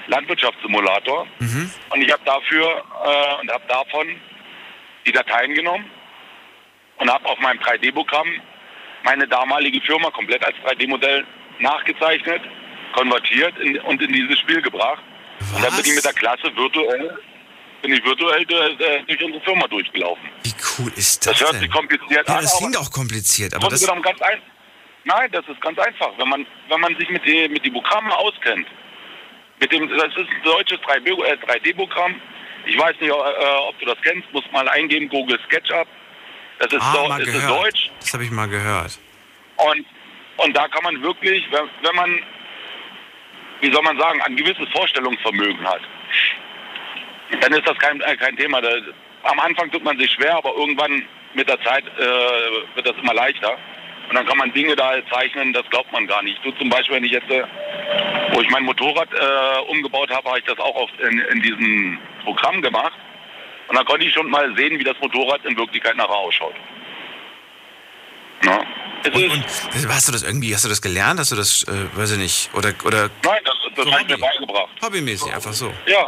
[0.07, 1.27] Landwirtschaftssimulator.
[1.39, 1.71] Mhm.
[1.89, 4.19] Und ich habe dafür äh, und habe davon
[5.05, 5.89] die Dateien genommen
[6.97, 8.27] und habe auf meinem 3D-Programm
[9.03, 11.25] meine damalige Firma komplett als 3D-Modell
[11.59, 12.41] nachgezeichnet,
[12.93, 15.01] konvertiert in, und in dieses Spiel gebracht.
[15.39, 15.53] Was?
[15.53, 17.17] Und dann bin ich mit der Klasse virtuell
[17.81, 20.29] bin ich virtuell äh, durch unsere Firma durchgelaufen.
[20.43, 21.33] Wie cool ist das?
[21.33, 21.61] Das hört denn?
[21.61, 22.41] sich kompliziert ja, an.
[22.41, 23.85] das klingt auch kompliziert, aber das.
[23.85, 24.41] Ganz ein
[25.03, 26.11] Nein, das ist ganz einfach.
[26.17, 28.67] Wenn man, wenn man sich mit, die, mit den Programmen auskennt,
[29.59, 32.11] mit dem, das ist ein deutsches 3D-Programm.
[32.11, 35.87] Äh, ich weiß nicht, äh, ob du das kennst, muss mal eingeben, Google SketchUp.
[36.59, 37.91] Das ist, ah, so, ist Deutsch.
[38.01, 38.99] Das habe ich mal gehört.
[39.55, 39.85] Und,
[40.37, 42.21] und da kann man wirklich, wenn, wenn man
[43.61, 45.81] wie soll man sagen, ein gewisses Vorstellungsvermögen hat,
[47.41, 48.61] dann ist das kein, äh, kein Thema.
[48.61, 48.69] Da,
[49.23, 53.13] am Anfang tut man sich schwer, aber irgendwann mit der Zeit äh, wird das immer
[53.13, 53.57] leichter.
[54.09, 56.43] Und dann kann man Dinge da zeichnen, das glaubt man gar nicht.
[56.43, 57.43] Du zum Beispiel, wenn ich jetzt, äh,
[58.31, 61.99] wo ich mein Motorrad äh, umgebaut habe, habe ich das auch oft in, in diesem
[62.23, 62.97] Programm gemacht.
[63.67, 66.55] Und dann konnte ich schon mal sehen, wie das Motorrad in Wirklichkeit nachher ausschaut.
[68.45, 68.61] Ja.
[69.13, 69.45] Und, und,
[69.89, 71.19] hast du das irgendwie, hast du das gelernt?
[71.19, 73.09] Hast du das, äh, weiß ich nicht, oder, oder?
[73.23, 74.69] Nein, das, das so habe ich mir beigebracht.
[74.81, 75.71] Hobbymäßig, einfach so.
[75.85, 76.07] Ja.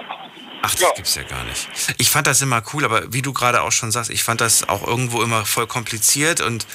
[0.62, 0.92] Ach, das ja.
[0.96, 1.68] gibt's ja gar nicht.
[1.98, 4.68] Ich fand das immer cool, aber wie du gerade auch schon sagst, ich fand das
[4.68, 6.68] auch irgendwo immer voll kompliziert und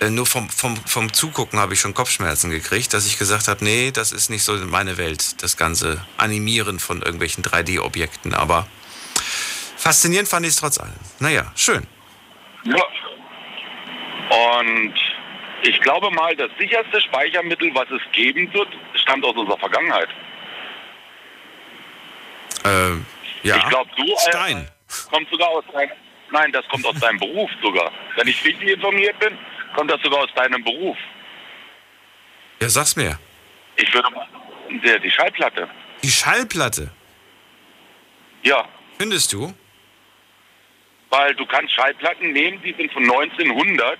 [0.00, 3.62] äh, nur vom, vom, vom Zugucken habe ich schon Kopfschmerzen gekriegt, dass ich gesagt habe,
[3.62, 8.34] nee, das ist nicht so meine Welt, das ganze Animieren von irgendwelchen 3D-Objekten.
[8.34, 8.66] Aber
[9.76, 10.94] faszinierend fand ich es trotz allem.
[11.18, 11.86] Naja, schön.
[12.64, 12.82] Ja.
[14.56, 14.94] Und
[15.62, 20.08] ich glaube mal, das sicherste Speichermittel, was es geben wird, stammt aus unserer Vergangenheit.
[22.64, 22.90] Äh,
[23.42, 23.56] ja.
[23.56, 24.58] Ich glaube, du Stein.
[24.58, 25.92] Äh, kommt sogar aus deinem.
[26.30, 27.90] Nein, das kommt aus deinem Beruf sogar.
[28.16, 29.36] Wenn ich richtig informiert bin,
[29.74, 30.96] kommt das sogar aus deinem Beruf.
[32.60, 33.18] Ja, sag's mir.
[33.76, 34.26] Ich würde mal.
[34.70, 35.68] Die, die Schallplatte.
[36.02, 36.90] Die Schallplatte?
[38.42, 38.68] Ja.
[38.98, 39.52] Findest du?
[41.10, 43.98] Weil du kannst Schallplatten nehmen, die sind von 1900.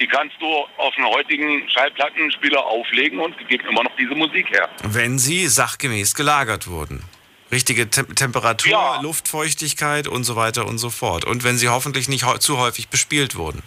[0.00, 0.46] Die kannst du
[0.76, 4.68] auf einen heutigen Schallplattenspieler auflegen und geben immer noch diese Musik her.
[4.84, 7.02] Wenn sie sachgemäß gelagert wurden.
[7.50, 9.00] Richtige Tem Temperatur, ja.
[9.00, 11.24] Luftfeuchtigkeit und so weiter und so fort.
[11.24, 13.62] Und wenn sie hoffentlich nicht zu häufig bespielt wurden.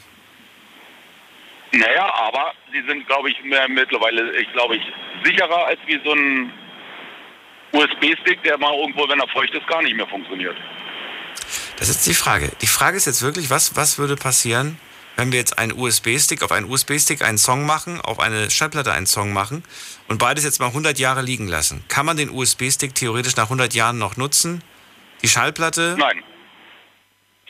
[1.73, 4.83] Naja, aber sie sind, glaube ich, mehr mittlerweile, ich glaube ich,
[5.23, 6.53] sicherer als wie so ein
[7.71, 10.57] USB-Stick, der mal irgendwo, wenn er feucht ist, gar nicht mehr funktioniert.
[11.77, 12.51] Das ist die Frage.
[12.61, 14.77] Die Frage ist jetzt wirklich, was, was würde passieren,
[15.15, 19.07] wenn wir jetzt einen USB-Stick, auf einen USB-Stick einen Song machen, auf eine Schallplatte einen
[19.07, 19.63] Song machen
[20.07, 21.83] und beides jetzt mal 100 Jahre liegen lassen?
[21.87, 24.63] Kann man den USB-Stick theoretisch nach 100 Jahren noch nutzen?
[25.21, 25.95] Die Schallplatte?
[25.99, 26.23] Nein.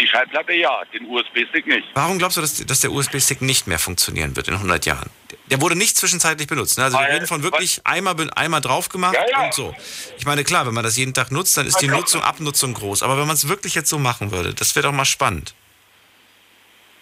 [0.02, 1.88] Die Schallplatte ja, den USB-Stick nicht.
[1.94, 5.10] Warum glaubst du, dass, dass der USB-Stick nicht mehr funktionieren wird in 100 Jahren?
[5.52, 6.80] Der wurde nicht zwischenzeitlich benutzt.
[6.80, 6.86] Ne?
[6.86, 9.46] Also wir reden von wirklich einmal, einmal drauf gemacht ja, ja.
[9.46, 9.76] und so.
[10.18, 13.04] Ich meine, klar, wenn man das jeden Tag nutzt, dann ist die Nutzung, Abnutzung groß.
[13.04, 15.54] Aber wenn man es wirklich jetzt so machen würde, das wäre doch mal spannend.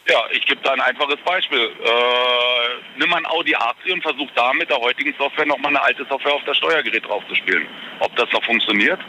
[0.10, 1.60] Ja, ich gebe da ein einfaches Beispiel.
[1.60, 5.82] Äh, nimm mal ein Audi A3 und versuch da mit der heutigen Software nochmal eine
[5.82, 7.68] alte Software auf das Steuergerät draufzuspielen.
[8.00, 9.00] Ob das noch funktioniert?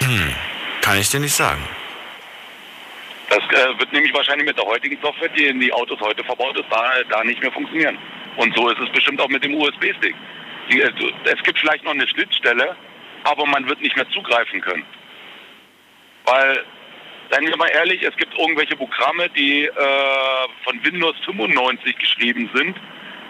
[0.00, 0.34] Hm,
[0.82, 1.66] kann ich dir nicht sagen.
[3.28, 6.56] Das äh, wird nämlich wahrscheinlich mit der heutigen Software, die in die Autos heute verbaut
[6.56, 7.98] ist, da, da nicht mehr funktionieren.
[8.36, 10.14] Und so ist es bestimmt auch mit dem USB-Stick.
[10.68, 10.90] Äh,
[11.24, 12.76] es gibt vielleicht noch eine Schnittstelle,
[13.24, 14.84] aber man wird nicht mehr zugreifen können.
[16.24, 16.64] Weil,
[17.30, 19.72] seien wir mal ehrlich, es gibt irgendwelche Programme, die äh,
[20.64, 22.76] von Windows 95 geschrieben sind,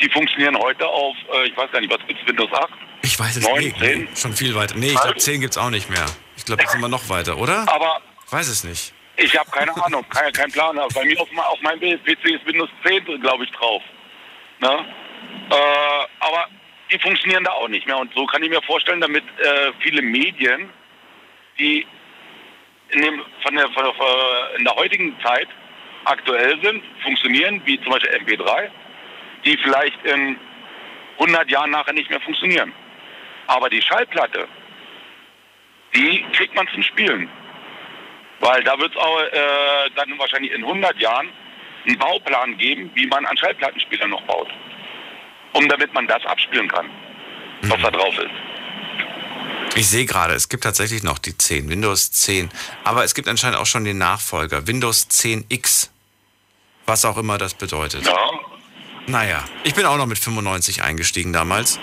[0.00, 2.68] die funktionieren heute auf, äh, ich weiß gar nicht, was gibt es, Windows 8?
[3.02, 3.78] Ich weiß es 9, nicht.
[3.78, 4.08] 10?
[4.16, 4.74] Schon viel weiter.
[4.76, 6.06] Nee, ich glaube 10 gibt es auch nicht mehr.
[6.36, 7.66] Ich glaube, jetzt sind wir noch weiter, oder?
[7.68, 8.00] Aber.
[8.26, 8.92] Ich weiß es nicht.
[9.16, 10.78] Ich habe keine Ahnung, kein, kein Plan.
[10.94, 13.82] Bei mir auf, auf meinem PC ist Windows 10, glaube ich, drauf.
[14.60, 14.86] Ne?
[15.50, 15.54] Äh,
[16.20, 16.46] aber
[16.90, 17.98] die funktionieren da auch nicht mehr.
[17.98, 20.70] Und so kann ich mir vorstellen, damit äh, viele Medien,
[21.58, 21.86] die
[22.92, 25.48] in, dem, von der, von der, in der heutigen Zeit
[26.04, 28.70] aktuell sind, funktionieren, wie zum Beispiel MP3,
[29.44, 30.38] die vielleicht in
[31.18, 32.72] 100 Jahren nachher nicht mehr funktionieren.
[33.46, 34.48] Aber die Schallplatte,
[35.94, 37.28] die kriegt man zum Spielen.
[38.40, 41.28] Weil da wird es auch äh, dann wahrscheinlich in 100 Jahren
[41.86, 44.48] einen Bauplan geben, wie man an Schallplattenspieler noch baut.
[45.52, 46.88] Um damit man das abspielen kann,
[47.62, 47.82] was mhm.
[47.82, 48.49] da drauf ist.
[49.76, 52.50] Ich sehe gerade, es gibt tatsächlich noch die 10, Windows 10.
[52.84, 55.90] Aber es gibt anscheinend auch schon den Nachfolger, Windows 10X.
[56.86, 58.04] Was auch immer das bedeutet.
[58.06, 58.16] Ja.
[59.06, 61.78] Naja, ich bin auch noch mit 95 eingestiegen damals.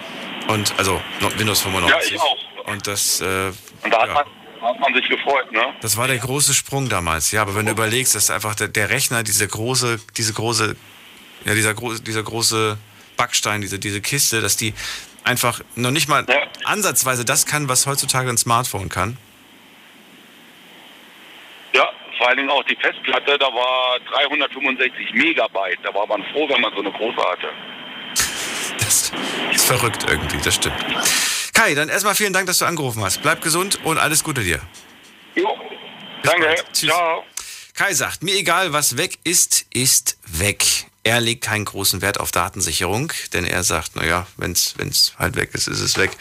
[0.47, 1.01] Und also
[1.37, 2.11] Windows 95.
[2.11, 2.71] Ja, ich auch.
[2.71, 3.21] Und das.
[3.21, 3.51] Äh,
[3.83, 4.13] und da hat ja.
[4.13, 4.25] man
[4.61, 5.73] hat man sich gefreut, ne?
[5.81, 7.41] Das war der große Sprung damals, ja.
[7.41, 10.75] Aber wenn du überlegst, dass einfach der, der Rechner, diese große, diese große,
[11.45, 12.77] ja, dieser, dieser große
[13.17, 14.73] Backstein, diese, diese Kiste, dass die
[15.27, 16.47] einfach noch nicht mal ja.
[16.65, 19.17] ansatzweise das kann, was heutzutage ein Smartphone kann.
[21.73, 21.87] Ja,
[22.17, 25.79] vor allen Dingen auch die Festplatte, da war 365 Megabyte.
[25.83, 27.49] Da war man froh, wenn man so eine große hatte.
[28.79, 29.11] Das
[29.53, 30.75] ist verrückt irgendwie, das stimmt.
[31.53, 33.21] Kai, dann erstmal vielen Dank, dass du angerufen hast.
[33.21, 34.61] Bleib gesund und alles Gute dir.
[35.35, 35.57] Jo,
[36.23, 36.55] danke.
[36.71, 36.89] Tschüss.
[36.89, 37.23] Ciao.
[37.73, 40.63] Kai sagt, mir egal, was weg ist, ist weg.
[41.07, 45.51] Er legt keinen großen Wert auf Datensicherung, denn er sagt, naja, wenn es halt weg
[45.53, 46.11] ist, ist es weg.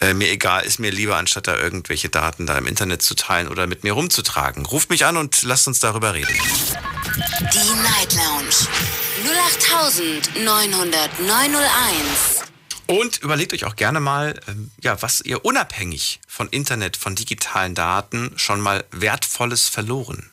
[0.00, 3.46] Äh, mir egal, ist mir lieber, anstatt da irgendwelche Daten da im Internet zu teilen
[3.46, 4.64] oder mit mir rumzutragen.
[4.64, 6.32] Ruft mich an und lasst uns darüber reden.
[6.32, 8.54] Die Night Lounge
[10.38, 12.46] 0890901.
[12.86, 17.74] Und überlegt euch auch gerne mal, ähm, ja, was ihr unabhängig von Internet, von digitalen
[17.74, 20.31] Daten schon mal Wertvolles verloren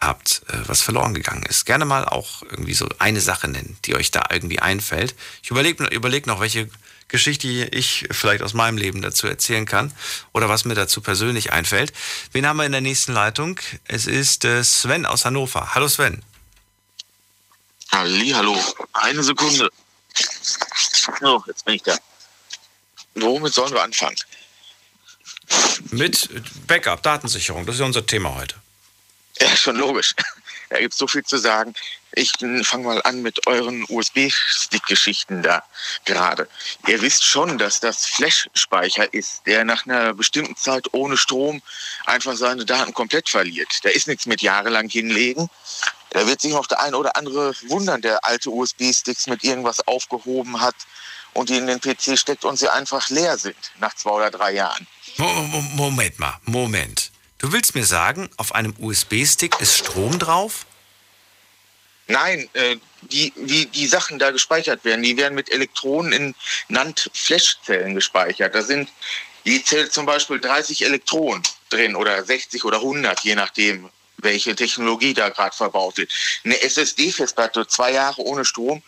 [0.00, 1.66] habt, äh, was verloren gegangen ist.
[1.66, 5.14] Gerne mal auch irgendwie so eine Sache nennen, die euch da irgendwie einfällt.
[5.42, 6.68] Ich überlege überleg noch, welche
[7.08, 9.92] Geschichte ich vielleicht aus meinem Leben dazu erzählen kann
[10.32, 11.92] oder was mir dazu persönlich einfällt.
[12.32, 13.58] Wen haben wir in der nächsten Leitung?
[13.84, 15.74] Es ist äh, Sven aus Hannover.
[15.74, 16.22] Hallo Sven.
[17.90, 18.56] Halli, hallo.
[18.92, 19.70] Eine Sekunde.
[21.20, 21.98] So, jetzt bin ich da.
[23.16, 24.16] Womit sollen wir anfangen?
[25.90, 26.28] Mit
[26.68, 27.66] Backup, Datensicherung.
[27.66, 28.54] Das ist ja unser Thema heute.
[29.42, 30.14] Ja, schon logisch.
[30.68, 31.74] Da gibt es so viel zu sagen.
[32.12, 35.64] Ich fange mal an mit euren USB-Stick-Geschichten da
[36.04, 36.48] gerade.
[36.86, 41.62] Ihr wisst schon, dass das Flash-Speicher ist, der nach einer bestimmten Zeit ohne Strom
[42.06, 43.68] einfach seine Daten komplett verliert.
[43.82, 45.48] Da ist nichts mit jahrelang hinlegen.
[46.10, 50.60] Da wird sich noch der ein oder andere wundern, der alte USB-Sticks mit irgendwas aufgehoben
[50.60, 50.74] hat
[51.32, 54.52] und die in den PC steckt und sie einfach leer sind nach zwei oder drei
[54.52, 54.86] Jahren.
[55.76, 57.09] Moment mal, Moment.
[57.40, 60.66] Du willst mir sagen, auf einem USB-Stick ist Strom drauf?
[62.06, 66.34] Nein, äh, die, wie die Sachen da gespeichert werden, die werden mit Elektronen in
[66.68, 68.54] NAND-Flash-Zellen gespeichert.
[68.54, 68.90] Da sind
[69.46, 73.88] die zählt zum Beispiel 30 Elektronen drin oder 60 oder 100, je nachdem,
[74.18, 76.12] welche Technologie da gerade verbaut wird.
[76.44, 78.82] Eine SSD-Festplatte, zwei Jahre ohne Strom,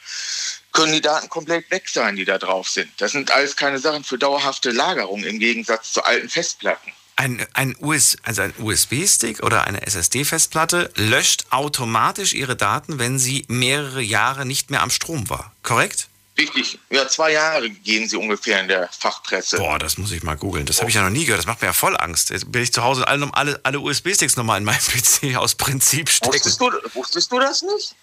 [0.72, 2.92] können die Daten komplett weg sein, die da drauf sind.
[3.00, 6.92] Das sind alles keine Sachen für dauerhafte Lagerung im Gegensatz zu alten Festplatten.
[7.22, 13.44] Ein, ein, US, also ein USB-Stick oder eine SSD-Festplatte löscht automatisch ihre Daten, wenn sie
[13.46, 15.52] mehrere Jahre nicht mehr am Strom war.
[15.62, 16.08] Korrekt?
[16.36, 16.80] Richtig.
[16.90, 19.58] Ja, zwei Jahre gehen sie ungefähr in der Fachpresse.
[19.58, 20.66] Boah, das muss ich mal googeln.
[20.66, 21.38] Das habe ich ja noch nie gehört.
[21.38, 22.30] Das macht mir ja voll Angst.
[22.30, 26.08] Jetzt bin ich zu Hause alle, alle, alle USB-Sticks nochmal in meinem PC aus Prinzip
[26.08, 26.34] stecken.
[26.34, 27.94] Wusstest du, wusstest du das nicht?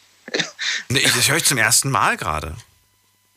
[0.87, 2.55] nee, das höre ich zum ersten Mal gerade.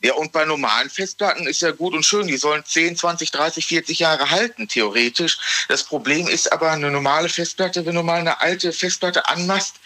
[0.04, 3.66] Ja, und bei normalen Festplatten ist ja gut und schön, die sollen 10, 20, 30,
[3.66, 5.66] 40 Jahre halten, theoretisch.
[5.68, 9.76] Das Problem ist aber eine normale Festplatte, wenn du mal eine alte Festplatte anmachst,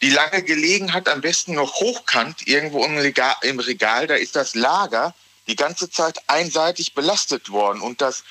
[0.00, 4.36] die lange gelegen hat, am besten noch hochkant, irgendwo im Regal, im Regal da ist
[4.36, 5.12] das Lager
[5.48, 7.80] die ganze Zeit einseitig belastet worden.
[7.80, 8.22] Und das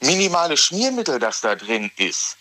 [0.00, 2.36] minimale Schmiermittel, das da drin ist,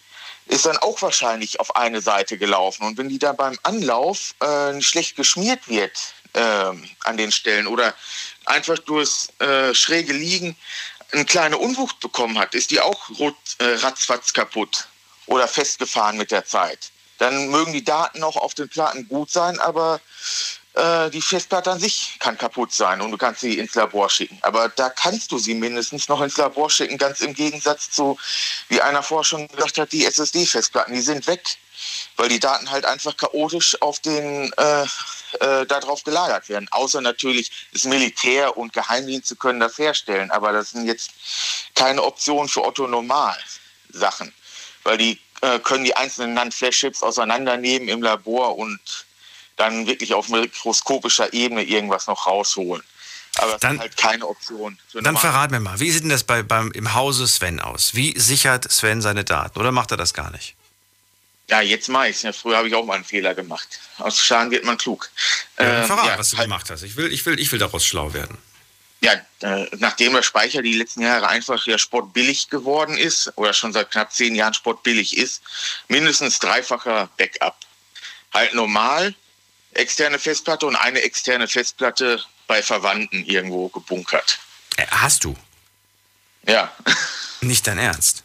[0.48, 2.84] ist dann auch wahrscheinlich auf eine Seite gelaufen.
[2.84, 6.72] Und wenn die da beim Anlauf äh, schlecht geschmiert wird äh,
[7.04, 7.94] an den Stellen oder
[8.50, 10.56] einfach durchs äh, schräge Liegen
[11.12, 14.88] eine kleine Unwucht bekommen hat, ist die auch rot, äh, ratzfatz kaputt
[15.26, 16.92] oder festgefahren mit der Zeit.
[17.18, 20.00] Dann mögen die Daten auch auf den Platten gut sein, aber
[20.74, 24.38] äh, die Festplatte an sich kann kaputt sein und du kannst sie ins Labor schicken.
[24.42, 28.18] Aber da kannst du sie mindestens noch ins Labor schicken, ganz im Gegensatz zu,
[28.70, 31.58] wie einer vorher schon gesagt hat, die SSD-Festplatten, die sind weg
[32.16, 34.84] weil die Daten halt einfach chaotisch auf den äh,
[35.40, 36.68] äh, darauf gelagert werden.
[36.72, 41.12] Außer natürlich das Militär und Geheimdienste können das herstellen, aber das sind jetzt
[41.76, 43.38] keine Optionen für Otto Normal
[43.92, 44.34] Sachen,
[44.84, 48.80] weil die äh, können die einzelnen NAND-Flash-Chips auseinandernehmen im Labor und
[49.56, 52.84] dann wirklich auf mikroskopischer Ebene irgendwas noch rausholen.
[53.38, 54.78] Aber das dann, ist halt keine Option.
[54.94, 57.94] Dann verrat mir mal, wie sieht denn das bei, beim, im Hause Sven aus?
[57.94, 60.56] Wie sichert Sven seine Daten oder macht er das gar nicht?
[61.50, 63.80] Ja, jetzt mache ich Ja, früher habe ich auch mal einen Fehler gemacht.
[63.98, 65.10] Aus Schaden wird man klug.
[65.58, 66.84] Ja, äh, verrat, ja, was du halt, gemacht hast.
[66.84, 68.38] Ich will, ich, will, ich will daraus schlau werden.
[69.02, 73.74] Ja, äh, nachdem der Speicher die letzten Jahre einfach ja sportbillig geworden ist, oder schon
[73.74, 75.42] seit knapp zehn Jahren sportbillig ist,
[75.88, 77.56] mindestens dreifacher Backup.
[78.34, 79.16] Halt normal,
[79.74, 84.38] externe Festplatte und eine externe Festplatte bei Verwandten irgendwo gebunkert.
[84.76, 85.36] Äh, hast du?
[86.46, 86.72] Ja.
[87.42, 88.24] Nicht dein Ernst?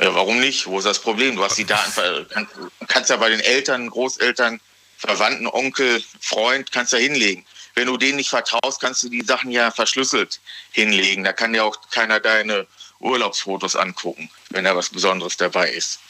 [0.00, 0.66] Ja, warum nicht?
[0.66, 1.36] Wo ist das Problem?
[1.36, 1.92] Du hast die Daten,
[2.30, 2.54] kannst,
[2.86, 4.60] kannst ja bei den Eltern, Großeltern,
[4.96, 7.44] Verwandten, Onkel, Freund, kannst ja hinlegen.
[7.74, 10.40] Wenn du denen nicht vertraust, kannst du die Sachen ja verschlüsselt
[10.72, 11.24] hinlegen.
[11.24, 12.66] Da kann ja auch keiner deine
[13.00, 16.00] Urlaubsfotos angucken, wenn da was Besonderes dabei ist.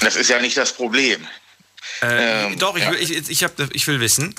[0.00, 1.26] Das ist ja nicht das Problem.
[2.02, 2.92] Äh, ähm, doch, ich, ja.
[2.92, 4.34] ich, ich, hab, ich will wissen,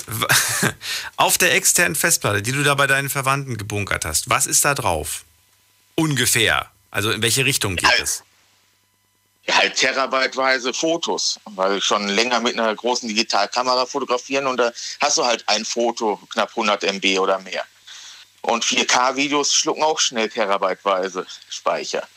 [1.16, 4.74] auf der externen Festplatte, die du da bei deinen Verwandten gebunkert hast, was ist da
[4.74, 5.24] drauf?
[5.94, 6.70] Ungefähr.
[6.96, 8.22] Also in welche Richtung geht es?
[9.44, 14.72] Ja, halt terabyteweise Fotos, weil ich schon länger mit einer großen Digitalkamera fotografieren und da
[15.00, 17.66] hast du halt ein Foto, knapp 100 MB oder mehr.
[18.40, 22.08] Und 4K-Videos schlucken auch schnell terabyteweise Speicher.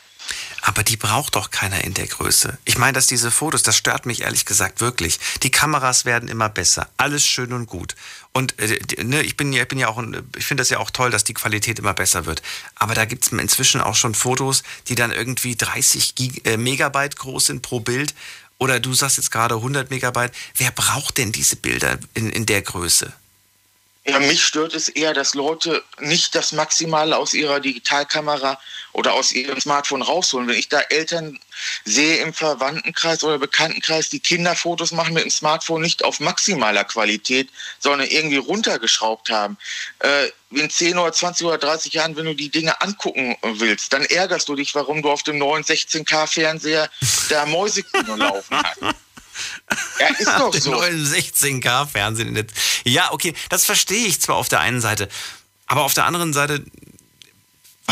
[0.62, 2.58] Aber die braucht doch keiner in der Größe.
[2.64, 5.18] Ich meine, dass diese Fotos, das stört mich ehrlich gesagt wirklich.
[5.42, 6.88] Die Kameras werden immer besser.
[6.96, 7.96] Alles schön und gut.
[8.32, 10.02] Und äh, ne, ich bin ich bin ja auch,
[10.36, 12.42] ich finde das ja auch toll, dass die Qualität immer besser wird.
[12.74, 17.16] Aber da gibt es inzwischen auch schon Fotos, die dann irgendwie 30 Gig, äh, Megabyte
[17.16, 18.14] groß sind pro Bild.
[18.58, 20.32] Oder du sagst jetzt gerade 100 Megabyte.
[20.56, 23.12] Wer braucht denn diese Bilder in, in der Größe?
[24.10, 28.58] Ja, mich stört es eher, dass Leute nicht das Maximale aus ihrer Digitalkamera
[28.92, 30.48] oder aus ihrem Smartphone rausholen.
[30.48, 31.38] Wenn ich da Eltern
[31.84, 37.48] sehe im Verwandtenkreis oder Bekanntenkreis, die Kinderfotos machen mit dem Smartphone nicht auf maximaler Qualität,
[37.78, 39.56] sondern irgendwie runtergeschraubt haben.
[40.00, 44.04] Äh, in 10 oder 20 oder 30 Jahren, wenn du die Dinge angucken willst, dann
[44.04, 46.90] ärgerst du dich, warum du auf dem neuen 16K-Fernseher
[47.28, 48.80] da Mäusekino laufen hast.
[49.98, 50.70] Ja, ist doch so.
[50.72, 52.46] neuen 16K-Fernsehen.
[52.84, 55.08] Ja, okay, das verstehe ich zwar auf der einen Seite,
[55.66, 56.64] aber auf der anderen Seite.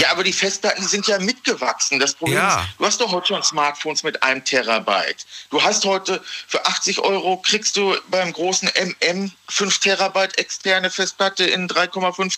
[0.01, 1.99] Ja, aber die Festplatten sind ja mitgewachsen.
[1.99, 2.61] Das Problem ja.
[2.61, 5.27] ist, du hast doch heute schon Smartphones mit einem Terabyte.
[5.51, 8.70] Du hast heute für 80 Euro kriegst du beim großen
[9.03, 12.37] MM 5 Terabyte externe Festplatte in 3,5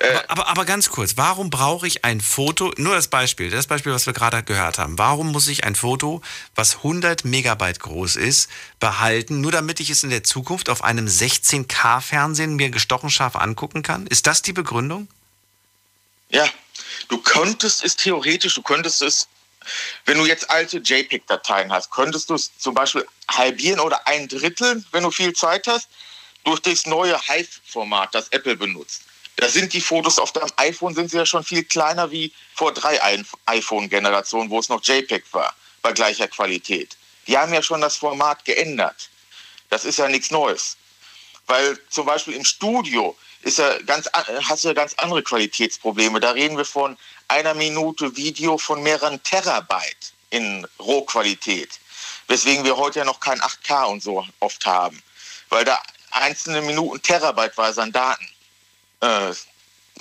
[0.00, 3.66] äh, aber, aber, aber, ganz kurz, warum brauche ich ein Foto, nur das Beispiel, das
[3.66, 6.22] Beispiel, was wir gerade gehört haben, warum muss ich ein Foto,
[6.54, 11.06] was 100 Megabyte groß ist, behalten, nur damit ich es in der Zukunft auf einem
[11.06, 14.06] 16K-Fernsehen mir gestochen scharf angucken kann?
[14.06, 15.08] Ist das die Begründung?
[16.30, 16.46] Ja,
[17.08, 19.28] du könntest es theoretisch, du könntest es,
[20.06, 24.84] wenn du jetzt alte JPEG-Dateien hast, könntest du es zum Beispiel halbieren oder ein Drittel,
[24.92, 25.88] wenn du viel Zeit hast,
[26.44, 29.02] durch das neue Hive-Format, das Apple benutzt.
[29.36, 32.72] Da sind die Fotos auf deinem iPhone sind sie ja schon viel kleiner wie vor
[32.72, 33.00] drei
[33.46, 36.96] iPhone-Generationen, wo es noch JPEG war, bei gleicher Qualität.
[37.26, 39.08] Die haben ja schon das Format geändert.
[39.70, 40.76] Das ist ja nichts Neues.
[41.46, 46.20] Weil zum Beispiel im Studio ist ja ganz, hast du ja ganz andere Qualitätsprobleme.
[46.20, 46.96] Da reden wir von
[47.28, 51.78] einer Minute Video von mehreren Terabyte in Rohqualität.
[52.26, 55.02] Weswegen wir heute ja noch kein 8K und so oft haben.
[55.48, 55.80] Weil da
[56.10, 58.28] einzelne Minuten Terabyteweise an Daten
[59.00, 59.32] äh,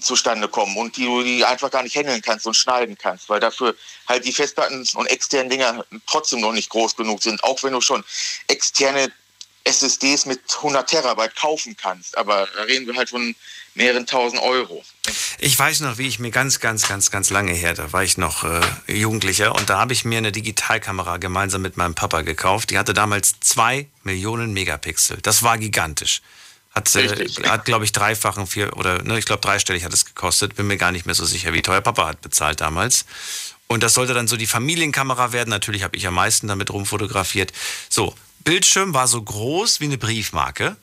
[0.02, 3.40] zustande kommen und die du die einfach gar nicht handeln kannst und schneiden kannst, weil
[3.40, 3.76] dafür
[4.08, 7.82] halt die Festplatten und externen Dinger trotzdem noch nicht groß genug sind, auch wenn du
[7.82, 8.04] schon
[8.48, 9.12] externe
[9.66, 12.18] SSDs mit 100 Terabyte kaufen kannst.
[12.18, 13.36] Aber da reden wir halt von
[13.76, 14.84] mehreren tausend Euro.
[15.38, 18.18] Ich weiß noch, wie ich mir ganz, ganz, ganz, ganz lange her, da war ich
[18.18, 22.72] noch äh, Jugendlicher und da habe ich mir eine Digitalkamera gemeinsam mit meinem Papa gekauft.
[22.72, 25.20] Die hatte damals zwei Millionen Megapixel.
[25.22, 26.22] Das war gigantisch.
[26.80, 30.56] Hat, äh, hat glaube ich, dreifachen, vier oder ne, ich glaube dreistellig hat es gekostet.
[30.56, 33.06] Bin mir gar nicht mehr so sicher, wie teuer Papa hat bezahlt damals.
[33.68, 35.50] Und das sollte dann so die Familienkamera werden.
[35.50, 37.54] Natürlich habe ich am meisten damit rumfotografiert.
[37.88, 40.76] So, Bildschirm war so groß wie eine Briefmarke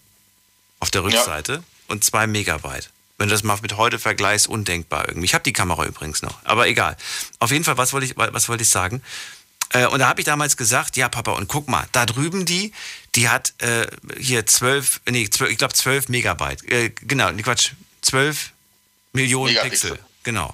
[0.79, 1.63] auf der Rückseite ja.
[1.89, 2.91] und zwei Megabyte.
[3.19, 5.25] Wenn du das mal mit heute vergleichst, undenkbar irgendwie.
[5.25, 6.97] Ich habe die Kamera übrigens noch, aber egal.
[7.39, 9.03] Auf jeden Fall, was wollte ich, was wollte ich sagen?
[9.71, 12.73] Äh, und da habe ich damals gesagt, ja Papa, und guck mal, da drüben die,
[13.15, 13.87] die hat äh,
[14.19, 17.73] hier 12, nee, 12, ich glaube 12 Megabyte, äh, genau, nee, Quatsch,
[18.03, 18.53] 12
[19.13, 19.91] Millionen Megapixel.
[19.91, 20.07] Pixel.
[20.27, 20.53] Genau.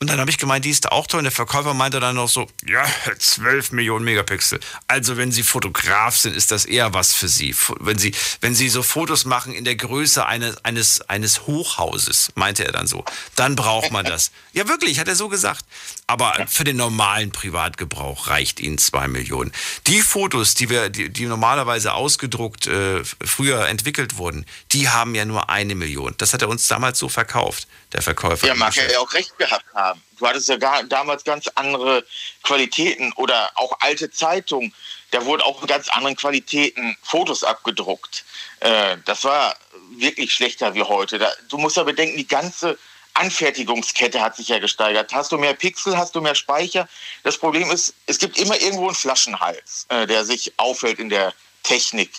[0.00, 1.20] Und dann habe ich gemeint, die ist auch toll.
[1.20, 2.84] Und der Verkäufer meinte dann noch so, ja,
[3.18, 4.60] 12 Millionen Megapixel.
[4.86, 7.56] Also wenn Sie Fotograf sind, ist das eher was für Sie.
[7.80, 12.66] Wenn Sie, wenn Sie so Fotos machen in der Größe eines, eines, eines Hochhauses, meinte
[12.66, 13.02] er dann so,
[13.34, 14.30] dann braucht man das.
[14.52, 15.64] Ja, wirklich, hat er so gesagt.
[16.06, 19.52] Aber für den normalen Privatgebrauch reicht Ihnen 2 Millionen.
[19.86, 25.24] Die Fotos, die wir, die, die normalerweise ausgedruckt äh, früher entwickelt wurden, die haben ja
[25.24, 26.14] nur eine Million.
[26.18, 28.46] Das hat er uns damals so verkauft, der Verkäufer.
[28.46, 30.02] Ja, mag er ja auch recht gehabt haben.
[30.18, 32.04] Du hattest ja gar, damals ganz andere
[32.42, 34.74] Qualitäten oder auch alte Zeitungen.
[35.10, 38.24] Da wurden auch in ganz anderen Qualitäten Fotos abgedruckt.
[38.60, 39.56] Äh, das war
[39.96, 41.18] wirklich schlechter wie heute.
[41.18, 42.78] Da, du musst ja bedenken, die ganze
[43.14, 45.12] Anfertigungskette hat sich ja gesteigert.
[45.14, 46.88] Hast du mehr Pixel, hast du mehr Speicher.
[47.22, 51.32] Das Problem ist, es gibt immer irgendwo einen Flaschenhals, äh, der sich auffällt in der
[51.62, 52.10] Technik.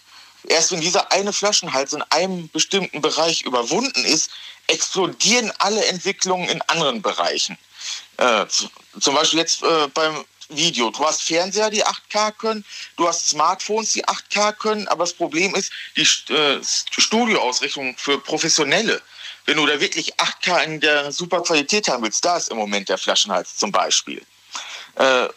[0.47, 4.29] Erst wenn dieser eine Flaschenhals in einem bestimmten Bereich überwunden ist,
[4.67, 7.57] explodieren alle Entwicklungen in anderen Bereichen.
[8.17, 8.45] Äh,
[8.99, 10.91] zum Beispiel jetzt äh, beim Video.
[10.91, 12.65] Du hast Fernseher, die 8K können,
[12.97, 19.01] du hast Smartphones, die 8K können, aber das Problem ist die äh, Studioausrichtung für Professionelle.
[19.45, 22.89] Wenn du da wirklich 8K in der super Qualität haben willst, da ist im Moment
[22.89, 24.21] der Flaschenhals zum Beispiel.
[24.95, 25.27] Äh,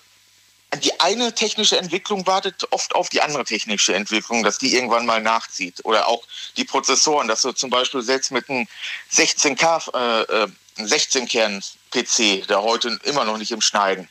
[0.76, 5.22] die eine technische Entwicklung wartet oft auf die andere technische Entwicklung, dass die irgendwann mal
[5.22, 5.84] nachzieht.
[5.84, 6.22] Oder auch
[6.56, 8.66] die Prozessoren, dass du zum Beispiel selbst mit einem
[9.12, 10.48] 16K, äh,
[10.82, 14.08] 16-Kern-PC, äh, der heute immer noch nicht im Schneiden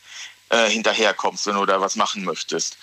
[0.49, 2.77] äh, hinterherkommst, wenn du da was machen möchtest.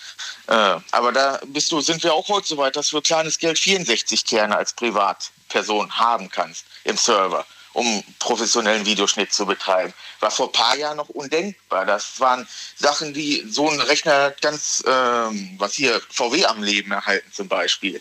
[0.46, 3.59] Äh, aber da bist du, sind wir auch heute so weit, dass du kleines Geld
[3.59, 7.44] 64 Kerne als Privatperson haben kannst im Server
[7.74, 9.92] um professionellen Videoschnitt zu betreiben.
[10.20, 11.84] War vor ein paar Jahren noch undenkbar.
[11.84, 17.30] Das waren Sachen, die so ein Rechner ganz, ähm, was hier VW am Leben erhalten
[17.32, 18.01] zum Beispiel,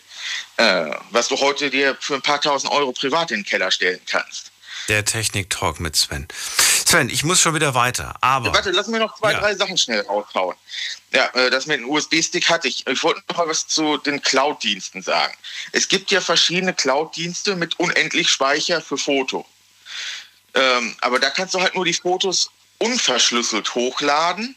[0.56, 4.00] äh, was du heute dir für ein paar tausend Euro privat in den Keller stellen
[4.06, 4.52] kannst.
[4.88, 6.28] Der Technik-Talk mit Sven.
[6.84, 8.48] Sven, ich muss schon wieder weiter, aber...
[8.48, 9.40] Ja, warte, lass mir noch zwei, ja.
[9.40, 10.56] drei Sachen schnell raushauen.
[11.12, 12.86] Ja, äh, das mit dem USB-Stick hatte ich.
[12.86, 15.34] Ich wollte noch mal was zu den Cloud-Diensten sagen.
[15.72, 19.46] Es gibt ja verschiedene Cloud-Dienste mit unendlich Speicher für Foto.
[20.54, 24.56] Ähm, aber da kannst du halt nur die Fotos unverschlüsselt hochladen,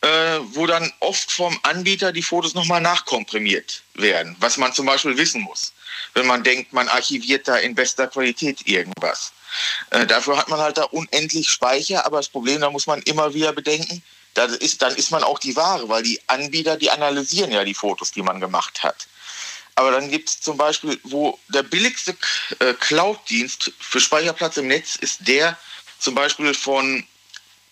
[0.00, 5.16] äh, wo dann oft vom Anbieter die Fotos nochmal nachkomprimiert werden, was man zum Beispiel
[5.16, 5.72] wissen muss,
[6.14, 9.32] wenn man denkt, man archiviert da in bester Qualität irgendwas.
[9.90, 13.34] Äh, dafür hat man halt da unendlich Speicher, aber das Problem, da muss man immer
[13.34, 14.02] wieder bedenken,
[14.60, 18.10] ist, dann ist man auch die Ware, weil die Anbieter, die analysieren ja die Fotos,
[18.10, 19.06] die man gemacht hat.
[19.76, 22.16] Aber dann gibt es zum Beispiel, wo der billigste
[22.60, 25.58] äh, Cloud-Dienst für Speicherplatz im Netz ist der
[25.98, 27.04] zum Beispiel von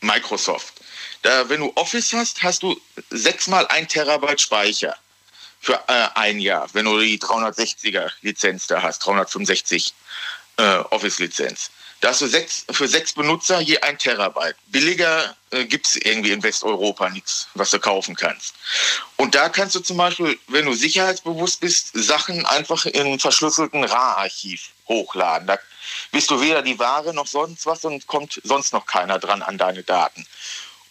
[0.01, 0.75] Microsoft.
[1.23, 2.81] Da, wenn du Office hast, hast du
[3.11, 4.97] sechsmal ein Terabyte Speicher
[5.61, 9.95] für äh, ein Jahr, wenn du die 360er Lizenz da hast, 365
[10.57, 11.71] äh, Office-Lizenz.
[11.71, 14.57] Da hast du sechs, für sechs Benutzer je ein Terabyte.
[14.67, 18.55] Billiger äh, gibt es irgendwie in Westeuropa nichts, was du kaufen kannst.
[19.17, 24.71] Und da kannst du zum Beispiel, wenn du sicherheitsbewusst bist, Sachen einfach in verschlüsselten RAR-Archiv
[24.89, 25.47] hochladen.
[25.47, 25.59] Da
[26.11, 29.59] bist du weder die Ware noch sonst was und kommt sonst noch keiner dran an
[29.59, 30.27] deine Daten.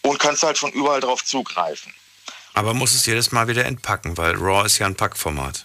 [0.02, 1.94] Und kannst halt von überall drauf zugreifen.
[2.54, 5.64] Aber muss es jedes Mal wieder entpacken, weil RAW ist ja ein Packformat.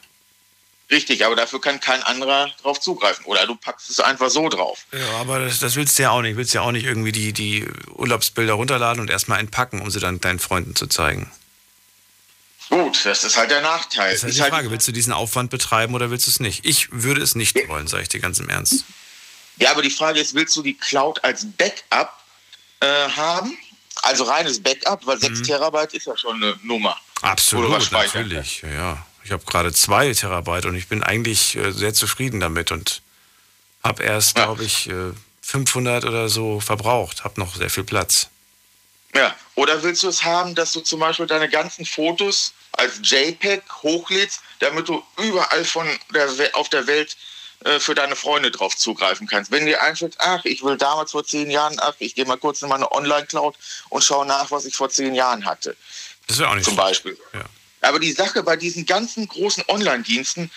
[0.90, 3.26] Richtig, aber dafür kann kein anderer drauf zugreifen.
[3.26, 4.86] Oder du packst es einfach so drauf.
[4.94, 6.38] Ja, aber das, das willst du ja auch nicht.
[6.38, 10.22] Willst ja auch nicht irgendwie die, die Urlaubsbilder runterladen und erstmal entpacken, um sie dann
[10.22, 11.30] deinen Freunden zu zeigen.
[12.70, 14.12] Gut, das ist halt der Nachteil.
[14.12, 16.66] Das ist halt die Frage, willst du diesen Aufwand betreiben oder willst du es nicht?
[16.66, 18.86] Ich würde es nicht wollen, sage ich dir ganz im Ernst.
[19.58, 22.14] Ja, aber die Frage ist, willst du die Cloud als Backup
[22.80, 23.58] äh, haben?
[24.04, 25.44] Also reines Backup, weil 6 mhm.
[25.44, 26.96] Terabyte ist ja schon eine Nummer.
[27.22, 29.06] Absolut, natürlich, ja.
[29.28, 33.02] Ich habe gerade zwei Terabyte und ich bin eigentlich äh, sehr zufrieden damit und
[33.84, 34.46] habe erst, ja.
[34.46, 38.30] glaube ich, äh, 500 oder so verbraucht, habe noch sehr viel Platz.
[39.14, 43.64] Ja, oder willst du es haben, dass du zum Beispiel deine ganzen Fotos als JPEG
[43.84, 47.18] hochlädst, damit du überall von der auf der Welt
[47.66, 49.52] äh, für deine Freunde drauf zugreifen kannst.
[49.52, 52.62] Wenn dir einfällt, ach, ich will damals vor zehn Jahren, ach, ich gehe mal kurz
[52.62, 53.58] in meine Online-Cloud
[53.90, 55.76] und schaue nach, was ich vor zehn Jahren hatte.
[56.28, 56.88] Das wäre auch nicht Zum schlecht.
[56.88, 57.18] Beispiel.
[57.34, 57.44] Ja.
[57.82, 60.52] Aber die Sache bei diesen ganzen großen Online-Diensten,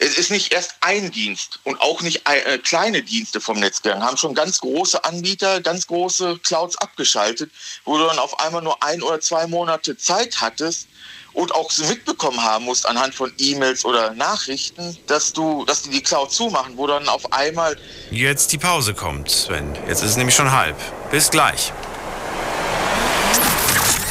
[0.00, 4.04] es ist nicht erst ein Dienst und auch nicht äh, kleine Dienste vom Netz gegangen,
[4.04, 7.50] haben schon ganz große Anbieter, ganz große Clouds abgeschaltet,
[7.84, 10.86] wo du dann auf einmal nur ein oder zwei Monate Zeit hattest
[11.32, 15.90] und auch so mitbekommen haben musst anhand von E-Mails oder Nachrichten, dass du, dass die
[15.90, 17.76] die Cloud zumachen, wo dann auf einmal
[18.10, 19.74] jetzt die Pause kommt, Sven.
[19.88, 20.76] Jetzt ist es nämlich schon halb.
[21.10, 21.72] Bis gleich.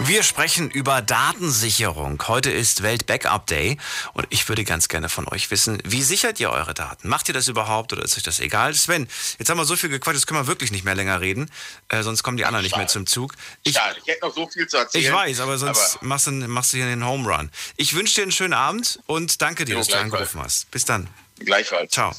[0.00, 2.22] Wir sprechen über Datensicherung.
[2.26, 3.78] Heute ist Welt-Backup Day
[4.14, 7.08] und ich würde ganz gerne von euch wissen, wie sichert ihr eure Daten?
[7.08, 8.74] Macht ihr das überhaupt oder ist euch das egal?
[8.74, 9.08] Sven,
[9.38, 11.50] jetzt haben wir so viel gequatscht, jetzt können wir wirklich nicht mehr länger reden,
[11.88, 13.34] äh, sonst kommen die anderen nicht mehr zum Zug.
[13.62, 15.04] Ich, ja, ich hätte noch so viel zu erzählen.
[15.04, 17.50] Ich weiß, aber sonst aber machst, du, machst du hier den Home Run.
[17.76, 20.70] Ich wünsche dir einen schönen Abend und danke dir, dass du angerufen hast.
[20.70, 21.08] Bis dann.
[21.38, 21.92] Gleichfalls.
[21.92, 22.14] Ciao.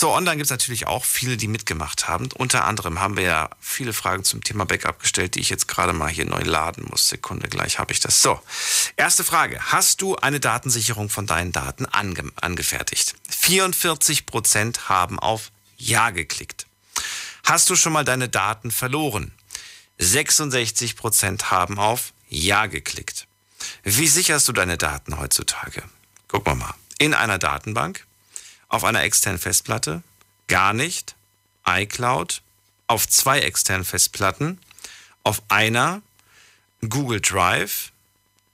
[0.00, 2.28] So, online gibt es natürlich auch viele, die mitgemacht haben.
[2.36, 5.92] Unter anderem haben wir ja viele Fragen zum Thema Backup gestellt, die ich jetzt gerade
[5.92, 7.08] mal hier neu laden muss.
[7.08, 8.22] Sekunde, gleich habe ich das.
[8.22, 8.40] So,
[8.96, 9.58] erste Frage.
[9.60, 13.16] Hast du eine Datensicherung von deinen Daten ange angefertigt?
[13.28, 16.66] 44 Prozent haben auf Ja geklickt.
[17.42, 19.32] Hast du schon mal deine Daten verloren?
[19.98, 23.26] 66 Prozent haben auf Ja geklickt.
[23.82, 25.82] Wie sicherst du deine Daten heutzutage?
[26.28, 26.74] Gucken wir mal.
[26.98, 28.06] In einer Datenbank,
[28.68, 30.02] auf einer externen Festplatte,
[30.46, 31.14] gar nicht,
[31.66, 32.42] iCloud,
[32.86, 34.58] auf zwei externen Festplatten,
[35.24, 36.02] auf einer?
[36.88, 37.90] Google Drive,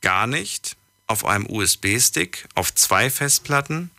[0.00, 0.76] gar nicht,
[1.06, 3.90] auf einem USB-Stick, auf zwei Festplatten?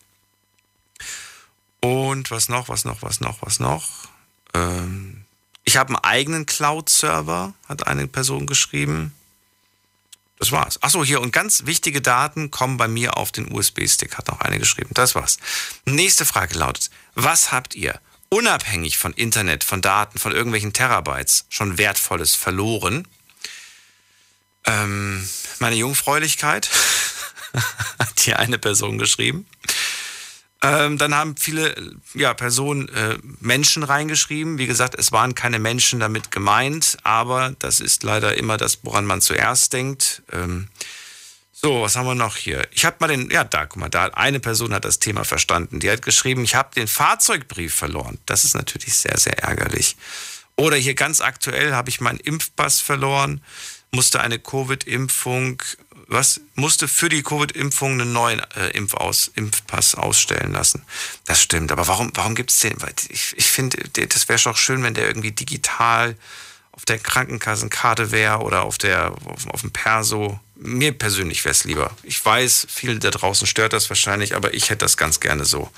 [1.79, 4.09] Und was noch, was noch, was noch, was noch.
[4.53, 5.25] Ähm,
[5.63, 9.13] ich habe einen eigenen Cloud-Server, hat eine Person geschrieben.
[10.38, 10.82] Das war's.
[10.84, 14.60] Achso, hier und ganz wichtige Daten kommen bei mir auf den USB-Stick, hat noch eine
[14.60, 14.90] geschrieben.
[14.94, 15.38] Das war's.
[15.86, 17.99] Nächste Frage lautet, was habt ihr
[18.30, 23.07] unabhängig von Internet, von Daten, von irgendwelchen Terabytes schon Wertvolles verloren?
[24.66, 25.28] Ähm,
[25.60, 26.70] meine Jungfräulichkeit,
[27.99, 29.45] hat hier eine Person geschrieben.
[30.65, 31.75] Ähm, dann haben viele
[32.13, 34.57] ja, Personen äh, Menschen reingeschrieben.
[34.57, 39.05] Wie gesagt, es waren keine Menschen damit gemeint, aber das ist leider immer das, woran
[39.05, 40.23] man zuerst denkt.
[40.31, 40.69] Ähm,
[41.51, 42.67] so, was haben wir noch hier?
[42.71, 45.79] Ich habe mal den, ja, da, guck mal, da eine Person hat das Thema verstanden.
[45.79, 48.17] Die hat geschrieben, ich habe den Fahrzeugbrief verloren.
[48.25, 49.95] Das ist natürlich sehr, sehr ärgerlich.
[50.57, 53.41] Oder hier ganz aktuell habe ich meinen Impfpass verloren,
[53.91, 55.61] musste eine Covid-Impfung,
[56.07, 60.84] was, musste für die Covid-Impfung einen neuen äh, Impfaus, Impfpass ausstellen lassen.
[61.26, 62.77] Das stimmt, aber warum, warum gibt es den?
[63.10, 63.77] Ich, ich finde,
[64.07, 66.15] das wäre doch schön, wenn der irgendwie digital
[66.72, 70.40] auf der Krankenkassenkarte wäre oder auf, der, auf, auf dem Perso.
[70.56, 71.91] Mir persönlich wäre es lieber.
[72.03, 75.69] Ich weiß, viele da draußen stört das wahrscheinlich, aber ich hätte das ganz gerne so.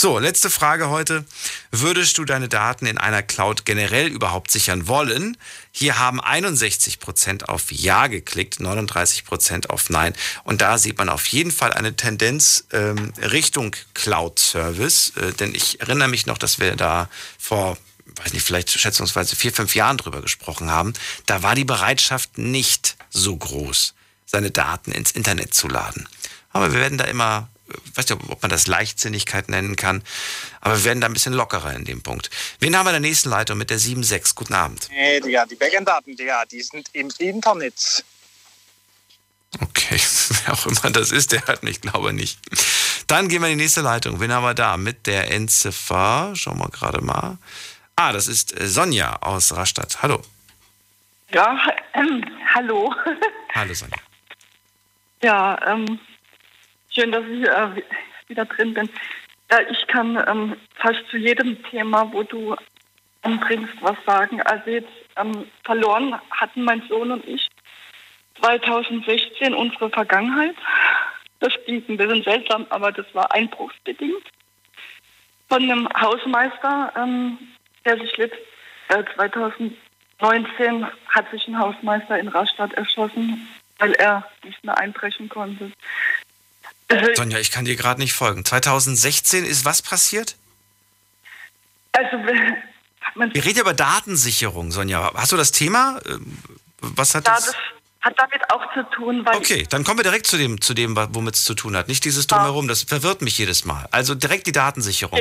[0.00, 1.26] So, letzte Frage heute.
[1.70, 5.36] Würdest du deine Daten in einer Cloud generell überhaupt sichern wollen?
[5.72, 10.14] Hier haben 61 Prozent auf Ja geklickt, 39 Prozent auf Nein.
[10.42, 15.12] Und da sieht man auf jeden Fall eine Tendenz ähm, Richtung Cloud-Service.
[15.16, 17.76] Äh, denn ich erinnere mich noch, dass wir da vor
[18.24, 20.94] weiß nicht, vielleicht schätzungsweise vier, fünf Jahren drüber gesprochen haben,
[21.26, 23.92] da war die Bereitschaft nicht so groß,
[24.24, 26.08] seine Daten ins Internet zu laden.
[26.52, 27.50] Aber wir werden da immer,
[27.84, 30.02] ich weiß nicht, ob man das Leichtsinnigkeit nennen kann,
[30.60, 32.30] aber wir werden da ein bisschen lockerer in dem Punkt.
[32.58, 34.34] Wen haben wir in der nächsten Leitung mit der 7.6?
[34.34, 34.88] Guten Abend.
[34.90, 38.04] Nee, Digga, die Backend-Daten, Digga, die sind im Internet.
[39.60, 40.00] Okay,
[40.44, 42.38] wer auch immer das ist, der hat mich, glaube nicht.
[43.06, 44.20] Dann gehen wir in die nächste Leitung.
[44.20, 44.76] Wen haben wir da?
[44.76, 47.38] Mit der Endziffer, schauen wir gerade mal.
[47.96, 50.02] Ah, das ist äh, Sonja aus Rastatt.
[50.02, 50.22] Hallo.
[51.32, 51.58] Ja,
[51.94, 52.24] ähm,
[52.54, 52.94] hallo.
[53.54, 53.98] Hallo Sonja.
[55.22, 55.98] Ja, ähm,
[56.90, 57.82] schön, dass ich äh,
[58.28, 58.88] wieder drin bin.
[59.50, 62.54] Ja, ich kann ähm, fast zu jedem Thema, wo du
[63.22, 64.40] anbringst, was sagen.
[64.42, 67.48] Also jetzt ähm, verloren hatten mein Sohn und ich
[68.40, 70.56] 2016 unsere Vergangenheit.
[71.40, 74.22] Das klingt ein bisschen seltsam, aber das war einbruchsbedingt.
[75.48, 77.38] Von einem Hausmeister, ähm,
[77.84, 78.38] der sich letzt,
[78.88, 83.48] äh, 2019 hat sich ein Hausmeister in Rastatt erschossen,
[83.78, 85.72] weil er nicht mehr einbrechen konnte.
[86.90, 88.44] Also, Sonja, ich kann dir gerade nicht folgen.
[88.44, 90.36] 2016 ist was passiert?
[91.92, 92.16] Also,
[93.14, 95.12] man Wir reden über Datensicherung, Sonja.
[95.14, 96.00] Hast du das Thema?
[96.08, 96.38] Ähm,
[96.80, 97.46] was hat ja, das?
[97.46, 97.54] das
[98.00, 99.36] hat damit auch zu tun, weil.
[99.36, 101.88] Okay, dann kommen wir direkt zu dem, zu dem womit es zu tun hat.
[101.88, 103.86] Nicht dieses Drumherum, das verwirrt mich jedes Mal.
[103.90, 105.20] Also direkt die Datensicherung.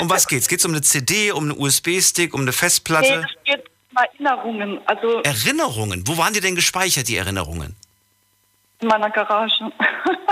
[0.00, 0.48] Um was geht's?
[0.48, 3.20] Geht es um eine CD, um einen USB-Stick, um eine Festplatte?
[3.20, 4.80] Nee, es geht um Erinnerungen.
[4.86, 6.06] Also Erinnerungen?
[6.06, 7.76] Wo waren die denn gespeichert, die Erinnerungen?
[8.80, 9.70] In meiner Garage.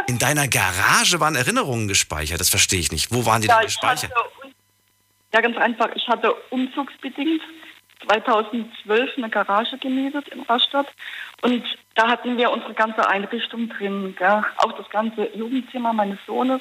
[0.07, 2.41] In deiner Garage waren Erinnerungen gespeichert?
[2.41, 3.13] Das verstehe ich nicht.
[3.13, 4.11] Wo waren die ja, denn gespeichert?
[4.11, 4.55] Hatte,
[5.35, 5.91] ja, ganz einfach.
[5.95, 7.43] Ich hatte umzugsbedingt
[8.07, 10.87] 2012 eine Garage gemietet in Rastatt
[11.43, 11.65] und
[11.95, 14.43] da hatten wir unsere ganze Einrichtung drin, gell?
[14.59, 16.61] auch das ganze Jugendzimmer meines Sohnes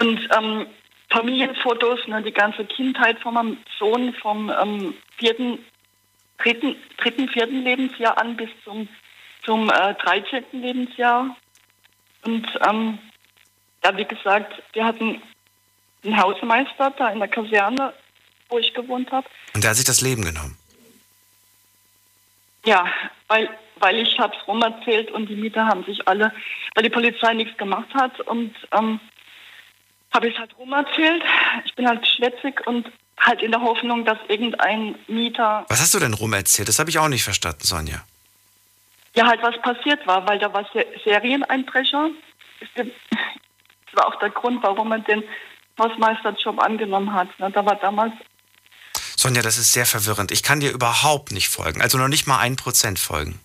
[0.00, 0.66] und ähm,
[1.10, 5.58] Familienfotos, ne, die ganze Kindheit von meinem Sohn vom ähm, vierten,
[6.38, 8.88] dritten, dritten, vierten Lebensjahr an bis zum,
[9.46, 10.44] zum äh, 13.
[10.52, 11.34] Lebensjahr.
[12.24, 12.98] Und ähm,
[13.84, 15.22] ja, wie gesagt, wir hatten
[16.04, 17.94] einen Hausmeister da in der Kaserne,
[18.48, 19.26] wo ich gewohnt habe.
[19.54, 20.58] Und der hat sich das Leben genommen?
[22.64, 22.84] Ja,
[23.28, 26.32] weil, weil ich habe es rumerzählt und die Mieter haben sich alle,
[26.74, 28.98] weil die Polizei nichts gemacht hat und ähm,
[30.12, 31.22] habe ich es halt rumerzählt.
[31.64, 32.90] Ich bin halt schwätzig und
[33.20, 35.64] halt in der Hoffnung, dass irgendein Mieter.
[35.68, 36.68] Was hast du denn rumerzählt?
[36.68, 38.04] Das habe ich auch nicht verstanden, Sonja.
[39.16, 40.68] Ja, halt was passiert war, weil da war
[41.04, 42.10] Serieneinbrecher.
[42.74, 42.86] Das
[43.92, 45.22] war auch der Grund, warum man den
[45.78, 47.28] Hausmeisterjob angenommen hat.
[47.38, 47.50] Ne?
[47.50, 48.12] Da war damals.
[49.16, 50.30] Sonja, das ist sehr verwirrend.
[50.30, 51.80] Ich kann dir überhaupt nicht folgen.
[51.80, 53.40] Also noch nicht mal ein Prozent folgen.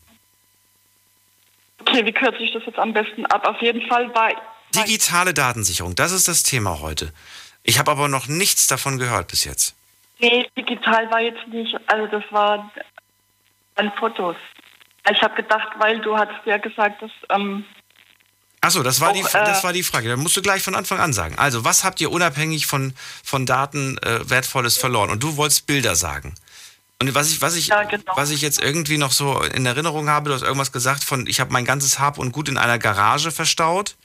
[1.80, 3.48] Okay, wie kürze ich das jetzt am besten ab?
[3.48, 4.30] Auf jeden Fall war
[4.76, 7.12] Digitale Datensicherung, das ist das Thema heute.
[7.64, 9.76] Ich habe aber noch nichts davon gehört bis jetzt.
[10.20, 12.72] Nee, digital war jetzt nicht, also das war
[13.76, 14.36] an Fotos.
[15.10, 17.12] Ich habe gedacht, weil du hattest ja gesagt, dass...
[17.30, 17.66] Ähm,
[18.64, 20.08] Achso, das, war auch, die, das war die Frage.
[20.08, 21.36] Da musst du gleich von Anfang an sagen.
[21.38, 25.10] Also, was habt ihr unabhängig von, von Daten äh, Wertvolles verloren?
[25.10, 26.36] Und du wolltest Bilder sagen.
[27.02, 28.14] Und was ich, was, ich, ja, genau.
[28.16, 31.40] was ich jetzt irgendwie noch so in Erinnerung habe, du hast irgendwas gesagt von, ich
[31.40, 33.96] habe mein ganzes Hab und Gut in einer Garage verstaut.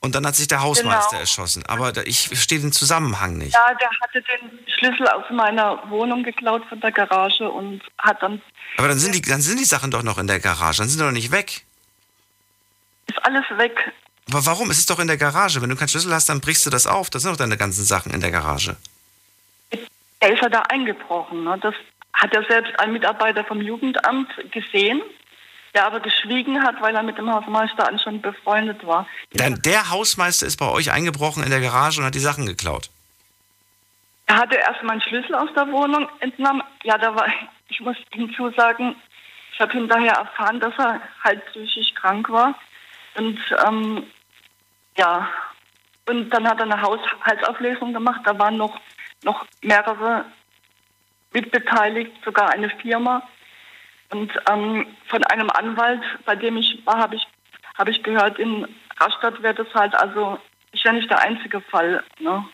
[0.00, 1.20] Und dann hat sich der Hausmeister genau.
[1.20, 1.64] erschossen.
[1.66, 3.54] Aber ich verstehe den Zusammenhang nicht.
[3.54, 8.40] Ja, der hatte den Schlüssel aus meiner Wohnung geklaut von der Garage und hat dann.
[8.76, 10.78] Aber dann sind die, dann sind die Sachen doch noch in der Garage.
[10.78, 11.64] Dann sind die doch nicht weg.
[13.08, 13.92] Ist alles weg.
[14.30, 14.70] Aber warum?
[14.70, 15.60] Es ist doch in der Garage.
[15.62, 17.10] Wenn du keinen Schlüssel hast, dann brichst du das auf.
[17.10, 18.76] Das sind doch deine ganzen Sachen in der Garage.
[20.20, 21.44] Er ist ja da eingebrochen.
[21.44, 21.58] Ne?
[21.60, 21.74] Das
[22.12, 25.02] hat ja selbst ein Mitarbeiter vom Jugendamt gesehen.
[25.74, 29.06] Der aber geschwiegen hat, weil er mit dem Hausmeister schon befreundet war.
[29.32, 32.90] Dann der Hausmeister ist bei euch eingebrochen in der Garage und hat die Sachen geklaut.
[34.26, 36.62] Er hatte erst meinen Schlüssel aus der Wohnung entnommen.
[36.84, 37.26] Ja, da war,
[37.68, 38.96] ich muss hinzusagen,
[39.52, 42.54] ich habe hinterher erfahren, dass er halt psychisch krank war.
[43.16, 44.04] Und ähm,
[44.96, 45.28] ja,
[46.08, 48.20] und dann hat er eine Haushaltsauflösung gemacht.
[48.24, 48.80] Da waren noch,
[49.24, 50.24] noch mehrere
[51.32, 53.22] mitbeteiligt, sogar eine Firma.
[54.10, 57.26] Und ähm, von einem Anwalt, bei dem ich war, habe ich,
[57.76, 58.66] hab ich gehört, in
[58.98, 60.38] Rastatt wird es halt, also
[60.72, 62.02] ist ja nicht der einzige Fall.
[62.18, 62.44] Ne?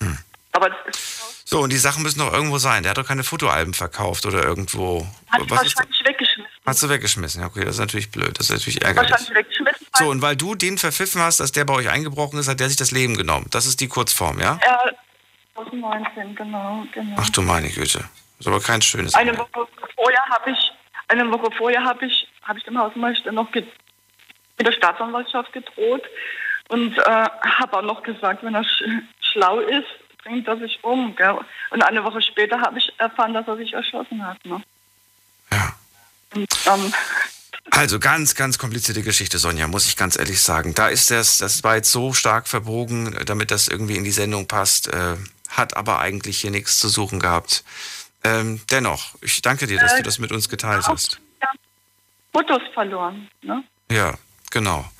[0.00, 0.18] Hm.
[0.52, 0.70] Aber
[1.44, 2.84] so, und die Sachen müssen doch irgendwo sein.
[2.84, 5.04] Der hat doch keine Fotoalben verkauft oder irgendwo.
[5.30, 6.52] Hat was wahrscheinlich weggeschmissen.
[6.64, 7.44] Hast du weggeschmissen?
[7.44, 8.38] Okay, das ist natürlich blöd.
[8.38, 9.10] Das ist natürlich ärgerlich.
[9.10, 9.86] Wahrscheinlich weggeschmissen.
[9.98, 12.68] So, und weil du den verpfiffen hast, dass der bei euch eingebrochen ist, hat der
[12.68, 13.46] sich das Leben genommen.
[13.50, 14.60] Das ist die Kurzform, ja?
[14.64, 14.80] Ja,
[15.54, 17.16] 2019, genau, genau.
[17.18, 17.98] Ach du meine Güte.
[17.98, 18.08] Das
[18.38, 19.14] ist aber kein schönes.
[19.14, 19.66] Eine Woche
[19.96, 20.72] vorher habe ich
[21.10, 23.66] eine Woche vorher habe ich, hab ich dem Hausmeister noch mit
[24.60, 26.02] der Staatsanwaltschaft gedroht
[26.68, 28.82] und äh, habe auch noch gesagt, wenn er sch
[29.20, 29.86] schlau ist,
[30.22, 31.14] bringt er sich um.
[31.16, 31.38] Gell?
[31.70, 34.44] Und eine Woche später habe ich erfahren, dass er sich erschossen hat.
[34.44, 34.62] Ne?
[35.52, 35.74] Ja.
[36.34, 36.92] Und, ähm,
[37.70, 40.74] also ganz, ganz komplizierte Geschichte, Sonja, muss ich ganz ehrlich sagen.
[40.74, 44.46] Da ist das, das war jetzt so stark verbogen, damit das irgendwie in die Sendung
[44.46, 45.16] passt, äh,
[45.48, 47.64] hat aber eigentlich hier nichts zu suchen gehabt.
[48.22, 51.20] Ähm, dennoch, ich danke dir, dass äh, du das mit uns geteilt hast.
[51.40, 51.48] Ja,
[52.32, 53.64] Fotos verloren, ne?
[53.90, 54.14] Ja,
[54.50, 54.90] genau.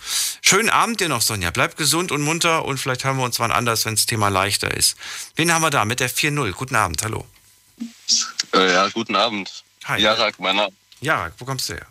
[0.42, 1.50] Schönen Abend dir noch, Sonja.
[1.50, 4.74] Bleib gesund und munter und vielleicht hören wir uns wann anders, wenn das Thema leichter
[4.74, 4.96] ist.
[5.36, 6.52] Wen haben wir da mit der 4-0?
[6.52, 7.26] Guten Abend, hallo.
[8.54, 9.64] Äh, ja, guten Abend.
[9.84, 10.00] Hi.
[10.00, 10.72] Jarak, mein Name.
[11.00, 11.86] Jarak, wo kommst du her?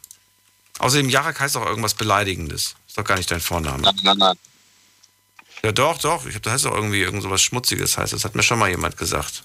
[0.79, 2.75] Außerdem, Jarak heißt auch irgendwas Beleidigendes.
[2.87, 3.83] Ist doch gar nicht dein Vorname.
[3.83, 4.35] Nein, nein, nein.
[5.63, 6.25] Ja, doch, doch.
[6.25, 8.13] Ich hab, das heißt auch irgendwie irgend so was Schmutziges heißt.
[8.13, 9.43] Das hat mir schon mal jemand gesagt.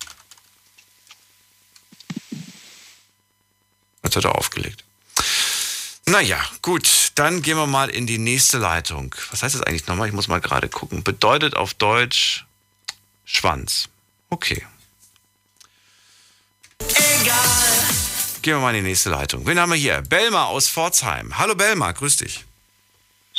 [4.05, 4.85] Jetzt hat er aufgelegt.
[6.07, 9.15] Naja, gut, dann gehen wir mal in die nächste Leitung.
[9.31, 10.09] Was heißt das eigentlich nochmal?
[10.09, 11.03] Ich muss mal gerade gucken.
[11.03, 12.45] Bedeutet auf Deutsch
[13.25, 13.89] Schwanz.
[14.29, 14.67] Okay.
[16.79, 17.35] Egal.
[18.43, 19.47] Gehen wir mal in die nächste Leitung.
[19.47, 20.03] Wen haben wir hier?
[20.03, 21.39] Belma aus Pforzheim.
[21.39, 22.45] Hallo Belma, grüß dich.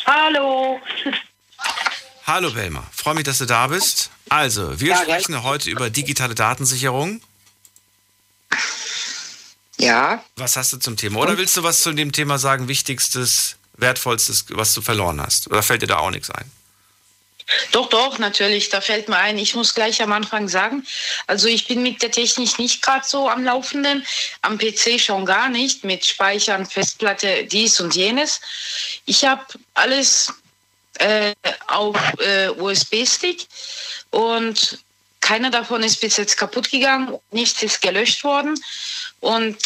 [0.06, 0.82] Hallo.
[2.26, 4.10] Hallo Belma, freue mich, dass du da bist.
[4.30, 5.44] Also, wir ja, sprechen ja.
[5.44, 7.22] heute über digitale Datensicherung.
[9.78, 10.24] Ja.
[10.36, 11.20] Was hast du zum Thema?
[11.20, 15.48] Oder willst du was zu dem Thema sagen, wichtigstes, wertvollstes, was du verloren hast?
[15.48, 16.50] Oder fällt dir da auch nichts ein?
[17.72, 18.70] Doch, doch, natürlich.
[18.70, 20.86] Da fällt mir ein, ich muss gleich am Anfang sagen,
[21.28, 24.06] also ich bin mit der Technik nicht gerade so am Laufenden,
[24.42, 28.42] am PC schon gar nicht, mit Speichern, Festplatte, dies und jenes.
[29.06, 29.46] Ich habe
[29.76, 30.34] alles
[30.96, 31.34] äh,
[31.68, 33.46] auf äh, USB-Stick
[34.10, 34.80] und
[35.20, 38.60] keiner davon ist bis jetzt kaputt gegangen, nichts ist gelöscht worden.
[39.20, 39.58] Und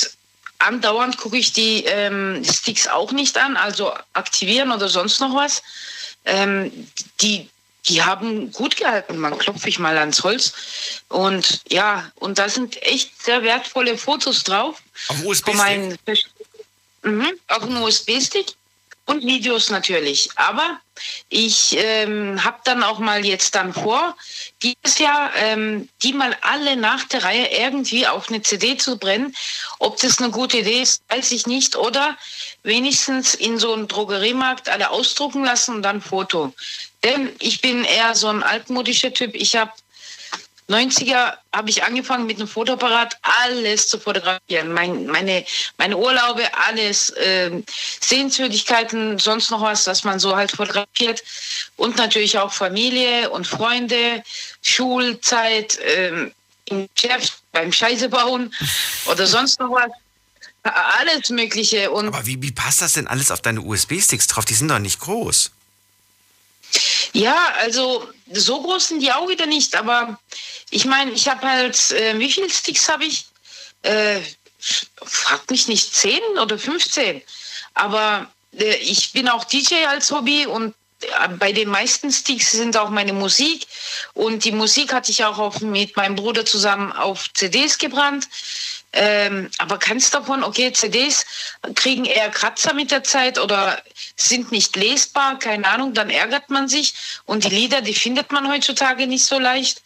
[0.59, 5.63] andauernd gucke ich die ähm, Sticks auch nicht an, also aktivieren oder sonst noch was.
[6.25, 6.89] Ähm,
[7.21, 7.49] die,
[7.87, 10.53] die haben gut gehalten, man klopfe ich mal ans Holz.
[11.07, 14.81] Und ja, und da sind echt sehr wertvolle Fotos drauf.
[15.07, 16.25] Auf USB-Stick?
[17.03, 18.53] Mhm, auf einem USB-Stick.
[19.09, 20.29] Und Videos natürlich.
[20.35, 20.79] Aber
[21.29, 24.15] ich ähm, habe dann auch mal jetzt dann vor,
[24.61, 29.35] dieses Jahr ähm, die mal alle nach der Reihe irgendwie auf eine CD zu brennen.
[29.79, 31.75] Ob das eine gute Idee ist, weiß ich nicht.
[31.75, 32.15] Oder
[32.61, 36.53] wenigstens in so einem Drogeriemarkt alle ausdrucken lassen und dann Foto.
[37.03, 39.33] Denn ich bin eher so ein altmodischer Typ.
[39.33, 39.71] Ich habe
[40.69, 44.71] 90er habe ich angefangen mit einem Fotoapparat alles zu fotografieren.
[44.71, 45.43] Mein, meine,
[45.77, 47.51] meine Urlaube, alles, äh,
[47.99, 51.23] Sehenswürdigkeiten, sonst noch was, was man so halt fotografiert.
[51.75, 54.23] Und natürlich auch Familie und Freunde,
[54.61, 56.31] Schulzeit, äh,
[56.65, 58.53] im Geschäft, beim Scheiße bauen
[59.05, 59.91] oder sonst noch was.
[60.61, 61.89] Alles Mögliche.
[61.89, 64.45] Und Aber wie, wie passt das denn alles auf deine USB-Sticks drauf?
[64.45, 65.51] Die sind doch nicht groß.
[67.13, 70.19] Ja, also so groß sind die auch wieder nicht, aber
[70.69, 73.25] ich meine, ich habe halt, äh, wie viele Sticks habe ich?
[73.81, 74.19] Äh,
[75.03, 77.21] fragt mich nicht, 10 oder 15.
[77.73, 82.77] Aber äh, ich bin auch DJ als Hobby und äh, bei den meisten Sticks sind
[82.77, 83.65] auch meine Musik.
[84.13, 88.27] Und die Musik hatte ich auch auf, mit meinem Bruder zusammen auf CDs gebrannt.
[88.91, 91.23] Ähm, aber keins davon, okay, CDs
[91.75, 93.81] kriegen eher Kratzer mit der Zeit oder
[94.15, 96.93] sind nicht lesbar, keine Ahnung, dann ärgert man sich.
[97.25, 99.81] Und die Lieder, die findet man heutzutage nicht so leicht.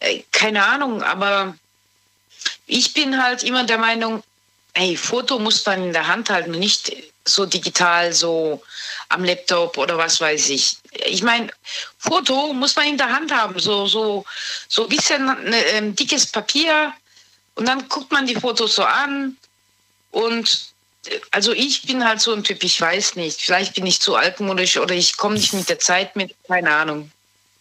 [0.00, 1.56] Äh, keine Ahnung, aber
[2.66, 4.22] ich bin halt immer der Meinung,
[4.74, 6.92] hey, Foto muss man in der Hand halten nicht
[7.24, 8.62] so digital, so
[9.08, 10.76] am Laptop oder was weiß ich.
[11.06, 11.50] Ich meine,
[11.98, 14.24] Foto muss man in der Hand haben, so, so,
[14.68, 16.92] so ein bisschen ne, ähm, dickes Papier
[17.54, 19.36] und dann guckt man die Fotos so an
[20.10, 20.74] und
[21.30, 23.40] also ich bin halt so ein Typ, ich weiß nicht.
[23.40, 27.10] Vielleicht bin ich zu altmodisch oder ich komme nicht mit der Zeit mit, keine Ahnung.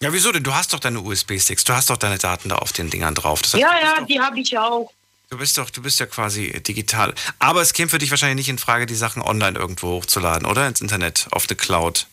[0.02, 0.44] Ja, wieso denn?
[0.44, 3.42] Du hast doch deine USB-Sticks, du hast doch deine Daten da auf den Dingern drauf.
[3.42, 4.92] Das heißt, ja, ja, doch, die habe ich auch.
[5.30, 7.14] Du bist doch, du bist ja quasi digital.
[7.40, 10.68] Aber es käme für dich wahrscheinlich nicht in Frage, die Sachen online irgendwo hochzuladen, oder?
[10.68, 12.08] Ins Internet, auf eine Cloud.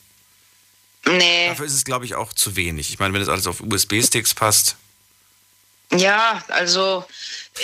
[1.05, 1.49] Nee.
[1.49, 2.91] Dafür ist es, glaube ich, auch zu wenig.
[2.91, 4.77] Ich meine, wenn das alles auf USB-Sticks passt.
[5.93, 7.05] Ja, also.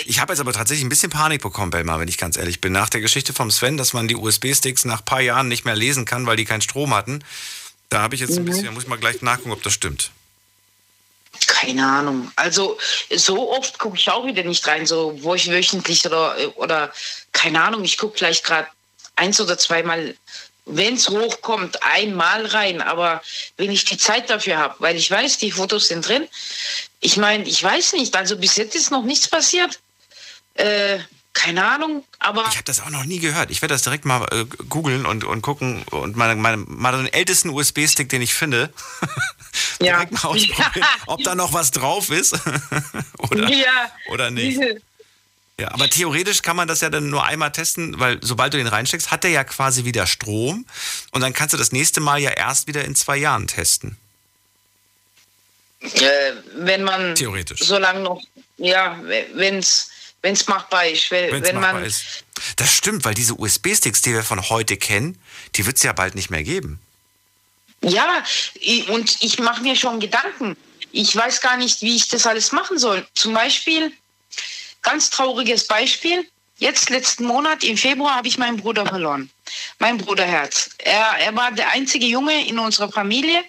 [0.05, 2.73] Ich habe jetzt aber tatsächlich ein bisschen Panik bekommen, Belmar, wenn ich ganz ehrlich bin.
[2.73, 5.75] Nach der Geschichte vom Sven, dass man die USB-Sticks nach ein paar Jahren nicht mehr
[5.75, 7.23] lesen kann, weil die keinen Strom hatten.
[7.89, 8.39] Da habe ich jetzt mhm.
[8.39, 10.11] ein bisschen, da muss ich mal gleich nachgucken, ob das stimmt.
[11.45, 12.31] Keine Ahnung.
[12.35, 12.77] Also
[13.15, 16.91] so oft gucke ich auch wieder nicht rein, so wo ich wöchentlich oder, oder
[17.31, 18.67] keine Ahnung, ich gucke vielleicht gerade
[19.15, 20.15] eins oder zweimal,
[20.65, 22.81] wenn es hochkommt, einmal rein.
[22.81, 23.21] Aber
[23.55, 26.27] wenn ich die Zeit dafür habe, weil ich weiß, die Fotos sind drin,
[26.99, 29.79] ich meine, ich weiß nicht, also bis jetzt ist noch nichts passiert.
[30.55, 30.99] Äh,
[31.33, 32.45] keine Ahnung, aber.
[32.49, 33.51] Ich habe das auch noch nie gehört.
[33.51, 37.13] Ich werde das direkt mal äh, googeln und, und gucken und meine, meine, mal den
[37.13, 38.73] ältesten USB-Stick, den ich finde,
[39.81, 40.17] direkt ja.
[40.17, 42.33] mal ausprobieren, ob da noch was drauf ist
[43.19, 43.91] oder, ja.
[44.09, 44.59] oder nicht.
[45.59, 48.67] Ja, aber theoretisch kann man das ja dann nur einmal testen, weil sobald du den
[48.67, 50.65] reinsteckst, hat der ja quasi wieder Strom
[51.11, 53.97] und dann kannst du das nächste Mal ja erst wieder in zwei Jahren testen.
[55.79, 58.21] Äh, wenn man theoretisch so lange noch,
[58.57, 58.99] ja,
[59.33, 59.89] wenn es
[60.21, 61.11] wenn es machbar ist.
[61.11, 62.23] Wenn, Wenn's wenn machbar man ist.
[62.55, 65.17] Das stimmt, weil diese USB-Sticks, die wir von heute kennen,
[65.55, 66.79] die wird es ja bald nicht mehr geben.
[67.81, 68.23] Ja,
[68.89, 70.57] und ich mache mir schon Gedanken.
[70.91, 73.05] Ich weiß gar nicht, wie ich das alles machen soll.
[73.13, 73.91] Zum Beispiel,
[74.81, 76.27] ganz trauriges Beispiel.
[76.59, 79.29] Jetzt letzten Monat, im Februar, habe ich meinen Bruder verloren.
[79.77, 80.71] Mein Bruderherz.
[80.79, 83.43] Er, er war der einzige Junge in unserer Familie.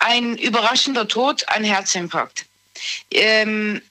[0.00, 2.46] Ein überraschender Tod, ein Herzinfarkt.
[3.10, 3.82] Ähm,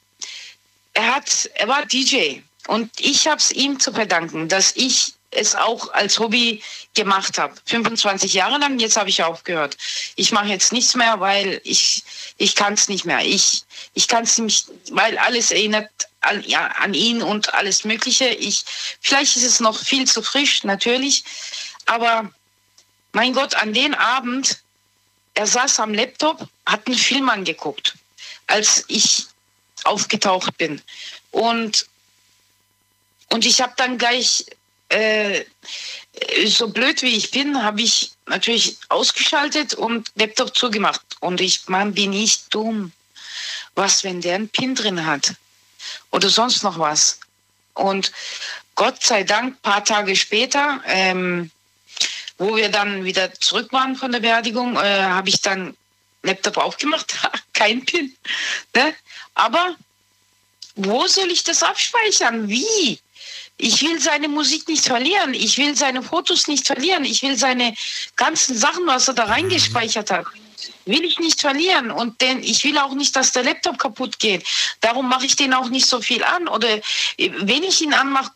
[0.92, 5.54] er, hat, er war DJ und ich habe es ihm zu verdanken, dass ich es
[5.54, 6.62] auch als Hobby
[6.94, 7.54] gemacht habe.
[7.66, 9.76] 25 Jahre lang, jetzt habe ich aufgehört.
[10.16, 12.02] Ich mache jetzt nichts mehr, weil ich,
[12.36, 13.24] ich kann es nicht mehr.
[13.24, 13.62] Ich,
[13.94, 15.88] ich kann es nicht, weil alles erinnert
[16.20, 18.28] an, ja, an ihn und alles Mögliche.
[18.28, 18.64] Ich,
[19.00, 21.22] vielleicht ist es noch viel zu frisch, natürlich.
[21.86, 22.30] Aber
[23.12, 24.58] mein Gott, an den Abend,
[25.34, 27.94] er saß am Laptop, hat einen Film angeguckt.
[28.46, 29.26] Als ich
[29.84, 30.82] aufgetaucht bin.
[31.30, 31.86] Und,
[33.30, 34.44] und ich habe dann gleich,
[34.88, 35.44] äh,
[36.46, 41.00] so blöd wie ich bin, habe ich natürlich ausgeschaltet und Laptop zugemacht.
[41.20, 42.92] Und ich, man, bin ich dumm.
[43.74, 45.34] Was, wenn der einen Pin drin hat?
[46.10, 47.20] Oder sonst noch was?
[47.74, 48.12] Und
[48.74, 51.50] Gott sei Dank, paar Tage später, ähm,
[52.40, 55.76] wo wir dann wieder zurück waren von der Beerdigung, äh, habe ich dann
[56.22, 57.14] Laptop aufgemacht,
[57.52, 58.16] kein Pin.
[58.74, 58.94] Ne?
[59.34, 59.76] Aber
[60.74, 62.48] wo soll ich das abspeichern?
[62.48, 62.98] Wie?
[63.60, 65.34] Ich will seine Musik nicht verlieren.
[65.34, 67.04] Ich will seine Fotos nicht verlieren.
[67.04, 67.74] Ich will seine
[68.16, 70.26] ganzen Sachen, was er da reingespeichert hat,
[70.86, 71.90] will ich nicht verlieren.
[71.90, 74.44] Und denn ich will auch nicht, dass der Laptop kaputt geht.
[74.80, 76.48] Darum mache ich den auch nicht so viel an.
[76.48, 76.68] Oder
[77.16, 78.30] äh, wenn ich ihn anmache,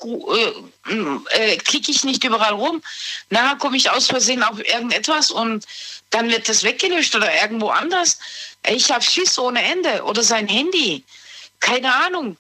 [0.89, 0.95] äh,
[1.31, 2.83] äh, klicke ich nicht überall rum.
[3.31, 5.65] Nachher komme ich aus Versehen auf irgendetwas und
[6.11, 8.19] dann wird das weggelöscht oder irgendwo anders.
[8.69, 10.05] Ich habe Schiss ohne Ende.
[10.05, 11.05] Oder sein Handy
[11.65, 12.37] keine Ahnung.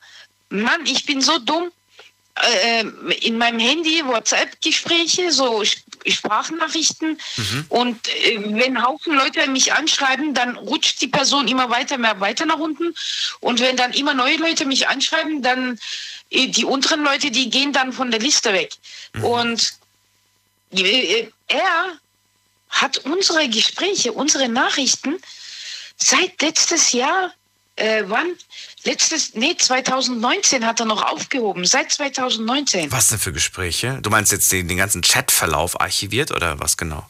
[0.50, 1.72] Mann, ich bin so dumm.
[2.42, 2.84] Äh,
[3.20, 5.62] in meinem Handy WhatsApp-Gespräche, so
[6.04, 7.20] Sprachnachrichten.
[7.36, 7.66] Mhm.
[7.68, 12.44] Und äh, wenn Haufen Leute mich anschreiben, dann rutscht die Person immer weiter, mehr weiter
[12.44, 12.92] nach unten.
[13.38, 15.78] Und wenn dann immer neue Leute mich anschreiben, dann
[16.30, 18.72] äh, die unteren Leute, die gehen dann von der Liste weg.
[19.12, 19.24] Mhm.
[19.24, 19.74] Und
[20.72, 21.98] äh, er
[22.68, 25.18] hat unsere Gespräche, unsere Nachrichten
[25.98, 27.32] seit letztes Jahr
[27.76, 28.36] äh, wann?
[28.84, 32.92] Letztes, nee, 2019 hat er noch aufgehoben, seit 2019.
[32.92, 33.98] Was denn für Gespräche?
[34.02, 37.06] Du meinst jetzt den, den ganzen Chatverlauf archiviert oder was genau?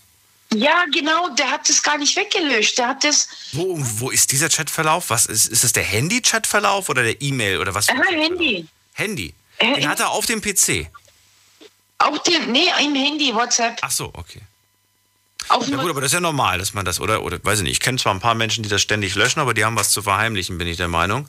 [0.53, 2.79] Ja, genau, der hat das gar nicht weggelöscht.
[2.79, 3.29] Der hat das.
[3.53, 5.11] Wo, wo ist dieser Chatverlauf?
[5.11, 7.89] Was ist, ist das der Handy-Chatverlauf oder der E-Mail oder was?
[7.89, 8.69] Ja, Handy.
[8.93, 9.35] Handy.
[9.59, 10.89] Äh, den hat er auf dem PC.
[11.99, 13.79] Auf dem, nee, im Handy, WhatsApp.
[13.81, 14.43] Ach so, okay.
[15.49, 17.65] Auch ja gut, aber das ist ja normal, dass man das, oder, oder weiß ich
[17.65, 19.91] nicht, ich kenne zwar ein paar Menschen, die das ständig löschen, aber die haben was
[19.91, 21.29] zu verheimlichen, bin ich der Meinung.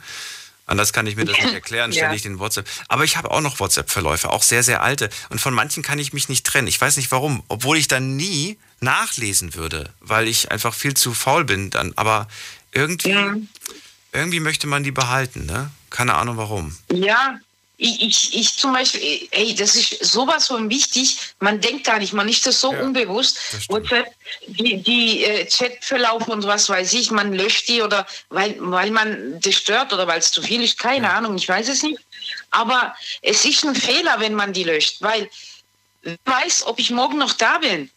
[0.67, 2.29] Anders kann ich mir das nicht erklären, ständig ja.
[2.29, 2.67] den WhatsApp.
[2.87, 5.09] Aber ich habe auch noch WhatsApp-Verläufe, auch sehr, sehr alte.
[5.29, 6.67] Und von manchen kann ich mich nicht trennen.
[6.67, 11.13] Ich weiß nicht warum, obwohl ich dann nie nachlesen würde, weil ich einfach viel zu
[11.13, 11.93] faul bin dann.
[11.95, 12.27] Aber
[12.71, 13.35] irgendwie, ja.
[14.11, 15.71] irgendwie möchte man die behalten, ne?
[15.91, 16.75] Keine Ahnung warum.
[16.91, 17.39] Ja,
[17.77, 21.17] ich, ich, ich zum Beispiel, ey, das ist sowas von wichtig.
[21.39, 23.37] Man denkt gar nicht, man ist das so ja, unbewusst.
[23.51, 24.07] Das WhatsApp,
[24.47, 29.39] die, die äh, Chatverlauf und was weiß ich, man löscht die oder weil, weil man
[29.41, 31.13] das stört oder weil es zu viel ist, keine ja.
[31.13, 31.99] Ahnung, ich weiß es nicht.
[32.51, 35.29] Aber es ist ein Fehler, wenn man die löscht, weil
[36.01, 37.89] wer weiß, ob ich morgen noch da bin.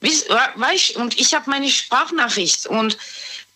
[0.00, 2.98] Weißt, und ich habe meine Sprachnachricht und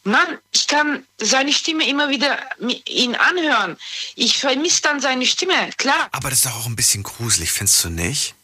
[0.09, 2.39] Mann, ich kann seine Stimme immer wieder
[2.87, 3.77] ihn anhören.
[4.15, 6.09] Ich vermisse dann seine Stimme, klar.
[6.13, 8.35] Aber das ist doch auch ein bisschen gruselig, findest du nicht?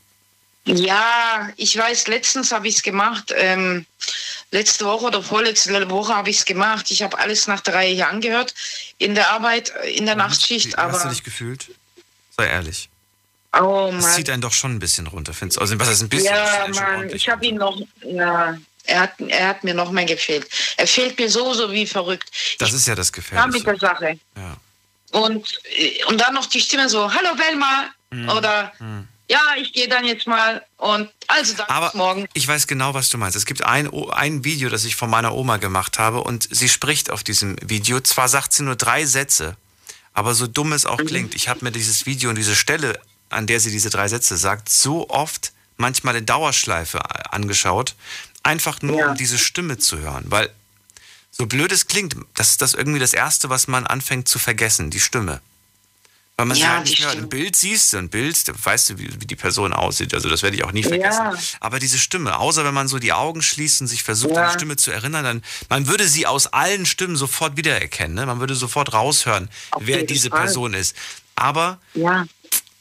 [0.66, 3.34] Ja, ich weiß, letztens habe ich es gemacht.
[3.36, 3.84] Ähm,
[4.50, 6.90] letzte Woche oder vorletzte Woche habe ich es gemacht.
[6.90, 8.54] Ich habe alles nach drei Jahren gehört
[8.98, 10.68] in der Arbeit, in der Nachtschicht.
[10.68, 11.70] Wie, aber hast du dich gefühlt?
[12.36, 12.88] Sei ehrlich.
[13.52, 14.00] Oh Mann.
[14.00, 15.60] Das zieht einen doch schon ein bisschen runter, findest du?
[15.60, 16.34] Also, was heißt ein bisschen?
[16.34, 17.78] Ja, Mann, ich habe ihn noch.
[18.02, 18.56] Ja,
[18.86, 20.46] er hat, er hat mir noch mehr gefehlt.
[20.76, 22.30] Er fehlt mir so, so wie verrückt.
[22.58, 23.58] Das ist ja das Gefährliche.
[23.58, 24.18] mit der Sache.
[24.36, 24.56] Ja.
[25.12, 27.90] Und, äh, und dann noch die Stimme so, hallo Belma.
[28.10, 28.28] Mhm.
[28.28, 29.08] Oder mhm.
[29.28, 32.26] ja, ich gehe dann jetzt mal und also dann Aber morgen.
[32.34, 33.36] Ich weiß genau, was du meinst.
[33.36, 37.10] Es gibt ein, ein Video, das ich von meiner Oma gemacht habe und sie spricht
[37.10, 38.00] auf diesem Video.
[38.00, 39.56] Zwar sagt sie nur drei Sätze,
[40.12, 41.06] aber so dumm es auch mhm.
[41.06, 43.00] klingt, ich habe mir dieses Video und diese Stelle,
[43.30, 47.00] an der sie diese drei Sätze sagt, so oft manchmal in Dauerschleife
[47.32, 47.94] angeschaut,
[48.44, 49.10] einfach nur ja.
[49.10, 50.50] um diese Stimme zu hören, weil
[51.30, 54.90] so blöd es klingt, das ist das irgendwie das Erste, was man anfängt zu vergessen,
[54.90, 55.40] die Stimme.
[56.36, 57.16] Weil man ja, halt nicht hört.
[57.16, 60.14] Ein Bild siehst du, ein Bild, da weißt du, wie, wie, die Person aussieht.
[60.14, 61.22] Also das werde ich auch nie vergessen.
[61.22, 61.34] Ja.
[61.60, 64.42] Aber diese Stimme, außer wenn man so die Augen schließt und sich versucht, ja.
[64.42, 68.16] an die Stimme zu erinnern, dann man würde sie aus allen Stimmen sofort wiedererkennen.
[68.16, 68.26] Ne?
[68.26, 70.40] Man würde sofort raushören, Auf wer diese Fall.
[70.40, 70.96] Person ist.
[71.36, 72.26] Aber ja.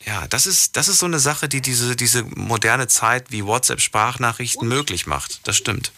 [0.05, 4.67] Ja, das ist, das ist so eine Sache, die diese, diese moderne Zeit wie WhatsApp-Sprachnachrichten
[4.67, 5.47] möglich macht.
[5.47, 5.91] Das stimmt.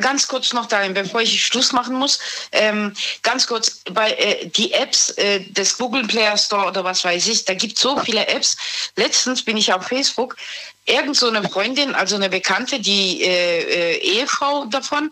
[0.00, 2.18] Ganz kurz noch dahin, bevor ich Schluss machen muss.
[2.50, 2.92] Ähm,
[3.22, 7.44] ganz kurz, bei äh, die Apps äh, des Google Play Store oder was weiß ich,
[7.44, 8.56] da gibt es so viele Apps.
[8.96, 10.36] Letztens bin ich auf Facebook,
[10.90, 15.10] irgend so eine Freundin, also eine Bekannte, die äh, äh Ehefrau davon,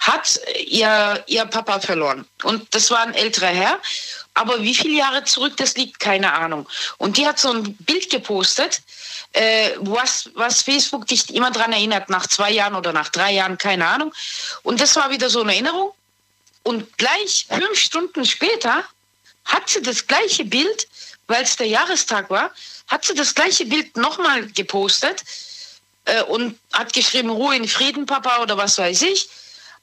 [0.00, 2.26] hat ihr, ihr Papa verloren.
[2.42, 3.80] Und das war ein älterer Herr.
[4.34, 6.68] Aber wie viele Jahre zurück das liegt, keine Ahnung.
[6.98, 8.82] Und die hat so ein Bild gepostet,
[9.32, 13.58] äh, was, was Facebook dich immer daran erinnert, nach zwei Jahren oder nach drei Jahren,
[13.58, 14.14] keine Ahnung.
[14.62, 15.92] Und das war wieder so eine Erinnerung.
[16.62, 18.84] Und gleich fünf Stunden später
[19.44, 20.86] hat sie das gleiche Bild,
[21.28, 22.50] weil es der Jahrestag war,
[22.88, 25.22] hat sie das gleiche Bild nochmal gepostet
[26.06, 29.28] äh, und hat geschrieben, Ruhe in Frieden, Papa, oder was weiß ich.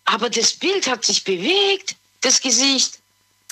[0.06, 3.00] Aber das Bild hat sich bewegt, das Gesicht.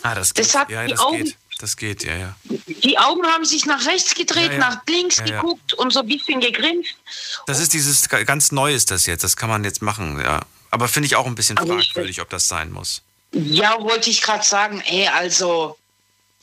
[0.01, 0.45] Ah, das geht.
[0.45, 1.37] Das ja, das Augen, geht.
[1.59, 2.35] Das geht, ja, ja.
[2.67, 4.57] Die Augen haben sich nach rechts gedreht, ja, ja.
[4.57, 6.95] nach links ja, geguckt und so ein bisschen gegrinst.
[7.45, 9.23] Das ist dieses ganz Neues, das jetzt.
[9.23, 10.41] Das kann man jetzt machen, ja.
[10.71, 13.01] Aber finde ich auch ein bisschen also fragwürdig, ob das sein muss.
[13.31, 15.77] Ja, wollte ich gerade sagen, ey, also.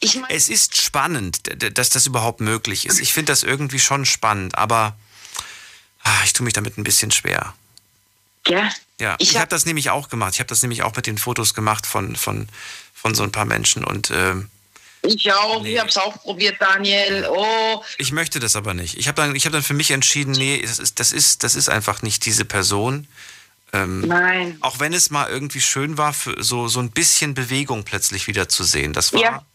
[0.01, 1.41] Ich mein es ist spannend,
[1.77, 3.01] dass das überhaupt möglich ist.
[3.01, 4.97] Ich finde das irgendwie schon spannend, aber
[6.03, 7.55] ach, ich tue mich damit ein bisschen schwer.
[8.47, 8.71] Ja.
[8.99, 10.35] Ja, ich, ich habe hab das nämlich auch gemacht.
[10.35, 12.49] Ich habe das nämlich auch mit den Fotos gemacht von, von,
[12.95, 14.51] von so ein paar Menschen und ähm,
[15.03, 15.73] ich auch, nee.
[15.73, 17.27] ich habe es auch probiert, Daniel.
[17.31, 17.83] Oh.
[17.97, 18.99] Ich möchte das aber nicht.
[18.99, 21.71] Ich habe dann, hab dann für mich entschieden, nee, das ist, das ist, das ist
[21.71, 23.07] einfach nicht diese Person.
[23.73, 24.59] Ähm, Nein.
[24.61, 28.49] Auch wenn es mal irgendwie schön war, für so, so ein bisschen Bewegung plötzlich wieder
[28.49, 28.93] zu sehen.
[28.93, 29.21] Das war.
[29.21, 29.47] Ja.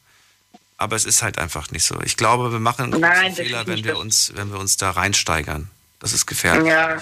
[0.77, 1.99] Aber es ist halt einfach nicht so.
[2.03, 5.69] Ich glaube, wir machen einen Nein, Fehler, wenn wir, uns, wenn wir uns da reinsteigern.
[5.99, 6.67] Das ist gefährlich.
[6.67, 7.01] Ja.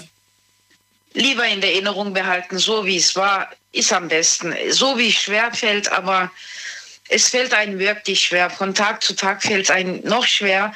[1.12, 4.54] Lieber in der Erinnerung behalten, so wie es war, ist am besten.
[4.70, 6.30] So wie es schwer fällt, aber
[7.08, 8.48] es fällt einem wirklich schwer.
[8.50, 10.72] Von Tag zu Tag fällt es einem noch schwer.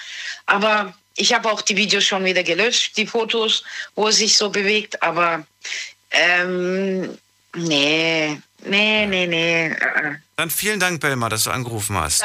[0.46, 3.64] Aber ich habe auch die Videos schon wieder gelöscht, die Fotos,
[3.94, 5.02] wo es sich so bewegt.
[5.02, 5.46] Aber
[6.10, 7.16] ähm,
[7.54, 9.76] nee, nee, nee, nee.
[10.36, 12.24] Dann vielen Dank, Belma, dass du angerufen hast.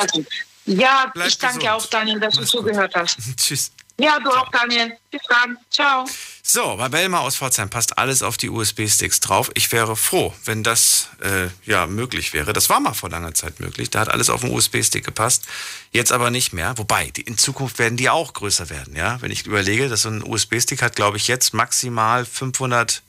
[0.65, 1.73] Ja, Bleib ich danke gesund.
[1.73, 3.17] auch, Daniel, dass Mach's du zugehört hast.
[3.37, 3.71] Tschüss.
[3.99, 4.97] Ja, du auch, Daniel.
[5.11, 5.57] Bis dann.
[5.69, 6.05] Ciao.
[6.41, 9.51] So, bei Belma aus Pforzheim passt alles auf die USB-Sticks drauf.
[9.53, 12.53] Ich wäre froh, wenn das äh, ja möglich wäre.
[12.53, 13.91] Das war mal vor langer Zeit möglich.
[13.91, 15.43] Da hat alles auf den USB-Stick gepasst.
[15.91, 16.75] Jetzt aber nicht mehr.
[16.77, 18.95] Wobei, die, in Zukunft werden die auch größer werden.
[18.95, 23.03] Ja, wenn ich überlege, dass so ein USB-Stick hat, glaube ich, jetzt maximal 500,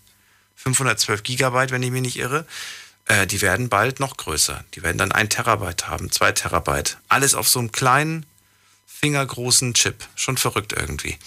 [0.57, 2.47] 512 Gigabyte, wenn ich mich nicht irre.
[3.07, 4.65] Äh, die werden bald noch größer.
[4.75, 6.99] Die werden dann ein Terabyte haben, zwei Terabyte.
[7.09, 8.27] Alles auf so einem kleinen
[8.87, 10.07] fingergroßen Chip.
[10.15, 11.19] Schon verrückt irgendwie.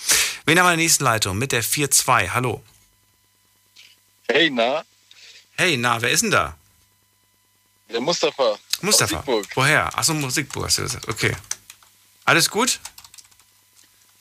[0.45, 1.37] Wen haben wir in der nächsten Leitung?
[1.37, 2.29] Mit der 4-2.
[2.29, 2.63] Hallo.
[4.27, 4.83] Hey, na?
[5.55, 6.57] Hey, na, wer ist denn da?
[7.89, 8.57] Der Mustafa.
[8.81, 9.23] Mustafa.
[9.55, 9.97] Woher?
[9.97, 11.07] Achso, Musikburg hast du gesagt.
[11.07, 11.35] Okay.
[12.25, 12.79] Alles gut?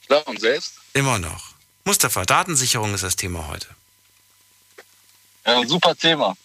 [0.07, 0.75] Klar, und selbst?
[0.93, 1.55] Immer noch.
[1.85, 3.69] Mustafa, Datensicherung ist das Thema heute.
[5.45, 6.37] Ja, super Thema.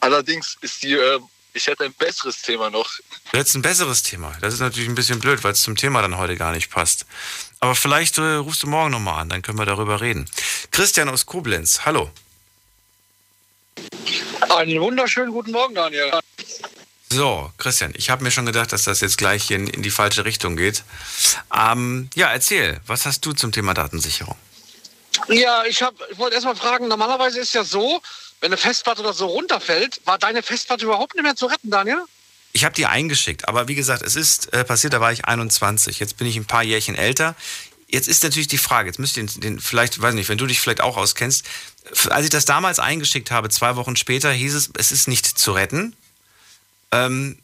[0.00, 1.20] Allerdings ist die äh,
[1.52, 2.88] ich hätte ein besseres Thema noch.
[3.32, 4.36] Du hättest ein besseres Thema.
[4.40, 7.06] Das ist natürlich ein bisschen blöd, weil es zum Thema dann heute gar nicht passt.
[7.58, 10.28] Aber vielleicht äh, rufst du morgen nochmal an, dann können wir darüber reden.
[10.70, 12.10] Christian aus Koblenz, hallo.
[14.48, 16.20] Einen wunderschönen guten Morgen, Daniel.
[17.12, 20.24] So, Christian, ich habe mir schon gedacht, dass das jetzt gleich in, in die falsche
[20.24, 20.84] Richtung geht.
[21.52, 24.36] Ähm, ja, erzähl, was hast du zum Thema Datensicherung?
[25.28, 28.00] Ja, ich, hab, ich wollte erst mal fragen, normalerweise ist ja so,
[28.40, 32.02] wenn eine Festplatte oder so runterfällt, war deine Festplatte überhaupt nicht mehr zu retten, Daniel?
[32.52, 36.00] Ich habe die eingeschickt, aber wie gesagt, es ist äh, passiert, da war ich 21.
[36.00, 37.36] Jetzt bin ich ein paar Jährchen älter.
[37.86, 40.46] Jetzt ist natürlich die Frage, jetzt müsst ihr den, den vielleicht, weiß nicht, wenn du
[40.46, 41.44] dich vielleicht auch auskennst,
[42.08, 45.52] als ich das damals eingeschickt habe, zwei Wochen später, hieß es, es ist nicht zu
[45.52, 45.94] retten.
[46.92, 47.38] Ähm,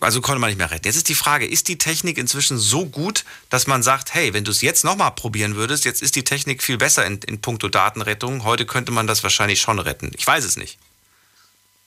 [0.00, 0.86] also konnte man nicht mehr retten.
[0.86, 4.44] Jetzt ist die Frage, ist die Technik inzwischen so gut, dass man sagt, hey, wenn
[4.44, 7.68] du es jetzt nochmal probieren würdest, jetzt ist die Technik viel besser in, in puncto
[7.68, 10.12] Datenrettung, heute könnte man das wahrscheinlich schon retten.
[10.16, 10.78] Ich weiß es nicht.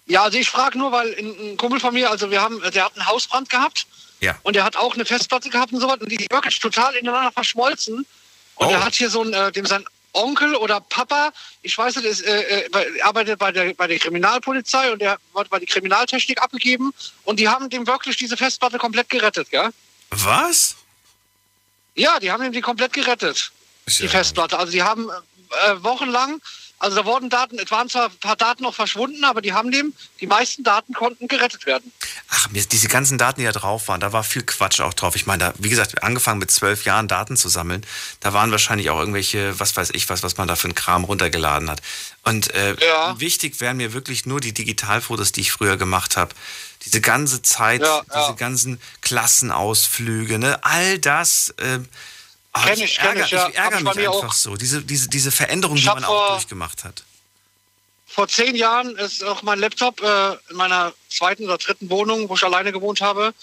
[0.05, 2.95] Ja, also ich frage nur, weil ein Kumpel von mir, also wir haben, der hat
[2.95, 3.87] einen Hausbrand gehabt
[4.19, 4.37] ja.
[4.43, 7.31] und der hat auch eine Festplatte gehabt und so was und die wirklich total ineinander
[7.31, 8.05] verschmolzen.
[8.55, 8.69] Und oh.
[8.69, 12.21] er hat hier so ein, äh, dem sein Onkel oder Papa, ich weiß nicht, ist,
[12.21, 16.93] äh, äh, arbeitet bei der, bei der Kriminalpolizei und der wird bei der Kriminaltechnik abgegeben
[17.23, 19.69] und die haben dem wirklich diese Festplatte komplett gerettet, gell?
[20.11, 20.75] Was?
[21.95, 23.51] Ja, die haben ihm die komplett gerettet,
[23.87, 24.57] die Festplatte.
[24.57, 26.41] Also die haben äh, wochenlang
[26.83, 29.71] also da wurden Daten, es waren zwar ein paar Daten noch verschwunden, aber die haben
[29.71, 31.93] dem, die meisten Daten konnten gerettet werden.
[32.27, 35.15] Ach, diese ganzen Daten, die da drauf waren, da war viel Quatsch auch drauf.
[35.15, 37.85] Ich meine, da, wie gesagt, angefangen mit zwölf Jahren Daten zu sammeln,
[38.19, 41.05] da waren wahrscheinlich auch irgendwelche, was weiß ich was, was man da für einen Kram
[41.05, 41.81] runtergeladen hat.
[42.23, 43.17] Und äh, ja.
[43.17, 46.35] wichtig wären mir wirklich nur die Digitalfotos, die ich früher gemacht habe.
[46.83, 48.21] Diese ganze Zeit, ja, ja.
[48.21, 50.61] diese ganzen Klassenausflüge, ne?
[50.65, 51.51] all das.
[51.51, 51.79] Äh,
[52.55, 53.49] Oh, kenn ich, kenn ich, ja.
[53.49, 54.33] ich ärgere mich einfach auch.
[54.33, 54.55] so.
[54.55, 57.03] Diese, diese, diese Veränderung, die man auch durchgemacht hat.
[58.05, 62.35] Vor zehn Jahren ist auch mein Laptop äh, in meiner zweiten oder dritten Wohnung, wo
[62.35, 63.33] ich alleine gewohnt habe,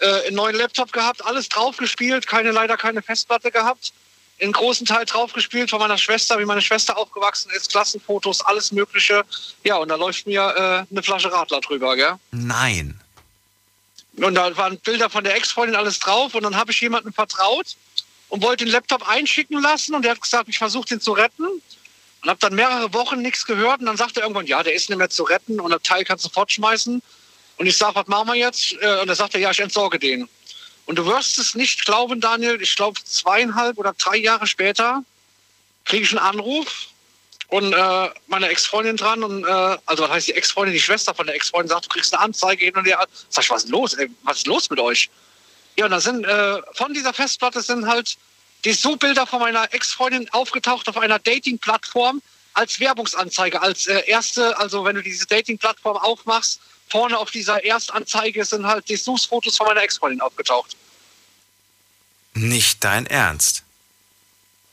[0.00, 3.92] äh, einen neuen Laptop gehabt, alles draufgespielt, keine, leider keine Festplatte gehabt.
[4.38, 9.24] In großen Teil draufgespielt von meiner Schwester, wie meine Schwester aufgewachsen ist, Klassenfotos, alles Mögliche.
[9.62, 12.14] Ja, und da läuft mir äh, eine Flasche Radler drüber, gell?
[12.32, 13.00] Nein.
[14.16, 17.76] Und da waren Bilder von der Ex-Freundin alles drauf und dann habe ich jemandem vertraut,
[18.28, 21.44] und wollte den Laptop einschicken lassen und der hat gesagt, ich versuche den zu retten
[21.44, 24.88] und habe dann mehrere Wochen nichts gehört und dann sagte er irgendwann, ja, der ist
[24.88, 27.02] nicht mehr zu retten und der Teil kannst du fortschmeißen.
[27.56, 28.72] Und ich sage, was machen wir jetzt?
[28.80, 30.28] Äh, und er sagte, ja, ich entsorge den.
[30.86, 35.02] Und du wirst es nicht glauben, Daniel, ich glaube zweieinhalb oder drei Jahre später
[35.84, 36.88] kriege ich einen Anruf
[37.48, 41.26] und äh, meine Ex-Freundin dran und äh, also was heißt die Ex-Freundin, die Schwester von
[41.26, 43.06] der Ex-Freundin sagt, du kriegst eine Anzeige hin und her.
[43.28, 43.94] Sag ich, was ist los?
[43.94, 45.10] Ey, was ist los mit euch?
[45.78, 48.16] Ja, und da sind äh, von dieser Festplatte sind halt
[48.64, 52.20] die So-Bilder von meiner Ex-Freundin aufgetaucht auf einer Dating-Plattform
[52.54, 58.44] als Werbungsanzeige, als äh, erste, also wenn du diese Dating-Plattform aufmachst, vorne auf dieser Erstanzeige
[58.44, 60.76] sind halt die Suchfotos von meiner Ex-Freundin aufgetaucht.
[62.34, 63.62] Nicht dein Ernst?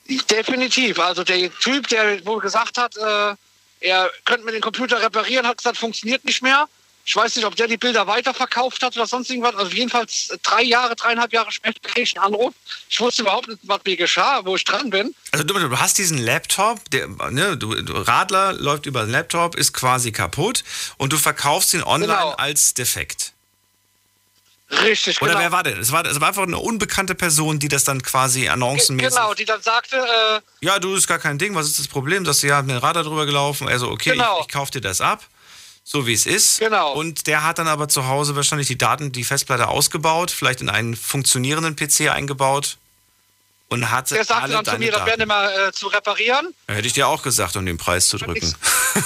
[0.07, 0.97] Definitiv.
[0.97, 3.35] Also der Typ, der wohl gesagt hat, äh,
[3.81, 6.67] er könnte mir den Computer reparieren, hat gesagt, funktioniert nicht mehr.
[7.07, 9.55] Ich weiß nicht, ob der die Bilder weiterverkauft hat oder sonst irgendwas.
[9.55, 12.55] Also jedenfalls drei Jahre, dreieinhalb Jahre später kriege ich einen Anruf.
[12.89, 15.13] Ich wusste überhaupt nicht, was mir geschah, wo ich dran bin.
[15.31, 19.71] Also du, du hast diesen Laptop, der, ne, du, Radler läuft über den Laptop, ist
[19.71, 20.63] quasi kaputt
[20.97, 22.31] und du verkaufst ihn online genau.
[22.31, 23.33] als defekt.
[24.71, 25.43] Richtig, Oder genau.
[25.43, 25.79] wer war denn?
[25.79, 29.13] Es war, es war einfach eine unbekannte Person, die das dann quasi annoncenmäßig...
[29.13, 29.97] Genau, die dann sagte...
[29.97, 32.23] Äh, ja, du, ist gar kein Ding, was ist das Problem?
[32.23, 33.67] Dass sie ja den Radar drüber gelaufen.
[33.67, 34.39] Also okay, genau.
[34.39, 35.23] ich, ich kaufe dir das ab
[35.87, 36.59] so wie es ist.
[36.59, 36.93] Genau.
[36.93, 40.69] Und der hat dann aber zu Hause wahrscheinlich die Daten, die Festplatte ausgebaut, vielleicht in
[40.69, 42.77] einen funktionierenden PC eingebaut
[43.69, 46.53] und hat Der sagte dann zu mir, das wäre nicht mal äh, zu reparieren.
[46.67, 48.53] hätte ich dir auch gesagt, um den Preis zu drücken.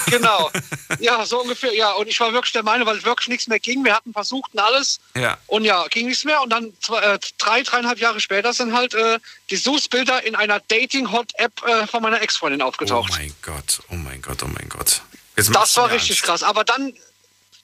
[0.06, 0.50] genau.
[0.98, 1.72] Ja, so ungefähr.
[1.74, 3.84] Ja, und ich war wirklich der Meinung, weil wirklich nichts mehr ging.
[3.84, 4.98] Wir hatten versucht und alles.
[5.16, 5.38] Ja.
[5.46, 6.42] Und ja, ging nichts mehr.
[6.42, 9.18] Und dann zwei, äh, drei, dreieinhalb Jahre später sind halt äh,
[9.50, 13.12] die Suchsbilder in einer Dating-Hot-App äh, von meiner Ex-Freundin aufgetaucht.
[13.12, 15.00] Oh mein Gott, oh mein Gott, oh mein Gott.
[15.36, 16.24] Das war richtig Angst.
[16.24, 16.42] krass.
[16.42, 16.92] Aber dann,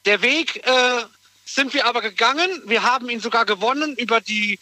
[0.05, 1.05] der Weg äh,
[1.44, 2.62] sind wir aber gegangen.
[2.66, 4.59] Wir haben ihn sogar gewonnen über die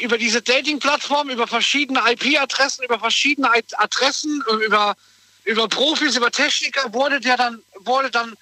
[0.00, 4.94] über diese Dating-Plattform, über verschiedene IP-Adressen, über verschiedene Adressen, über,
[5.44, 8.36] über Profis, über Techniker, wurde der dann, wurde dann,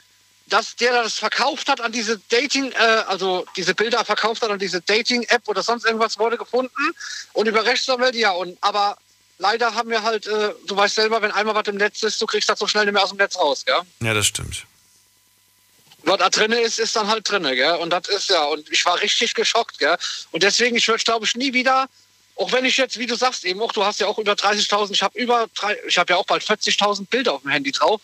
[0.47, 4.59] dass der das verkauft hat an diese Dating, äh, also diese Bilder verkauft hat an
[4.59, 6.93] diese Dating-App oder sonst irgendwas wurde gefunden
[7.33, 8.99] und über Rechtsanwälte, ja, und aber
[9.41, 12.27] leider haben wir halt, äh, du weißt selber, wenn einmal was im Netz ist, du
[12.27, 13.81] kriegst das so schnell nicht mehr aus dem Netz raus, gell?
[14.01, 14.67] Ja, das stimmt.
[16.03, 17.75] Was da drin ist, ist dann halt drin, gell?
[17.77, 19.97] Und das ist ja, und ich war richtig geschockt, gell?
[20.31, 21.89] Und deswegen, ich würde, glaube ich, nie wieder,
[22.37, 24.93] auch wenn ich jetzt, wie du sagst, eben auch, du hast ja auch über 30.000,
[24.93, 25.49] ich habe über,
[25.87, 28.01] ich habe ja auch bald 40.000 Bilder auf dem Handy drauf.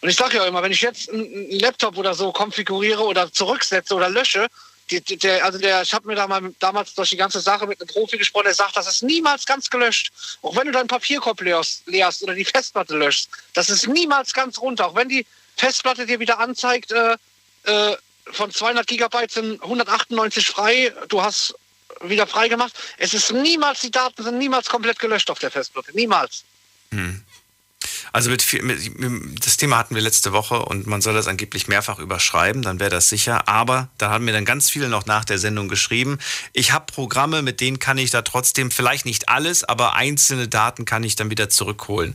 [0.00, 3.94] Und ich sage ja immer, wenn ich jetzt einen Laptop oder so konfiguriere oder zurücksetze
[3.94, 4.48] oder lösche,
[4.90, 7.80] die, der, also der, ich habe mir da mal damals durch die ganze Sache mit
[7.80, 10.12] einem Profi gesprochen, der sagt, das ist niemals ganz gelöscht.
[10.42, 14.88] Auch wenn du deinen Papierkorb leerst, oder die Festplatte löscht, das ist niemals ganz runter.
[14.88, 17.16] Auch wenn die Festplatte dir wieder anzeigt, äh,
[17.64, 17.96] äh,
[18.32, 20.92] von 200 Gigabyte sind 198 frei.
[21.08, 21.54] Du hast
[22.02, 22.72] wieder frei gemacht.
[22.98, 25.92] Es ist niemals, die Daten sind niemals komplett gelöscht auf der Festplatte.
[25.94, 26.44] Niemals.
[26.90, 27.22] Hm.
[28.12, 31.98] Also mit, mit, das Thema hatten wir letzte Woche und man soll das angeblich mehrfach
[31.98, 33.48] überschreiben, dann wäre das sicher.
[33.48, 36.18] Aber da haben mir dann ganz viele noch nach der Sendung geschrieben.
[36.52, 40.84] Ich habe Programme, mit denen kann ich da trotzdem vielleicht nicht alles, aber einzelne Daten
[40.84, 42.14] kann ich dann wieder zurückholen.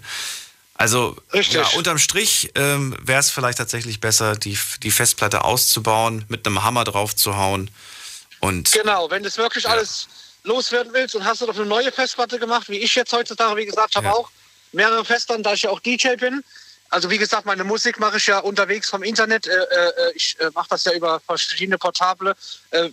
[0.79, 6.47] Also ja, unterm Strich ähm, wäre es vielleicht tatsächlich besser, die, die Festplatte auszubauen, mit
[6.47, 7.69] einem Hammer drauf zu hauen.
[8.39, 9.71] Und genau, wenn du es wirklich ja.
[9.71, 10.07] alles
[10.43, 13.65] loswerden willst und hast du doch eine neue Festplatte gemacht, wie ich jetzt heutzutage, wie
[13.65, 14.13] gesagt, habe ja.
[14.13, 14.29] auch
[14.71, 16.43] mehrere Festplatten, da ich ja auch DJ bin.
[16.89, 19.45] Also wie gesagt, meine Musik mache ich ja unterwegs vom Internet.
[19.45, 22.35] Äh, äh, ich äh, mache das ja über verschiedene Portable,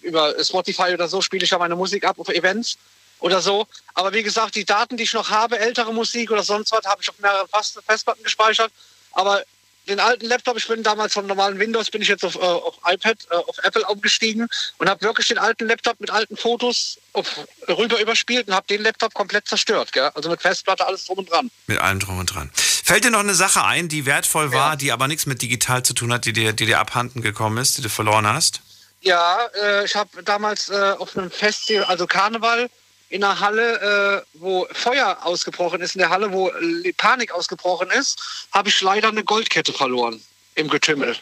[0.02, 2.76] über Spotify oder so spiele ich ja meine Musik ab auf Events
[3.20, 3.66] oder so.
[3.94, 7.00] Aber wie gesagt, die Daten, die ich noch habe, ältere Musik oder sonst was, habe
[7.02, 7.48] ich auf mehreren
[7.86, 8.70] Festplatten gespeichert.
[9.12, 9.42] Aber
[9.88, 12.76] den alten Laptop, ich bin damals vom normalen Windows, bin ich jetzt auf, äh, auf
[12.86, 14.48] iPad, äh, auf Apple umgestiegen
[14.78, 18.82] und habe wirklich den alten Laptop mit alten Fotos auf, rüber überspielt und habe den
[18.82, 19.92] Laptop komplett zerstört.
[19.92, 20.10] Gell?
[20.14, 21.50] Also mit Festplatte, alles drum und dran.
[21.66, 22.50] Mit allem drum und dran.
[22.54, 24.76] Fällt dir noch eine Sache ein, die wertvoll war, ja.
[24.76, 27.78] die aber nichts mit digital zu tun hat, die dir, die dir abhanden gekommen ist,
[27.78, 28.60] die du verloren hast?
[29.00, 32.68] Ja, äh, ich habe damals äh, auf einem Festival, also Karneval,
[33.08, 36.50] in einer Halle, äh, wo Feuer ausgebrochen ist, in der Halle, wo
[36.96, 40.22] Panik ausgebrochen ist, habe ich leider eine Goldkette verloren
[40.54, 41.16] im Getümmel.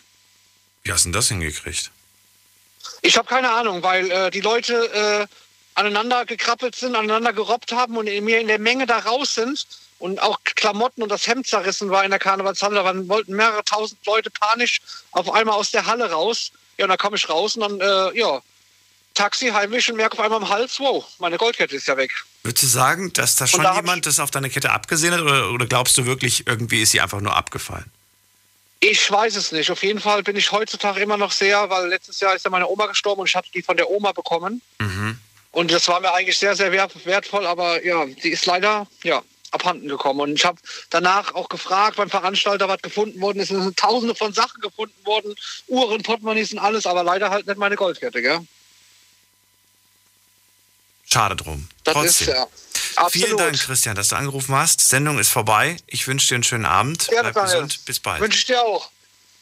[0.83, 1.91] Wie hast du denn das hingekriegt?
[3.03, 5.27] Ich habe keine Ahnung, weil äh, die Leute äh,
[5.75, 9.67] aneinander gekrabbelt sind, aneinander gerobbt haben und in mir in der Menge da raus sind
[9.99, 12.77] und auch Klamotten und das Hemd zerrissen war in der Karnevalshalle.
[12.77, 14.81] Da wollten mehrere tausend Leute panisch
[15.13, 16.53] auf einmal aus der Halle raus.
[16.77, 18.41] Ja, und dann komme ich raus und dann, äh, ja,
[19.15, 22.13] Taxi heimlich und merke auf einmal am Hals, wow, meine Goldkette ist ja weg.
[22.43, 25.51] Würdest du sagen, dass da schon da jemand das auf deine Kette abgesehen hat oder,
[25.51, 27.91] oder glaubst du wirklich, irgendwie ist sie einfach nur abgefallen?
[28.81, 29.71] Ich weiß es nicht.
[29.71, 32.69] Auf jeden Fall bin ich heutzutage immer noch sehr, weil letztes Jahr ist ja meine
[32.69, 34.61] Oma gestorben und ich hatte die von der Oma bekommen.
[34.79, 35.19] Mhm.
[35.53, 39.23] Und das war mir eigentlich sehr, sehr wertvoll, aber ja, sie ist leider ja,
[39.53, 40.21] abhanden gekommen.
[40.21, 40.59] Und ich habe
[40.91, 43.51] danach auch gefragt beim Veranstalter, was gefunden worden ist.
[43.51, 45.35] Es sind tausende von Sachen gefunden worden,
[45.69, 48.41] Uhren, Portemonnaies und alles, aber leider halt nicht meine Goldkette, gell?
[51.11, 51.69] Schade drum.
[51.85, 52.29] Das Trotzdem.
[52.29, 52.47] ist ja.
[52.97, 53.13] Absolut.
[53.13, 54.81] Vielen Dank, Christian, dass du angerufen hast.
[54.89, 55.77] Sendung ist vorbei.
[55.87, 57.09] Ich wünsche dir einen schönen Abend.
[57.09, 57.85] Gerne, Bleib gesund.
[57.85, 58.21] Bis bald.
[58.21, 58.91] Wünsche ich dir auch.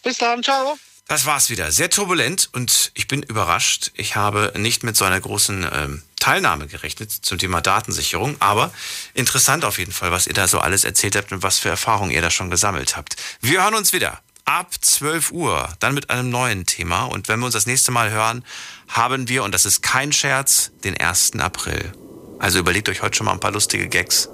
[0.03, 0.43] Bis dann.
[0.43, 0.79] Ciao.
[1.09, 1.71] Das war's wieder.
[1.73, 3.91] Sehr turbulent und ich bin überrascht.
[3.95, 8.73] Ich habe nicht mit so einer großen ähm, Teilnahme gerechnet zum Thema Datensicherung, aber
[9.13, 12.13] interessant auf jeden Fall, was ihr da so alles erzählt habt und was für Erfahrungen
[12.13, 13.17] ihr da schon gesammelt habt.
[13.41, 17.05] Wir hören uns wieder ab 12 Uhr, dann mit einem neuen Thema.
[17.05, 18.45] Und wenn wir uns das nächste Mal hören,
[18.89, 21.39] haben wir, und das ist kein Scherz, den 1.
[21.39, 21.93] April.
[22.39, 24.29] Also überlegt euch heute schon mal ein paar lustige Gags.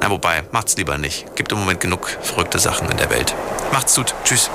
[0.00, 1.36] Na, wobei, macht's lieber nicht.
[1.36, 3.34] Gibt im Moment genug verrückte Sachen in der Welt.
[3.72, 4.14] Macht's gut.
[4.24, 4.50] Tschüss.